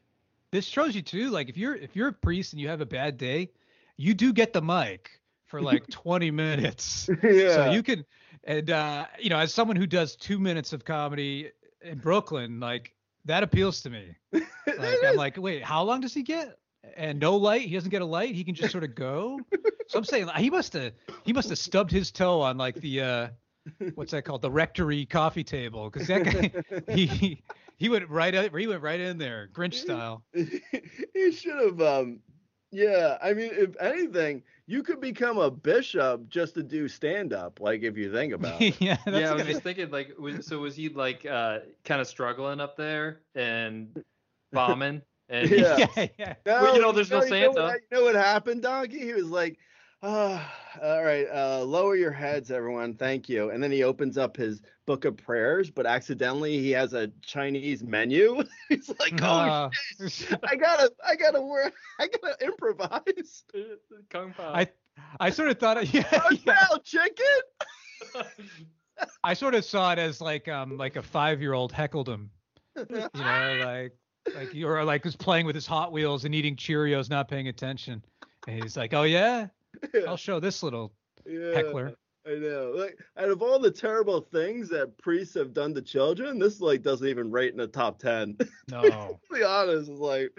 This 0.53 0.65
shows 0.65 0.95
you 0.95 1.03
too. 1.03 1.31
Like 1.31 1.49
if 1.49 1.57
you're 1.57 1.75
if 1.77 1.97
you're 1.97 2.09
a 2.09 2.13
priest 2.13 2.53
and 2.53 2.61
you 2.61 2.69
have 2.69 2.81
a 2.81 2.87
bad 2.87 3.19
day, 3.19 3.51
you 3.97 4.15
do 4.15 4.33
get 4.33 4.53
the 4.53 4.63
mic 4.63 5.21
for 5.47 5.61
like 5.63 5.87
20 5.91 6.31
minutes. 6.31 7.09
yeah. 7.23 7.55
So 7.55 7.71
you 7.73 7.83
can, 7.83 8.05
and 8.45 8.71
uh, 8.71 9.07
you 9.19 9.31
know, 9.31 9.39
as 9.39 9.53
someone 9.55 9.77
who 9.77 9.87
does 9.87 10.17
two 10.17 10.39
minutes 10.39 10.73
of 10.73 10.85
comedy 10.85 11.51
in 11.83 11.99
Brooklyn, 11.99 12.61
like 12.61 12.95
that 13.25 13.43
appeals 13.43 13.81
to 13.83 13.91
me. 13.91 14.17
Like 14.79 14.99
I'm 15.07 15.17
like, 15.17 15.37
wait, 15.39 15.63
how 15.63 15.85
long 15.85 16.01
does 16.01 16.13
he 16.13 16.23
get? 16.23 16.59
And 16.97 17.19
no 17.19 17.37
light. 17.37 17.63
He 17.63 17.75
doesn't 17.75 17.91
get 17.91 18.03
a 18.03 18.07
light. 18.07 18.35
He 18.35 18.45
can 18.45 18.55
just 18.55 18.71
sort 18.73 18.85
of 18.85 18.95
go. 18.95 19.41
So 19.89 19.99
I'm 19.99 20.05
saying 20.05 20.29
he 20.37 20.51
must 20.51 20.73
have 20.75 20.93
he 21.25 21.33
must 21.33 21.49
have 21.49 21.59
stubbed 21.59 21.91
his 21.91 22.11
toe 22.11 22.41
on 22.41 22.57
like 22.59 22.75
the 22.77 23.01
uh, 23.01 23.29
what's 23.95 24.13
that 24.13 24.25
called? 24.25 24.43
The 24.43 24.51
rectory 24.51 25.07
coffee 25.07 25.45
table 25.45 25.91
because 25.91 26.09
that 26.09 26.25
guy 26.25 26.93
he 26.93 27.07
he- 27.07 27.43
he 27.79 27.91
went 27.91 28.09
right 28.09 28.35
out, 28.35 28.57
he 28.57 28.67
went 28.67 28.81
right 28.83 28.99
in 29.01 29.19
there, 29.19 29.49
Grinch 29.53 29.75
style. 29.75 30.23
he 30.33 31.33
should 31.33 31.61
have 31.61 31.81
um 31.81 32.21
yeah 32.73 33.17
i 33.23 33.33
mean 33.33 33.51
if 33.53 33.77
anything 33.81 34.43
you 34.67 34.83
could 34.83 35.01
become 35.01 35.39
a 35.39 35.49
bishop 35.49 36.29
just 36.29 36.55
to 36.55 36.63
do 36.65 36.89
stand 36.89 37.33
up 37.33 37.61
like 37.61 37.83
if 37.83 37.97
you 37.97 38.11
think 38.11 38.33
about 38.33 38.61
it 38.61 38.75
yeah, 38.81 38.97
that's 39.05 39.17
yeah, 39.19 39.31
I 39.31 39.35
was 39.35 39.45
just 39.47 39.63
thinking 39.63 39.91
like, 39.91 40.13
was, 40.19 40.45
so 40.47 40.59
was 40.59 40.75
he 40.75 40.89
like 40.89 41.25
uh, 41.25 41.61
kind 41.85 42.01
of 42.01 42.09
struggling 42.09 42.61
up 42.61 42.77
there 42.77 43.21
and 43.37 44.03
bombing? 44.53 45.01
And 45.29 45.51
Yeah. 45.51 45.87
yeah, 45.97 46.07
yeah. 46.19 46.35
Well, 46.45 46.75
you 46.77 46.83
know, 46.83 46.93
there's 46.93 47.11
no 47.11 47.23
you 47.25 47.31
know 47.31 47.49
what- 47.51 47.57
Santa. 47.57 47.79
you 47.91 47.99
know 47.99 48.05
what 48.05 48.15
happened 48.15 48.63
donkey 48.63 49.01
he 49.01 49.13
was 49.13 49.27
like 49.29 49.59
ah, 50.03 50.55
all 50.83 51.03
right 51.03 51.27
uh 51.33 51.63
lower 51.65 51.97
your 51.97 52.13
heads 52.13 52.51
everyone 52.51 52.95
thank 52.95 53.29
you 53.29 53.51
and 53.51 53.63
then 53.63 53.71
he 53.73 53.83
opens 53.83 54.17
up 54.19 54.37
his 54.37 54.61
book 54.87 55.05
of 55.05 55.17
prayers 55.17 55.71
but 55.71 55.87
accidentally 55.87 56.59
he 56.59 56.71
has 56.71 56.93
a 56.93 57.11
chinese 57.23 57.83
menu 57.83 58.45
he's 58.69 58.89
like 59.01 59.19
oh 59.23 59.27
Uh, 59.27 59.71
i 60.49 60.55
gotta 60.55 60.93
i 61.05 61.17
gotta 61.17 61.41
work 61.41 61.73
i 61.99 62.07
gotta 62.09 62.37
improvise 62.45 63.43
Kung 64.11 64.33
Pao. 64.33 64.53
I 64.55 64.69
I 65.19 65.31
sort 65.31 65.49
of 65.51 65.59
thought, 65.59 65.93
yeah, 65.93 66.05
oh, 66.13 66.31
yeah. 66.47 66.55
now 66.71 66.77
chicken 66.85 67.25
I 69.25 69.35
sort 69.35 69.55
of 69.55 69.65
saw 69.65 69.93
it 69.93 69.99
as 69.99 70.21
like 70.21 70.47
um 70.49 70.77
like 70.77 70.97
a 70.97 71.03
five 71.03 71.41
year 71.41 71.53
old 71.53 71.73
heckled 71.73 72.09
him, 72.09 72.31
you 72.77 72.87
know, 73.15 73.63
like 73.65 73.93
like 74.35 74.55
or 74.57 74.83
like 74.85 75.05
was 75.05 75.17
playing 75.17 75.47
with 75.47 75.55
his 75.55 75.67
Hot 75.67 75.93
Wheels 75.93 76.25
and 76.25 76.35
eating 76.35 76.57
Cheerios, 76.57 77.11
not 77.11 77.29
paying 77.29 77.49
attention. 77.49 78.03
And 78.47 78.63
he's 78.63 78.77
like, 78.77 78.95
oh 78.95 79.03
yeah, 79.03 79.49
I'll 80.07 80.17
show 80.17 80.41
this 80.41 80.63
little 80.63 80.93
yeah. 81.27 81.55
heckler. 81.55 81.95
I 82.27 82.35
know. 82.35 82.73
Like, 82.75 82.99
out 83.17 83.29
of 83.29 83.41
all 83.41 83.61
the 83.61 83.71
terrible 83.71 84.21
things 84.21 84.69
that 84.71 84.99
priests 84.99 85.35
have 85.35 85.55
done 85.55 85.75
to 85.75 85.83
children, 85.83 86.41
this 86.41 86.61
like 86.61 86.83
doesn't 86.83 87.07
even 87.07 87.31
rate 87.31 87.53
in 87.53 87.59
the 87.59 87.69
top 87.69 87.99
ten. 87.99 88.37
No, 88.69 88.83
to 88.83 89.19
be 89.33 89.45
honest, 89.45 89.89
it's 89.89 90.01
like 90.01 90.37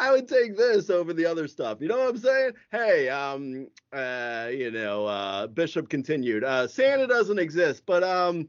I 0.00 0.10
would 0.10 0.26
take 0.26 0.56
this 0.56 0.90
over 0.90 1.12
the 1.12 1.24
other 1.24 1.46
stuff. 1.46 1.78
You 1.80 1.86
know 1.86 1.98
what 1.98 2.08
I'm 2.08 2.18
saying? 2.18 2.52
Hey, 2.72 3.08
um, 3.08 3.68
uh, 3.92 4.48
you 4.50 4.72
know, 4.72 5.06
uh, 5.06 5.46
Bishop 5.46 5.88
continued. 5.88 6.42
Uh, 6.42 6.66
Santa 6.66 7.06
doesn't 7.06 7.38
exist, 7.38 7.84
but 7.86 8.02
um, 8.02 8.48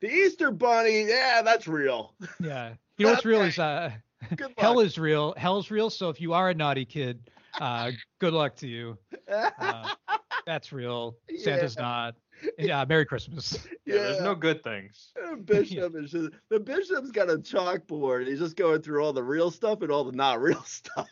the 0.00 0.08
Easter 0.08 0.52
Bunny, 0.52 1.08
yeah, 1.08 1.42
that's 1.42 1.66
real. 1.66 2.14
yeah. 2.40 2.74
You 2.98 3.06
know 3.06 3.12
what's 3.14 3.24
real 3.24 3.40
is 3.40 3.58
uh, 3.58 3.90
hell 4.58 4.80
is 4.80 4.98
real. 4.98 5.34
Hell's 5.36 5.70
real. 5.70 5.90
So 5.90 6.08
if 6.08 6.20
you 6.20 6.32
are 6.32 6.50
a 6.50 6.54
naughty 6.54 6.84
kid, 6.84 7.30
uh, 7.60 7.90
good 8.18 8.32
luck 8.32 8.56
to 8.56 8.68
you. 8.68 8.98
Uh, 9.30 9.88
that's 10.46 10.72
real. 10.72 11.16
Santa's 11.38 11.76
not. 11.76 12.14
Yeah. 12.58 12.84
Merry 12.88 13.06
Christmas. 13.06 13.66
yeah, 13.86 13.98
there's 13.98 14.20
no 14.20 14.34
good 14.34 14.64
things. 14.64 15.12
The 15.14 15.36
bishop 15.36 15.94
is 15.96 16.10
just 16.10 16.30
the 16.50 16.58
bishop's 16.58 17.10
got 17.10 17.30
a 17.30 17.36
chalkboard. 17.36 18.26
He's 18.26 18.40
just 18.40 18.56
going 18.56 18.82
through 18.82 19.04
all 19.04 19.12
the 19.12 19.22
real 19.22 19.50
stuff 19.50 19.82
and 19.82 19.92
all 19.92 20.04
the 20.04 20.12
not 20.12 20.40
real 20.40 20.62
stuff. 20.64 21.08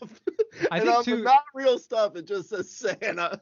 I 0.71 0.79
and 0.79 0.87
think 0.87 0.97
on 0.97 1.05
the 1.05 1.23
not 1.23 1.45
real 1.55 1.79
stuff, 1.79 2.17
it 2.17 2.27
just 2.27 2.49
says 2.49 2.71
Santa. 2.71 3.41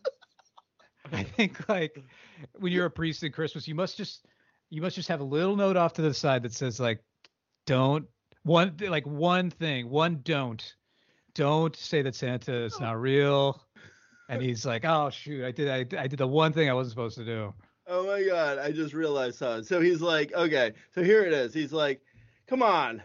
I 1.12 1.23
think 1.23 1.69
like 1.69 2.03
when 2.59 2.73
you're 2.73 2.87
a 2.87 2.91
priest 2.91 3.23
in 3.23 3.33
Christmas, 3.33 3.66
you 3.66 3.75
must 3.75 3.97
just 3.97 4.27
you 4.71 4.83
must 4.83 4.97
just 4.97 5.09
have 5.09 5.21
a 5.21 5.25
little 5.25 5.57
note 5.57 5.77
off 5.77 5.95
to 5.95 6.03
the 6.03 6.12
side 6.12 6.43
that 6.43 6.53
says 6.53 6.79
like, 6.79 7.03
don't 7.66 8.07
one 8.43 8.76
like 8.80 9.07
one 9.07 9.51
thing, 9.51 9.91
one 9.91 10.20
don't, 10.22 10.74
don't 11.34 11.76
say 11.76 12.03
that 12.03 12.14
Santa 12.14 12.64
is 12.64 12.74
oh. 12.78 12.84
not 12.84 13.01
real. 13.01 13.62
And 14.30 14.43
he's 14.43 14.66
like, 14.66 14.84
oh 14.84 15.11
shoot, 15.11 15.45
I 15.45 15.53
did 15.53 15.68
I, 15.68 16.03
I 16.03 16.07
did 16.07 16.18
the 16.18 16.26
one 16.26 16.53
thing 16.53 16.68
I 16.68 16.74
wasn't 16.74 16.93
supposed 16.93 17.16
to 17.16 17.24
do. 17.24 17.55
Oh 17.86 18.07
my 18.07 18.22
god, 18.22 18.59
I 18.59 18.70
just 18.70 18.93
realized 18.93 19.36
something. 19.36 19.64
So 19.64 19.80
he's 19.80 20.03
like, 20.03 20.34
okay, 20.34 20.72
so 20.95 21.03
here 21.03 21.24
it 21.24 21.32
is. 21.32 21.55
He's 21.55 21.72
like, 21.72 22.03
come 22.47 22.62
on, 22.62 23.03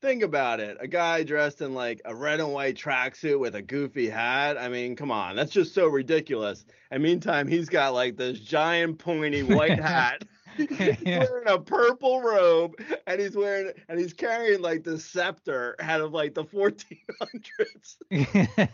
think 0.00 0.22
about 0.22 0.60
it. 0.60 0.76
A 0.80 0.86
guy 0.86 1.24
dressed 1.24 1.62
in 1.62 1.74
like 1.74 2.00
a 2.04 2.14
red 2.14 2.38
and 2.38 2.52
white 2.52 2.76
tracksuit 2.76 3.40
with 3.40 3.54
a 3.54 3.62
goofy 3.62 4.08
hat. 4.08 4.58
I 4.58 4.68
mean, 4.68 4.94
come 4.94 5.10
on, 5.10 5.34
that's 5.34 5.50
just 5.50 5.74
so 5.74 5.86
ridiculous. 5.86 6.64
And 6.90 7.02
meantime, 7.02 7.48
he's 7.48 7.68
got 7.68 7.94
like 7.94 8.16
this 8.16 8.38
giant 8.38 8.98
pointy 8.98 9.42
white 9.42 9.78
hat. 9.80 10.22
He's 10.56 10.70
Yeah. 11.02 11.18
wearing 11.20 11.48
a 11.48 11.58
purple 11.58 12.20
robe 12.22 12.74
and 13.06 13.20
he's 13.20 13.36
wearing 13.36 13.72
and 13.88 13.98
he's 13.98 14.12
carrying 14.12 14.62
like 14.62 14.84
the 14.84 14.98
scepter 14.98 15.76
out 15.80 16.00
of 16.00 16.12
like 16.12 16.34
the 16.34 16.44
1400s. 16.44 17.96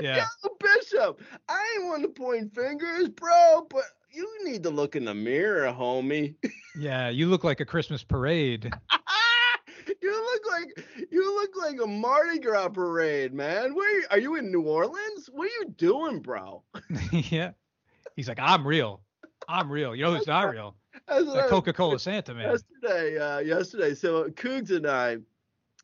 yeah. 0.00 0.26
Yo, 0.44 0.50
Bishop, 0.60 1.20
I 1.48 1.76
ain't 1.76 1.86
want 1.86 2.02
to 2.02 2.08
point 2.08 2.54
fingers, 2.54 3.08
bro, 3.08 3.66
but 3.70 3.84
you 4.10 4.28
need 4.44 4.62
to 4.62 4.70
look 4.70 4.96
in 4.96 5.04
the 5.04 5.14
mirror, 5.14 5.70
homie. 5.72 6.34
Yeah. 6.78 7.08
You 7.08 7.28
look 7.28 7.44
like 7.44 7.60
a 7.60 7.64
Christmas 7.64 8.02
parade. 8.02 8.72
you 10.02 10.10
look 10.32 10.42
like 10.50 10.86
you 11.10 11.34
look 11.40 11.50
like 11.56 11.80
a 11.82 11.86
Mardi 11.86 12.38
Gras 12.38 12.68
parade, 12.68 13.32
man. 13.34 13.74
Where 13.74 14.02
are 14.10 14.18
you 14.18 14.36
in 14.36 14.50
New 14.50 14.62
Orleans? 14.62 15.28
What 15.32 15.44
are 15.46 15.50
you 15.60 15.74
doing, 15.76 16.20
bro? 16.20 16.62
yeah. 17.12 17.52
He's 18.16 18.28
like, 18.28 18.38
I'm 18.40 18.66
real. 18.66 19.02
I'm 19.48 19.70
real. 19.70 19.94
You 19.94 20.04
know 20.04 20.14
who's 20.14 20.26
not 20.26 20.52
real? 20.52 20.76
That's 21.06 21.26
what 21.26 21.38
I 21.38 21.42
That 21.42 21.50
Coca 21.50 21.72
Cola 21.72 21.98
Santa 21.98 22.34
man. 22.34 22.50
yesterday. 22.50 23.18
Uh, 23.18 23.38
yesterday, 23.38 23.94
so 23.94 24.24
Cougs 24.30 24.70
and 24.70 24.86
I. 24.86 25.18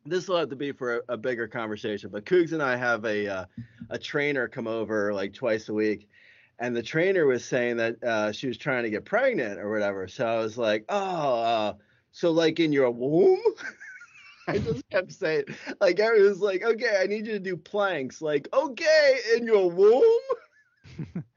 This 0.05 0.27
will 0.27 0.39
have 0.39 0.49
to 0.49 0.57
be 0.57 0.73
for 0.73 0.97
a, 0.97 1.01
a 1.11 1.17
bigger 1.17 1.47
conversation, 1.47 2.11
but 2.11 2.25
Cougs 2.25 2.53
and 2.53 2.63
I 2.63 2.77
have 2.77 3.05
a 3.05 3.29
uh, 3.29 3.45
a 3.91 3.99
trainer 3.99 4.49
come 4.49 4.67
over 4.67 5.15
like 5.15 5.33
twice 5.33 5.69
a 5.69 5.75
week, 5.75 6.09
and 6.59 6.75
the 6.75 6.83
trainer 6.83 7.27
was 7.27 7.45
saying 7.45 7.77
that 7.77 8.03
uh, 8.03 8.33
she 8.33 8.49
was 8.49 8.59
trying 8.59 8.83
to 8.83 8.91
get 8.91 9.05
pregnant 9.05 9.61
or 9.61 9.71
whatever. 9.71 10.09
So 10.09 10.27
I 10.27 10.39
was 10.39 10.59
like, 10.59 10.85
oh, 10.89 11.43
uh, 11.43 11.75
so 12.11 12.31
like 12.33 12.59
in 12.59 12.73
your 12.73 12.91
womb. 12.91 13.41
I 14.49 14.59
just 14.59 14.89
kept 14.91 15.13
saying, 15.13 15.45
like, 15.81 16.01
I 16.01 16.11
was 16.11 16.41
like, 16.41 16.65
okay, 16.65 16.99
I 17.01 17.07
need 17.07 17.27
you 17.27 17.35
to 17.35 17.39
do 17.39 17.57
planks. 17.57 18.21
Like, 18.21 18.49
okay, 18.53 19.21
in 19.37 19.47
your 19.47 19.71
womb. 19.71 21.23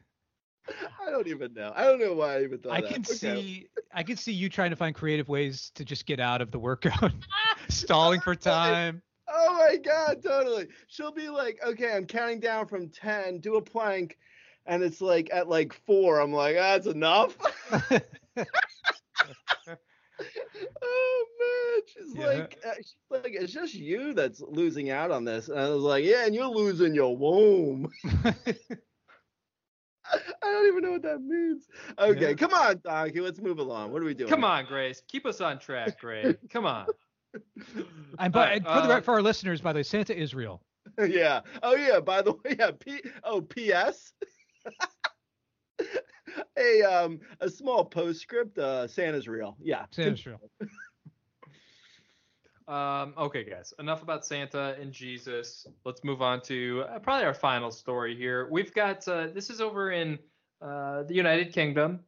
I 1.06 1.12
don't 1.12 1.28
even 1.28 1.54
know. 1.54 1.72
I 1.76 1.84
don't 1.86 2.00
know 2.00 2.14
why 2.14 2.38
I 2.38 2.44
even 2.44 2.60
thought 2.60 2.76
I 2.76 2.82
that. 2.82 2.94
can 2.94 3.04
Okay. 3.12 3.18
see 3.18 3.68
I 3.94 4.04
can 4.04 4.18
see 4.18 4.34
you 4.34 4.50
trying 4.50 4.72
to 4.72 4.76
find 4.76 4.94
creative 4.96 5.30
ways 5.30 5.72
to 5.76 5.86
just 5.86 6.06
get 6.06 6.20
out 6.20 6.42
of 6.42 6.52
the 6.52 6.60
workout. 6.60 7.14
Stalling 7.70 8.20
for 8.22 8.36
time. 8.36 9.02
Oh 9.28 9.54
my 9.58 9.78
god, 9.78 10.22
totally. 10.24 10.68
She'll 10.88 11.12
be 11.12 11.30
like, 11.30 11.60
okay, 11.66 11.94
I'm 11.96 12.06
counting 12.06 12.40
down 12.40 12.68
from 12.68 12.90
ten, 12.90 13.40
do 13.40 13.56
a 13.56 13.62
plank, 13.62 14.18
and 14.66 14.84
it's 14.84 15.02
like 15.02 15.30
at 15.34 15.48
like 15.50 15.74
four, 15.74 16.20
I'm 16.20 16.34
like, 16.34 16.56
ah, 16.58 16.74
that's 16.78 16.88
enough. 16.88 17.38
oh 20.82 21.26
man, 21.40 21.84
she's 21.88 22.14
Yeah. 22.16 22.26
like, 22.26 22.58
uh, 22.66 22.76
she's 22.78 22.96
like, 23.10 23.34
it's 23.34 23.54
just 23.54 23.74
you 23.74 24.14
that's 24.14 24.42
losing 24.42 24.90
out 24.90 25.12
on 25.12 25.26
this. 25.26 25.50
And 25.50 25.60
I 25.60 25.70
was 25.70 25.84
like, 25.84 26.04
yeah, 26.04 26.26
and 26.26 26.36
you're 26.36 26.48
losing 26.48 26.94
your 26.94 27.16
womb. 27.18 27.92
I 30.14 30.20
don't 30.42 30.68
even 30.68 30.84
know 30.84 30.92
what 30.92 31.02
that 31.04 31.22
means. 31.22 31.68
Okay, 31.98 32.30
Yeah. 32.30 32.34
come 32.34 32.54
on, 32.54 32.80
Donkey. 32.84 33.22
Let's 33.22 33.42
move 33.42 33.60
along. 33.60 33.92
What 33.92 34.02
are 34.02 34.06
we 34.06 34.14
doing? 34.14 34.30
Come 34.30 34.42
here? 34.42 34.50
on, 34.50 34.66
Grace. 34.66 35.02
Keep 35.08 35.26
us 35.26 35.42
on 35.42 35.60
track, 35.60 36.00
Grace. 36.00 36.36
Come 36.50 36.66
on. 36.66 36.86
And 38.20 38.32
but 38.32 38.48
Alright, 38.48 38.64
for 38.64 38.88
the 38.88 38.94
uh, 38.94 39.02
for 39.02 39.16
our 39.16 39.22
listeners, 39.22 39.60
by 39.62 39.74
the 39.74 39.80
way, 39.80 39.84
Santa 39.84 40.18
Israel. 40.18 40.62
yeah. 41.08 41.42
Oh 41.64 41.76
yeah. 41.76 42.00
By 42.00 42.22
the 42.22 42.34
way, 42.34 42.56
yeah. 42.58 42.72
P. 42.80 43.02
Oh, 43.24 43.42
P.S. 43.42 44.14
a 46.58 46.82
um 46.84 47.20
a 47.42 47.50
small 47.50 47.84
postscript. 47.84 48.58
Uh, 48.58 48.88
Santa's 48.88 49.28
real. 49.28 49.58
Yeah. 49.62 49.86
Santa 49.92 50.14
Israel. 50.14 50.40
Um, 52.68 53.14
okay, 53.18 53.44
guys, 53.44 53.74
enough 53.78 54.02
about 54.02 54.26
Santa 54.26 54.76
and 54.80 54.92
Jesus. 54.92 55.68
Let's 55.84 56.04
move 56.04 56.22
on 56.22 56.42
to 56.44 56.84
uh, 56.90 57.00
probably 57.00 57.26
our 57.26 57.34
final 57.34 57.70
story 57.70 58.16
here. 58.16 58.48
We've 58.50 58.74
got 58.74 59.08
uh, 59.08 59.28
this 59.28 59.50
is 59.50 59.62
over 59.62 59.92
in 59.92 60.18
uh, 60.62 61.04
the 61.04 61.14
United 61.14 61.54
Kingdom. 61.54 62.00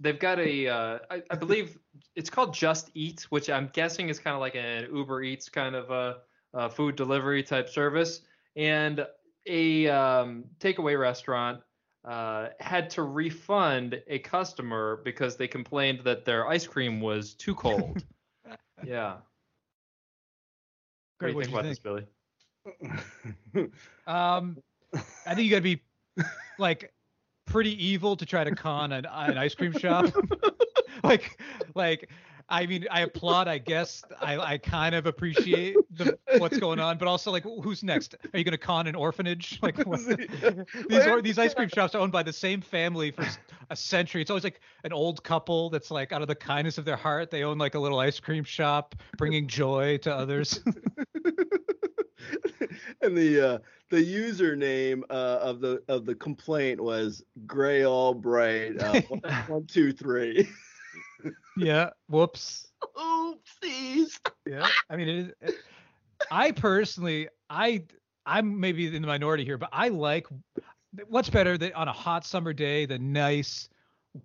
They've 0.00 0.18
got 0.18 0.38
a, 0.38 0.66
uh, 0.66 0.98
I, 1.10 1.22
I 1.30 1.36
believe 1.36 1.78
it's 2.16 2.30
called 2.30 2.54
Just 2.54 2.90
Eat, 2.94 3.26
which 3.28 3.50
I'm 3.50 3.68
guessing 3.74 4.08
is 4.08 4.18
kind 4.18 4.34
of 4.34 4.40
like 4.40 4.54
an 4.54 4.88
Uber 4.90 5.22
Eats 5.22 5.50
kind 5.50 5.74
of 5.74 5.90
a, 5.90 6.18
a 6.54 6.70
food 6.70 6.96
delivery 6.96 7.42
type 7.42 7.68
service. 7.68 8.22
And 8.56 9.06
a 9.46 9.88
um, 9.88 10.44
takeaway 10.58 10.98
restaurant 10.98 11.60
uh, 12.06 12.48
had 12.60 12.88
to 12.90 13.02
refund 13.02 14.02
a 14.06 14.18
customer 14.20 15.02
because 15.04 15.36
they 15.36 15.46
complained 15.46 16.00
that 16.04 16.24
their 16.24 16.48
ice 16.48 16.66
cream 16.66 17.02
was 17.02 17.34
too 17.34 17.54
cold. 17.54 18.02
yeah. 18.86 19.16
Great. 21.20 21.34
What 21.34 21.44
do 21.44 21.50
you 21.50 21.56
think 21.56 21.82
do 21.82 21.88
you 21.88 21.96
about 21.96 22.04
this, 22.04 22.06
Billy? 23.54 23.70
Um, 24.06 24.58
I 25.26 25.34
think 25.34 25.44
you 25.44 25.50
gotta 25.50 25.62
be 25.62 25.82
like 26.58 26.92
pretty 27.46 27.84
evil 27.84 28.16
to 28.16 28.26
try 28.26 28.42
to 28.42 28.54
con 28.54 28.92
an, 28.92 29.06
an 29.06 29.38
ice 29.38 29.54
cream 29.54 29.72
shop. 29.72 30.12
like, 31.04 31.38
like, 31.74 32.10
I 32.50 32.66
mean, 32.66 32.86
I 32.90 33.02
applaud. 33.02 33.46
I 33.46 33.58
guess 33.58 34.02
I, 34.20 34.36
I 34.38 34.58
kind 34.58 34.94
of 34.94 35.06
appreciate 35.06 35.76
the, 35.92 36.18
what's 36.38 36.58
going 36.58 36.80
on, 36.80 36.98
but 36.98 37.06
also 37.06 37.30
like, 37.30 37.44
who's 37.44 37.84
next? 37.84 38.16
Are 38.32 38.38
you 38.38 38.44
gonna 38.44 38.58
con 38.58 38.88
an 38.88 38.96
orphanage? 38.96 39.58
Like, 39.70 39.78
what? 39.86 40.00
these 40.88 41.06
or, 41.06 41.20
these 41.20 41.38
ice 41.38 41.52
cream 41.54 41.68
shops 41.68 41.94
are 41.94 41.98
owned 41.98 42.12
by 42.12 42.22
the 42.22 42.32
same 42.32 42.60
family 42.62 43.10
for 43.10 43.26
a 43.68 43.76
century. 43.76 44.22
It's 44.22 44.30
always 44.30 44.42
like 44.42 44.60
an 44.84 44.92
old 44.92 45.22
couple 45.22 45.70
that's 45.70 45.90
like 45.90 46.12
out 46.12 46.22
of 46.22 46.28
the 46.28 46.34
kindness 46.34 46.78
of 46.78 46.84
their 46.86 46.96
heart, 46.96 47.30
they 47.30 47.44
own 47.44 47.58
like 47.58 47.74
a 47.74 47.78
little 47.78 48.00
ice 48.00 48.18
cream 48.18 48.42
shop, 48.42 48.94
bringing 49.18 49.46
joy 49.46 49.98
to 49.98 50.14
others. 50.14 50.60
and 53.02 53.16
the 53.16 53.54
uh, 53.54 53.58
the 53.90 53.98
username 53.98 55.02
uh, 55.10 55.38
of 55.40 55.60
the 55.60 55.82
of 55.88 56.06
the 56.06 56.14
complaint 56.14 56.80
was 56.80 57.22
Gray 57.46 57.84
Albright 57.84 58.82
uh, 58.82 59.02
one, 59.08 59.20
one 59.46 59.66
two 59.66 59.92
three. 59.92 60.48
Yeah. 61.56 61.90
Whoops. 62.08 62.68
Oopsies. 62.96 64.18
Yeah. 64.46 64.66
I 64.88 64.96
mean, 64.96 65.08
it 65.08 65.16
is. 65.16 65.32
It, 65.40 65.54
I 66.30 66.52
personally, 66.52 67.28
I, 67.48 67.84
I'm 68.26 68.60
maybe 68.60 68.94
in 68.94 69.02
the 69.02 69.08
minority 69.08 69.44
here, 69.44 69.58
but 69.58 69.70
I 69.72 69.88
like 69.88 70.26
what's 71.08 71.30
better 71.30 71.56
than 71.56 71.72
on 71.72 71.88
a 71.88 71.92
hot 71.92 72.24
summer 72.24 72.52
day, 72.52 72.86
the 72.86 72.98
nice, 72.98 73.68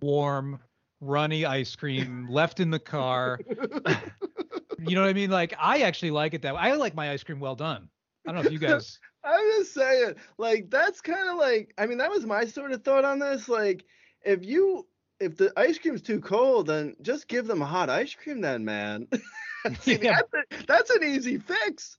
warm, 0.00 0.58
runny 1.00 1.44
ice 1.44 1.74
cream 1.76 2.26
left 2.30 2.60
in 2.60 2.70
the 2.70 2.78
car. 2.78 3.38
you 4.78 4.94
know 4.94 5.02
what 5.02 5.10
I 5.10 5.14
mean? 5.14 5.30
Like, 5.30 5.54
I 5.58 5.80
actually 5.82 6.10
like 6.10 6.34
it 6.34 6.42
that 6.42 6.54
way. 6.54 6.60
I 6.60 6.72
like 6.72 6.94
my 6.94 7.10
ice 7.10 7.22
cream 7.22 7.40
well 7.40 7.56
done. 7.56 7.88
I 8.26 8.32
don't 8.32 8.42
know 8.42 8.46
if 8.46 8.52
you 8.52 8.58
guys. 8.58 8.98
I'm 9.24 9.44
just 9.58 9.74
saying, 9.74 10.14
like 10.38 10.70
that's 10.70 11.00
kind 11.00 11.28
of 11.28 11.36
like 11.36 11.74
I 11.78 11.86
mean 11.86 11.98
that 11.98 12.10
was 12.10 12.24
my 12.24 12.44
sort 12.44 12.72
of 12.72 12.84
thought 12.84 13.04
on 13.04 13.18
this. 13.18 13.48
Like 13.48 13.84
if 14.24 14.44
you 14.44 14.86
if 15.20 15.36
the 15.36 15.52
ice 15.56 15.78
cream's 15.78 16.02
too 16.02 16.20
cold, 16.20 16.66
then 16.66 16.94
just 17.02 17.28
give 17.28 17.46
them 17.46 17.62
a 17.62 17.66
hot 17.66 17.88
ice 17.90 18.14
cream 18.14 18.40
then, 18.40 18.64
man. 18.64 19.08
See, 19.80 19.98
Yeah. 20.00 20.20
that's, 20.32 20.62
a- 20.62 20.66
that's 20.66 20.90
an 20.90 21.04
easy 21.04 21.38
fix. 21.38 21.96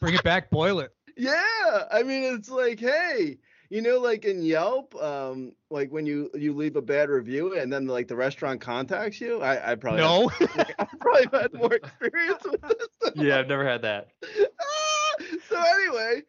Bring 0.00 0.14
it 0.14 0.22
back, 0.24 0.50
boil 0.50 0.80
it. 0.80 0.90
Yeah, 1.16 1.84
I 1.92 2.02
mean 2.02 2.24
it's 2.34 2.50
like, 2.50 2.80
hey, 2.80 3.38
you 3.70 3.82
know, 3.82 4.00
like 4.00 4.24
in 4.24 4.42
Yelp, 4.42 4.96
um, 5.00 5.52
like 5.70 5.92
when 5.92 6.06
you 6.06 6.28
you 6.34 6.52
leave 6.52 6.74
a 6.74 6.82
bad 6.82 7.08
review 7.08 7.56
and 7.56 7.72
then 7.72 7.86
like 7.86 8.08
the 8.08 8.16
restaurant 8.16 8.60
contacts 8.60 9.20
you. 9.20 9.40
I 9.40 9.70
I 9.70 9.74
probably 9.76 10.00
No. 10.00 10.28
I 10.40 10.86
probably 11.00 11.28
had 11.40 11.54
more 11.54 11.72
experience 11.72 12.42
with 12.44 12.60
this. 12.62 13.12
Yeah, 13.14 13.38
I've 13.38 13.46
never 13.46 13.64
had 13.64 13.82
that. 13.82 14.08
Ah, 14.60 15.24
so 15.48 15.56
anyway, 15.62 16.22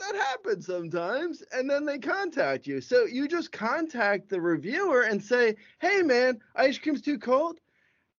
that 0.00 0.14
happens 0.16 0.66
sometimes, 0.66 1.42
and 1.52 1.68
then 1.68 1.84
they 1.84 1.98
contact 1.98 2.66
you. 2.66 2.80
So 2.80 3.04
you 3.04 3.28
just 3.28 3.52
contact 3.52 4.28
the 4.28 4.40
reviewer 4.40 5.02
and 5.02 5.22
say, 5.22 5.56
"Hey, 5.80 6.02
man, 6.02 6.40
ice 6.54 6.78
cream's 6.78 7.02
too 7.02 7.18
cold. 7.18 7.60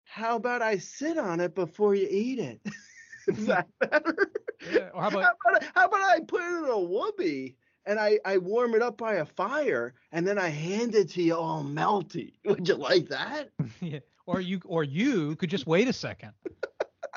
How 0.05 0.37
about 0.37 0.63
I 0.63 0.79
sit 0.79 1.19
on 1.19 1.41
it 1.41 1.55
before 1.55 1.95
you 1.95 2.09
eat 2.11 2.39
it? 2.39 2.61
Is 3.29 3.47
that 3.47 3.69
better? 3.79 4.33
Yeah, 4.73 4.91
how 4.93 5.03
How 5.03 5.09
about 5.09 5.37
about, 5.47 5.65
how 5.77 5.87
about 5.87 6.01
I 6.11 6.19
put 6.27 6.43
it 6.43 6.65
in 6.65 6.65
a 6.65 6.79
whoopee 6.81 7.55
and 7.87 8.01
I, 8.01 8.19
I 8.25 8.39
warm 8.39 8.75
it 8.75 8.83
up 8.83 8.99
by 8.99 9.15
a 9.15 9.25
fire 9.25 9.95
and 10.11 10.27
then 10.27 10.37
I 10.37 10.49
hand 10.49 10.97
it 10.97 11.11
to 11.11 11.23
you 11.23 11.37
all 11.37 11.63
melty? 11.63 12.33
Would 12.45 12.67
you 12.67 12.75
like 12.75 13.09
that? 13.09 13.51
yeah, 13.81 14.01
or 14.27 14.41
you 14.41 14.61
or 14.65 14.83
you 14.83 15.37
could 15.37 15.49
just 15.49 15.69
wait 15.69 15.87
a 15.87 15.93
second. 15.93 16.33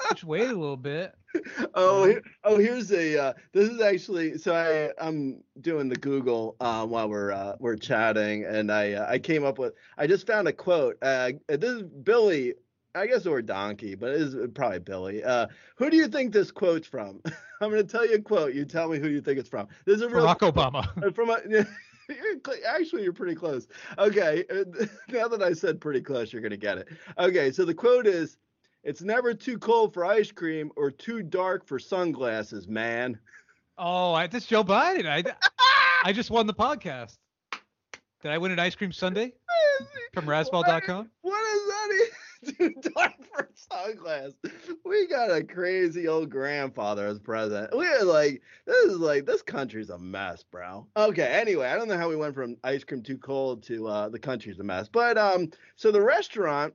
Just 0.10 0.24
wait 0.24 0.50
a 0.50 0.54
little 0.54 0.78
bit. 0.78 1.14
Oh, 1.76 2.04
here, 2.04 2.22
oh, 2.44 2.58
here's 2.58 2.92
a. 2.92 3.18
Uh, 3.18 3.34
this 3.54 3.70
is 3.70 3.80
actually. 3.80 4.38
So 4.38 4.54
I 4.54 4.92
I'm 5.02 5.42
doing 5.62 5.88
the 5.88 5.96
Google 5.96 6.58
uh, 6.60 6.86
while 6.86 7.08
we're 7.08 7.32
uh, 7.32 7.56
we're 7.58 7.78
chatting, 7.78 8.44
and 8.44 8.70
I 8.70 8.94
uh, 8.94 9.10
I 9.10 9.18
came 9.18 9.46
up 9.46 9.58
with. 9.58 9.74
I 9.98 10.08
just 10.08 10.28
found 10.28 10.50
a 10.50 10.54
quote. 10.54 10.98
Uh, 11.02 11.32
this 11.48 11.72
is 11.72 11.84
Billy. 11.84 12.56
I 12.94 13.08
guess 13.08 13.26
or 13.26 13.42
Donkey, 13.42 13.96
but 13.96 14.10
it 14.10 14.22
is 14.22 14.36
probably 14.54 14.80
Billy. 14.80 15.24
Uh, 15.24 15.48
who 15.78 15.90
do 15.90 15.96
you 15.96 16.10
think 16.10 16.34
this 16.34 16.52
quote's 16.52 16.86
from? 16.86 17.22
I'm 17.62 17.70
going 17.70 17.76
to 17.76 17.90
tell 17.90 18.06
you 18.06 18.16
a 18.16 18.22
quote. 18.22 18.54
You 18.54 18.66
tell 18.66 18.90
me 18.90 19.00
who 19.00 19.08
you 19.08 19.22
think 19.22 19.40
it's 19.40 19.48
from. 19.48 19.70
This 19.86 19.96
is 19.96 20.02
a 20.02 20.10
real 20.10 20.26
Barack 20.26 20.40
Obama. 20.52 20.86
uh, 21.06 21.12
from 21.12 21.30
a, 21.30 21.40
you're 21.48 21.66
actually 22.68 23.04
you're 23.04 23.14
pretty 23.14 23.36
close. 23.36 23.68
Okay, 23.98 24.44
uh, 24.50 24.86
now 25.10 25.28
that 25.28 25.42
I 25.42 25.54
said 25.54 25.80
pretty 25.80 26.02
close, 26.02 26.34
you're 26.34 26.42
gonna 26.42 26.58
get 26.58 26.78
it. 26.78 26.88
Okay, 27.18 27.52
so 27.52 27.66
the 27.66 27.74
quote 27.74 28.08
is, 28.08 28.38
"It's 28.84 29.02
never 29.02 29.34
too 29.34 29.58
cold 29.58 29.94
for 29.94 30.06
ice 30.06 30.32
cream 30.32 30.72
or 30.76 30.92
too 30.92 31.22
dark 31.24 31.66
for 31.66 31.80
sunglasses, 31.80 32.68
man." 32.68 33.20
Oh, 33.78 34.14
I, 34.14 34.28
this 34.28 34.46
Joe 34.46 34.64
Biden. 34.64 35.08
I, 35.08 35.24
I 36.04 36.14
just 36.14 36.30
won 36.30 36.48
the 36.48 36.54
podcast. 36.54 37.18
Did 38.22 38.32
I 38.32 38.38
win 38.38 38.52
an 38.52 38.60
ice 38.60 38.76
cream 38.76 38.92
sundae 38.92 39.32
from 40.14 40.26
Razzball.com? 40.26 41.10
What 41.22 41.56
is 41.56 41.68
that? 41.68 41.78
Too 42.58 42.74
dark 42.96 43.14
for 43.34 43.50
sunglasses. 43.54 44.36
We 44.86 45.08
got 45.08 45.32
a 45.32 45.44
crazy 45.44 46.08
old 46.08 46.30
grandfather 46.30 47.08
as 47.08 47.20
president. 47.20 47.76
We're 47.76 48.04
like, 48.04 48.42
this 48.66 48.86
is 48.86 48.98
like, 48.98 49.26
this 49.26 49.42
country's 49.42 49.90
a 49.90 49.98
mess, 49.98 50.44
bro. 50.44 50.88
Okay, 50.98 51.28
anyway, 51.28 51.68
I 51.68 51.76
don't 51.76 51.88
know 51.88 51.98
how 51.98 52.10
we 52.10 52.16
went 52.16 52.36
from 52.36 52.58
ice 52.64 52.84
cream 52.84 53.04
too 53.04 53.18
cold 53.18 53.64
to 53.64 53.88
uh, 53.88 54.10
the 54.10 54.20
country's 54.20 54.60
a 54.60 54.64
mess. 54.64 54.88
But 54.88 55.18
um, 55.18 55.50
so 55.76 55.92
the 55.92 56.02
restaurant. 56.02 56.74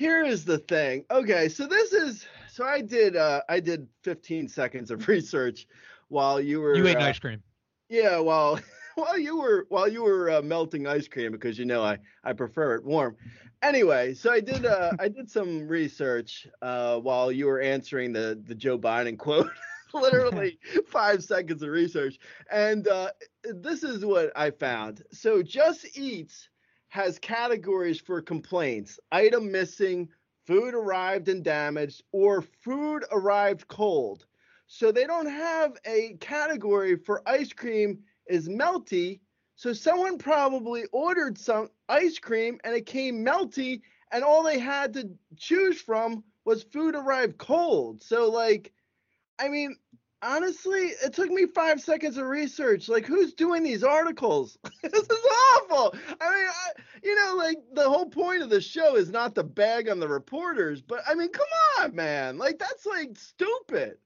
Here 0.00 0.24
is 0.24 0.46
the 0.46 0.56
thing. 0.56 1.04
Okay, 1.10 1.50
so 1.50 1.66
this 1.66 1.92
is 1.92 2.26
so 2.50 2.64
I 2.64 2.80
did 2.80 3.16
uh 3.16 3.42
I 3.50 3.60
did 3.60 3.86
15 4.02 4.48
seconds 4.48 4.90
of 4.90 5.06
research 5.14 5.66
while 6.08 6.40
you 6.40 6.62
were 6.62 6.74
You 6.74 6.86
ate 6.86 6.96
uh, 6.96 7.00
ice 7.00 7.18
cream. 7.18 7.42
yeah, 7.90 8.18
while 8.18 8.58
while 8.94 9.18
you 9.18 9.36
were 9.36 9.66
while 9.68 9.86
you 9.88 10.02
were 10.02 10.30
uh, 10.30 10.40
melting 10.40 10.86
ice 10.86 11.06
cream 11.06 11.32
because 11.32 11.58
you 11.58 11.66
know 11.66 11.82
I 11.82 11.98
I 12.24 12.32
prefer 12.32 12.76
it 12.76 12.84
warm. 12.84 13.14
Anyway, 13.60 14.14
so 14.14 14.32
I 14.32 14.40
did 14.40 14.64
uh 14.64 14.92
I 14.98 15.08
did 15.08 15.30
some 15.30 15.68
research 15.68 16.48
uh 16.62 16.96
while 16.98 17.30
you 17.30 17.44
were 17.44 17.60
answering 17.60 18.14
the 18.14 18.40
the 18.46 18.54
Joe 18.54 18.78
Biden 18.78 19.18
quote. 19.18 19.50
Literally 19.92 20.58
5 20.86 21.24
seconds 21.24 21.62
of 21.62 21.68
research. 21.68 22.18
And 22.50 22.88
uh 22.88 23.10
this 23.42 23.82
is 23.82 24.04
what 24.04 24.32
I 24.34 24.50
found. 24.50 25.02
So 25.12 25.42
Just 25.42 25.98
Eats 25.98 26.48
has 26.90 27.18
categories 27.18 28.00
for 28.00 28.20
complaints. 28.20 28.98
Item 29.10 29.50
missing, 29.50 30.08
food 30.46 30.74
arrived 30.74 31.28
and 31.28 31.42
damaged, 31.42 32.02
or 32.12 32.42
food 32.42 33.04
arrived 33.12 33.66
cold. 33.68 34.26
So 34.66 34.92
they 34.92 35.06
don't 35.06 35.28
have 35.28 35.76
a 35.84 36.16
category 36.20 36.96
for 36.96 37.22
ice 37.26 37.52
cream 37.52 38.00
is 38.26 38.48
melty. 38.48 39.20
So 39.54 39.72
someone 39.72 40.18
probably 40.18 40.84
ordered 40.92 41.38
some 41.38 41.70
ice 41.88 42.18
cream 42.18 42.58
and 42.64 42.74
it 42.74 42.86
came 42.86 43.24
melty, 43.24 43.82
and 44.12 44.24
all 44.24 44.42
they 44.42 44.58
had 44.58 44.92
to 44.94 45.08
choose 45.36 45.80
from 45.80 46.24
was 46.44 46.64
food 46.64 46.96
arrived 46.96 47.38
cold. 47.38 48.02
So 48.02 48.30
like, 48.30 48.72
I 49.38 49.48
mean, 49.48 49.76
honestly, 50.22 50.92
it 51.02 51.12
took 51.12 51.30
me 51.30 51.46
five 51.46 51.80
seconds 51.80 52.16
of 52.16 52.26
research. 52.26 52.88
Like, 52.88 53.06
who's 53.06 53.34
doing 53.34 53.62
these 53.62 53.84
articles? 53.84 54.58
this 54.82 54.92
is 54.92 55.26
awful. 55.56 55.94
I 56.20 56.34
mean, 56.34 56.48
I, 56.48 56.82
you 57.02 57.14
know, 57.14 57.34
like 57.36 57.58
the 57.72 57.88
whole 57.88 58.06
point 58.06 58.42
of 58.42 58.50
the 58.50 58.60
show 58.60 58.96
is 58.96 59.10
not 59.10 59.34
to 59.36 59.42
bag 59.42 59.88
on 59.88 60.00
the 60.00 60.08
reporters, 60.08 60.80
but 60.80 61.00
I 61.08 61.14
mean, 61.14 61.30
come 61.30 61.46
on, 61.78 61.94
man. 61.94 62.38
Like, 62.38 62.58
that's 62.58 62.86
like 62.86 63.16
stupid. 63.16 63.98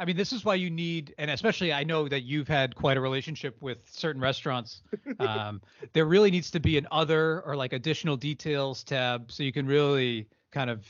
I 0.00 0.06
mean, 0.06 0.16
this 0.16 0.32
is 0.32 0.46
why 0.46 0.54
you 0.54 0.70
need, 0.70 1.14
and 1.18 1.30
especially 1.30 1.74
I 1.74 1.84
know 1.84 2.08
that 2.08 2.22
you've 2.22 2.48
had 2.48 2.74
quite 2.74 2.96
a 2.96 3.02
relationship 3.02 3.60
with 3.60 3.78
certain 3.90 4.20
restaurants. 4.20 4.82
Um, 5.18 5.60
there 5.92 6.06
really 6.06 6.30
needs 6.30 6.50
to 6.52 6.60
be 6.60 6.78
an 6.78 6.86
other 6.90 7.42
or 7.42 7.54
like 7.54 7.74
additional 7.74 8.16
details 8.16 8.82
tab 8.82 9.30
so 9.30 9.42
you 9.42 9.52
can 9.52 9.66
really 9.66 10.28
kind 10.50 10.70
of 10.70 10.86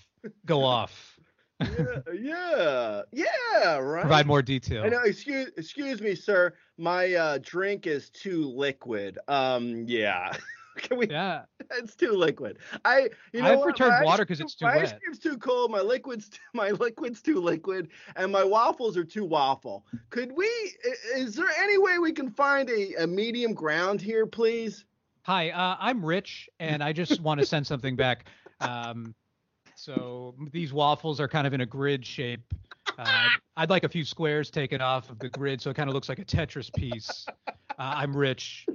go 0.47 0.63
off, 0.65 1.10
Yeah, 1.61 2.13
yeah, 2.15 3.03
yeah, 3.13 3.77
right. 3.79 4.01
provide 4.03 4.27
more 4.27 4.43
detail. 4.43 4.85
I 4.85 4.89
know. 4.89 5.01
Excuse, 5.03 5.51
excuse 5.57 6.01
me, 6.01 6.15
sir. 6.15 6.55
My 6.79 7.15
uh, 7.15 7.39
drink 7.43 7.87
is 7.87 8.11
too 8.11 8.45
liquid. 8.49 9.19
Um, 9.29 9.85
yeah. 9.87 10.33
Can 10.77 10.99
we? 10.99 11.09
Yeah. 11.09 11.43
It's 11.73 11.95
too 11.95 12.13
liquid. 12.13 12.59
I, 12.85 13.11
you 13.33 13.43
know, 13.43 13.61
I've 13.61 13.65
returned 13.65 14.05
water 14.05 14.25
'cause 14.25 14.39
cream- 14.39 14.47
it's 14.47 14.55
too 14.57 14.65
my 14.67 14.73
ice 14.81 14.93
cream's 14.93 15.21
too 15.21 15.39
cold. 15.39 15.71
My 15.71 15.81
liquid's, 15.81 16.29
too, 16.29 16.39
my 16.55 16.71
liquid's 16.71 17.23
too 17.23 17.41
liquid, 17.41 17.91
and 18.17 18.33
my 18.33 18.43
waffles 18.43 18.97
are 18.97 19.05
too 19.05 19.25
waffle. 19.25 19.87
Could 20.09 20.33
we? 20.33 20.47
Is 21.15 21.37
there 21.37 21.51
any 21.61 21.79
way 21.79 21.99
we 22.01 22.11
can 22.13 22.29
find 22.31 22.69
a, 22.71 22.95
a 23.05 23.07
medium 23.07 23.55
ground 23.55 24.01
here, 24.01 24.27
please? 24.27 24.85
Hi, 25.23 25.51
uh, 25.51 25.77
I'm 25.79 26.05
Rich, 26.05 26.49
and 26.59 26.83
I 26.83 26.93
just 26.93 27.21
want 27.21 27.39
to 27.41 27.47
send 27.47 27.67
something 27.69 27.95
back. 27.95 28.25
Um, 28.61 29.15
so 29.81 30.35
these 30.53 30.73
waffles 30.75 31.21
are 31.21 31.29
kind 31.29 31.47
of 31.47 31.55
in 31.55 31.63
a 31.63 31.67
grid 31.67 32.05
shape. 32.05 32.53
Uh, 32.99 33.29
I'd 33.57 33.71
like 33.71 33.85
a 33.85 33.89
few 33.89 34.05
squares 34.05 34.51
taken 34.51 34.83
off 34.83 35.09
of 35.09 35.19
the 35.19 35.31
grid 35.31 35.63
so 35.63 35.71
it 35.71 35.75
kind 35.75 35.89
of 35.89 35.95
looks 35.95 36.09
like 36.09 36.19
a 36.19 36.25
Tetris 36.25 36.71
piece. 36.75 37.25
Uh, 37.49 37.53
I'm 37.79 38.15
Rich, 38.15 38.67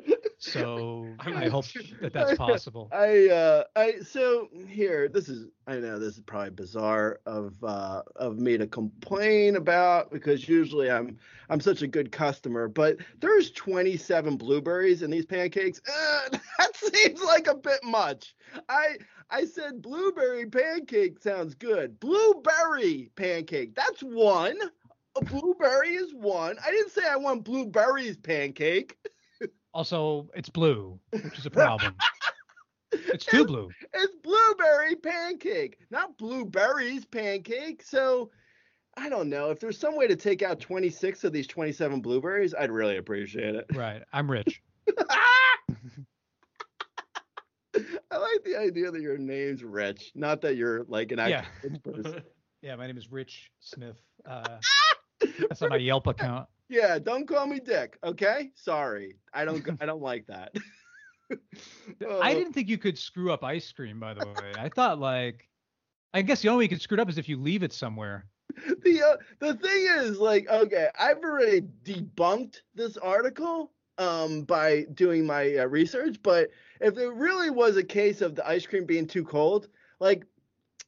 so 0.46 1.08
I 1.20 1.48
hope 1.50 1.66
that 2.02 2.14
that's 2.14 2.38
possible. 2.38 2.90
I 2.92 3.30
uh 3.30 3.64
I 3.76 4.00
so 4.00 4.50
here 4.68 5.08
this 5.08 5.30
is 5.30 5.48
I 5.68 5.78
know 5.78 5.98
this 6.00 6.16
is 6.16 6.22
probably 6.22 6.52
bizarre 6.52 7.20
of 7.26 7.56
uh 7.64 8.04
of 8.16 8.38
me 8.38 8.58
to 8.58 8.68
complain 8.68 9.56
about 9.56 10.12
because 10.12 10.48
usually 10.48 10.92
I'm 10.92 11.18
I'm 11.50 11.60
such 11.60 11.82
a 11.82 11.88
good 11.88 12.12
customer 12.12 12.68
but 12.68 12.98
there's 13.20 13.52
27 13.52 14.38
blueberries 14.38 15.02
in 15.02 15.10
these 15.10 15.26
pancakes 15.26 15.82
uh, 15.88 16.30
that 16.58 16.76
seems 16.76 17.22
like 17.24 17.48
a 17.48 17.56
bit 17.56 17.84
much. 17.84 18.36
I 18.70 18.98
I 19.30 19.46
said 19.46 19.82
blueberry 19.82 20.46
pancake 20.46 21.20
sounds 21.20 21.56
good. 21.56 22.00
Blueberry 22.00 23.10
pancake 23.16 23.76
that's 23.76 24.02
one. 24.02 24.58
A 25.18 25.24
blueberry 25.24 25.96
is 25.96 26.14
one. 26.14 26.58
I 26.66 26.72
didn't 26.72 26.92
say 26.92 27.04
I 27.10 27.16
want 27.16 27.46
blueberries 27.46 28.18
pancake 28.18 28.98
Also, 29.86 30.30
it's 30.34 30.48
blue, 30.48 30.98
which 31.12 31.38
is 31.38 31.46
a 31.46 31.50
problem. 31.52 31.96
It's 33.08 33.26
too 33.26 33.46
blue. 33.46 33.70
It's 33.94 34.16
blueberry 34.24 34.96
pancake, 34.96 35.80
not 35.92 36.18
blueberries 36.18 37.04
pancake. 37.04 37.84
So 37.84 38.32
I 38.96 39.10
don't 39.10 39.30
know. 39.30 39.52
If 39.52 39.60
there's 39.60 39.78
some 39.78 39.98
way 39.98 40.08
to 40.08 40.16
take 40.16 40.42
out 40.42 40.62
26 40.62 41.26
of 41.26 41.34
these 41.34 41.46
27 41.46 42.00
blueberries, 42.02 42.56
I'd 42.58 42.72
really 42.72 42.96
appreciate 42.96 43.56
it. 43.56 43.66
Right. 43.76 44.02
I'm 44.14 44.32
Rich. 44.32 44.62
I 44.98 45.74
like 48.18 48.44
the 48.46 48.56
idea 48.58 48.92
that 48.92 49.02
your 49.02 49.18
name's 49.18 49.62
Rich, 49.64 50.14
not 50.16 50.40
that 50.42 50.56
you're 50.56 50.86
like 50.88 51.12
an 51.12 51.18
Yeah. 51.18 51.44
actual 51.44 51.70
rich 51.72 51.84
person. 51.84 52.24
Yeah, 52.62 52.78
my 52.78 52.88
name 52.88 52.98
is 52.98 53.12
Rich 53.12 53.52
Smith. 53.60 54.00
Uh, 54.26 54.60
that's 55.50 55.62
on 55.62 55.70
my 55.70 55.78
Yelp 55.78 56.08
account. 56.08 56.48
Yeah, 56.70 57.00
don't 57.00 57.28
call 57.28 57.46
me 57.48 57.60
Dick, 57.60 57.98
okay? 58.04 58.52
Sorry. 58.56 59.18
I 59.34 59.46
don't 59.46 59.66
I 59.80 59.86
don't 59.86 60.02
like 60.02 60.28
that. 60.28 60.56
I 62.22 62.34
Oh. 62.34 62.34
didn't 62.34 62.54
think 62.54 62.68
you 62.70 62.78
could 62.78 62.98
screw 62.98 63.32
up 63.32 63.44
ice 63.44 63.72
cream, 63.72 64.00
by 64.00 64.14
the 64.14 64.22
way. 64.24 64.58
I 64.58 64.70
thought 64.70 65.00
like, 65.00 65.48
I 66.14 66.22
guess 66.22 66.42
the 66.42 66.50
only 66.50 66.60
way 66.60 66.64
you 66.66 66.70
could 66.70 66.82
screw 66.82 66.98
it 66.98 67.02
up 67.02 67.10
is 67.10 67.18
if 67.18 67.28
you 67.30 67.38
leave 67.38 67.64
it 67.64 67.74
somewhere. 67.74 68.28
the 68.84 69.02
uh, 69.02 69.18
the 69.40 69.54
thing 69.56 69.86
is 69.90 70.18
like 70.20 70.48
okay 70.48 70.88
i've 71.00 71.18
already 71.18 71.62
debunked 71.84 72.62
this 72.74 72.96
article 72.98 73.72
um 73.98 74.44
by 74.44 74.84
doing 74.94 75.26
my 75.26 75.58
uh, 75.58 75.66
research 75.66 76.18
but 76.24 76.50
if 76.80 76.98
it 76.98 77.10
really 77.14 77.50
was 77.50 77.76
a 77.76 77.84
case 77.84 78.22
of 78.22 78.36
the 78.36 78.48
ice 78.48 78.66
cream 78.66 78.86
being 78.86 79.08
too 79.08 79.24
cold 79.26 79.68
like 80.00 80.26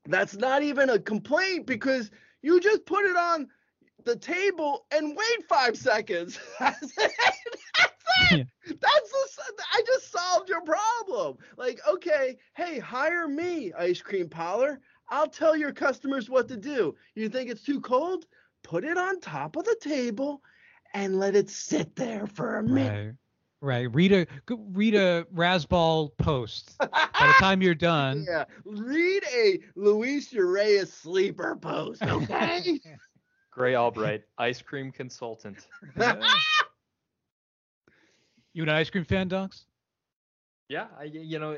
that's 0.06 0.36
not 0.38 0.62
even 0.62 0.90
a 0.90 1.00
complaint 1.00 1.66
because 1.66 2.12
you 2.42 2.60
just 2.60 2.86
put 2.86 3.04
it 3.06 3.18
on 3.18 3.48
the 4.08 4.16
table 4.16 4.86
and 4.92 5.16
wait 5.16 5.48
five 5.48 5.78
seconds 5.78 6.40
that's 6.60 6.82
it 6.98 7.12
that's 7.78 8.32
it 8.32 8.48
that's 8.82 9.12
the 9.12 9.64
i 9.74 9.82
just 9.86 10.12
solved 10.12 10.50
your 10.50 10.62
problem 10.62 11.38
like 11.58 11.80
okay 11.88 12.36
hey 12.56 12.80
hire 12.80 13.28
me 13.28 13.72
ice 13.78 14.02
cream 14.02 14.28
parlor 14.28 14.80
I'll 15.10 15.28
tell 15.28 15.56
your 15.56 15.72
customers 15.72 16.30
what 16.30 16.48
to 16.50 16.58
do. 16.58 16.96
You 17.16 17.30
think 17.30 17.50
it's 17.50 17.64
too 17.64 17.80
cold? 17.80 18.26
Put 18.64 18.84
it 18.84 18.98
on 18.98 19.20
top 19.20 19.56
of 19.56 19.64
the 19.64 19.78
table 19.80 20.42
and 20.94 21.20
let 21.20 21.36
it 21.36 21.50
sit 21.50 21.96
there 21.96 22.28
for 22.28 22.58
a 22.58 22.64
minute. 22.64 23.06
Right. 23.06 23.14
Right. 23.60 23.96
Read 23.96 24.12
a 24.14 24.28
read 24.50 24.94
a 24.94 25.26
Razzball 25.34 26.16
post. 26.18 26.78
By 26.78 26.88
the 26.92 27.36
time 27.40 27.64
you're 27.64 27.74
done, 27.94 28.24
Yeah. 28.30 28.46
Read 28.66 29.24
a 29.34 29.60
Luis 29.76 30.32
Urias 30.32 30.94
sleeper 30.94 31.56
post, 31.56 32.04
okay? 32.04 32.80
Gray 33.58 33.76
Albright, 33.84 34.24
ice 34.38 34.62
cream 34.62 34.92
consultant. 34.92 35.66
you 38.54 38.64
an 38.64 38.70
ice 38.70 38.90
cream 38.92 39.04
fan, 39.04 39.28
Dunks? 39.28 39.64
Yeah, 40.70 40.86
I, 40.98 41.06
you 41.06 41.40
know, 41.40 41.58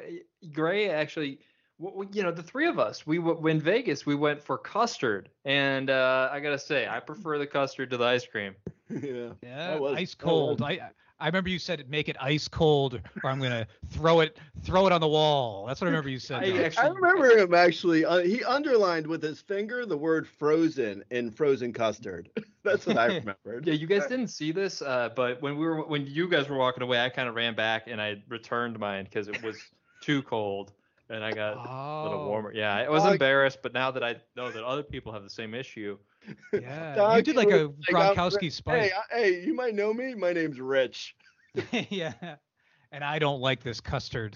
Gray 0.53 0.89
actually, 0.89 1.39
w- 1.79 1.97
w- 1.99 2.09
you 2.13 2.23
know, 2.23 2.31
the 2.31 2.43
three 2.43 2.67
of 2.67 2.79
us, 2.79 3.05
we 3.05 3.17
w- 3.17 3.47
in 3.47 3.59
Vegas, 3.59 4.05
we 4.05 4.15
went 4.15 4.41
for 4.41 4.57
custard, 4.57 5.29
and 5.45 5.89
uh, 5.89 6.29
I 6.31 6.39
gotta 6.39 6.59
say, 6.59 6.87
I 6.87 6.99
prefer 7.01 7.37
the 7.37 7.47
custard 7.47 7.89
to 7.89 7.97
the 7.97 8.05
ice 8.05 8.25
cream. 8.25 8.55
yeah. 8.89 9.31
Yeah. 9.43 9.75
Was- 9.77 9.97
ice 9.97 10.15
cold. 10.15 10.61
was- 10.61 10.69
I 10.69 10.91
I 11.19 11.27
remember 11.27 11.49
you 11.49 11.59
said 11.59 11.89
make 11.89 12.07
it 12.07 12.15
ice 12.19 12.47
cold, 12.47 13.01
or 13.23 13.29
I'm 13.29 13.39
gonna 13.39 13.67
throw 13.89 14.21
it 14.21 14.37
throw 14.63 14.87
it 14.87 14.93
on 14.93 15.01
the 15.01 15.07
wall. 15.07 15.65
That's 15.65 15.81
what 15.81 15.87
I 15.87 15.89
remember 15.89 16.09
you 16.09 16.19
said. 16.19 16.43
I 16.43 16.63
actually- 16.63 16.83
I 16.83 16.89
remember 16.89 17.37
him 17.37 17.53
actually. 17.53 18.05
Uh, 18.05 18.19
he 18.19 18.43
underlined 18.43 19.05
with 19.07 19.21
his 19.21 19.41
finger 19.41 19.85
the 19.85 19.97
word 19.97 20.27
"frozen" 20.27 21.03
in 21.11 21.31
"frozen 21.31 21.73
custard." 21.73 22.29
That's 22.63 22.85
what 22.85 22.97
I 22.97 23.05
remembered. 23.19 23.67
Yeah, 23.67 23.73
you 23.73 23.87
guys 23.87 24.05
didn't 24.07 24.27
see 24.27 24.51
this, 24.51 24.81
uh, 24.81 25.09
but 25.15 25.41
when 25.41 25.57
we 25.57 25.65
were 25.65 25.85
when 25.85 26.05
you 26.07 26.27
guys 26.29 26.47
were 26.47 26.57
walking 26.57 26.83
away, 26.83 27.03
I 27.03 27.09
kind 27.09 27.27
of 27.27 27.35
ran 27.35 27.55
back 27.55 27.87
and 27.87 28.01
I 28.01 28.23
returned 28.29 28.79
mine 28.79 29.05
because 29.05 29.27
it 29.27 29.41
was 29.43 29.57
too 30.01 30.21
cold, 30.23 30.71
and 31.09 31.23
I 31.23 31.31
got 31.33 31.53
a 31.55 32.03
little 32.03 32.19
Oh, 32.19 32.27
warmer. 32.27 32.53
Yeah, 32.53 32.73
I 32.73 32.87
was 32.89 33.03
Oh, 33.03 33.11
embarrassed, 33.11 33.59
but 33.61 33.73
now 33.73 33.91
that 33.91 34.03
I 34.03 34.15
know 34.35 34.49
that 34.51 34.63
other 34.63 34.83
people 34.83 35.11
have 35.11 35.23
the 35.23 35.29
same 35.29 35.53
issue, 35.53 35.97
Yeah. 36.53 37.15
You 37.15 37.21
did 37.21 37.35
like 37.35 37.51
a 37.51 37.67
was 37.69 37.75
like, 37.91 38.17
I'm 38.17 38.51
Hey, 38.79 38.91
hey, 39.11 39.43
you 39.43 39.53
might 39.53 39.75
know 39.75 39.93
me. 39.93 40.13
My 40.13 40.33
name's 40.33 40.59
Rich. 40.59 41.15
yeah. 41.89 42.35
And 42.91 43.03
I 43.03 43.19
don't 43.19 43.39
like 43.39 43.63
this 43.63 43.79
custard. 43.79 44.35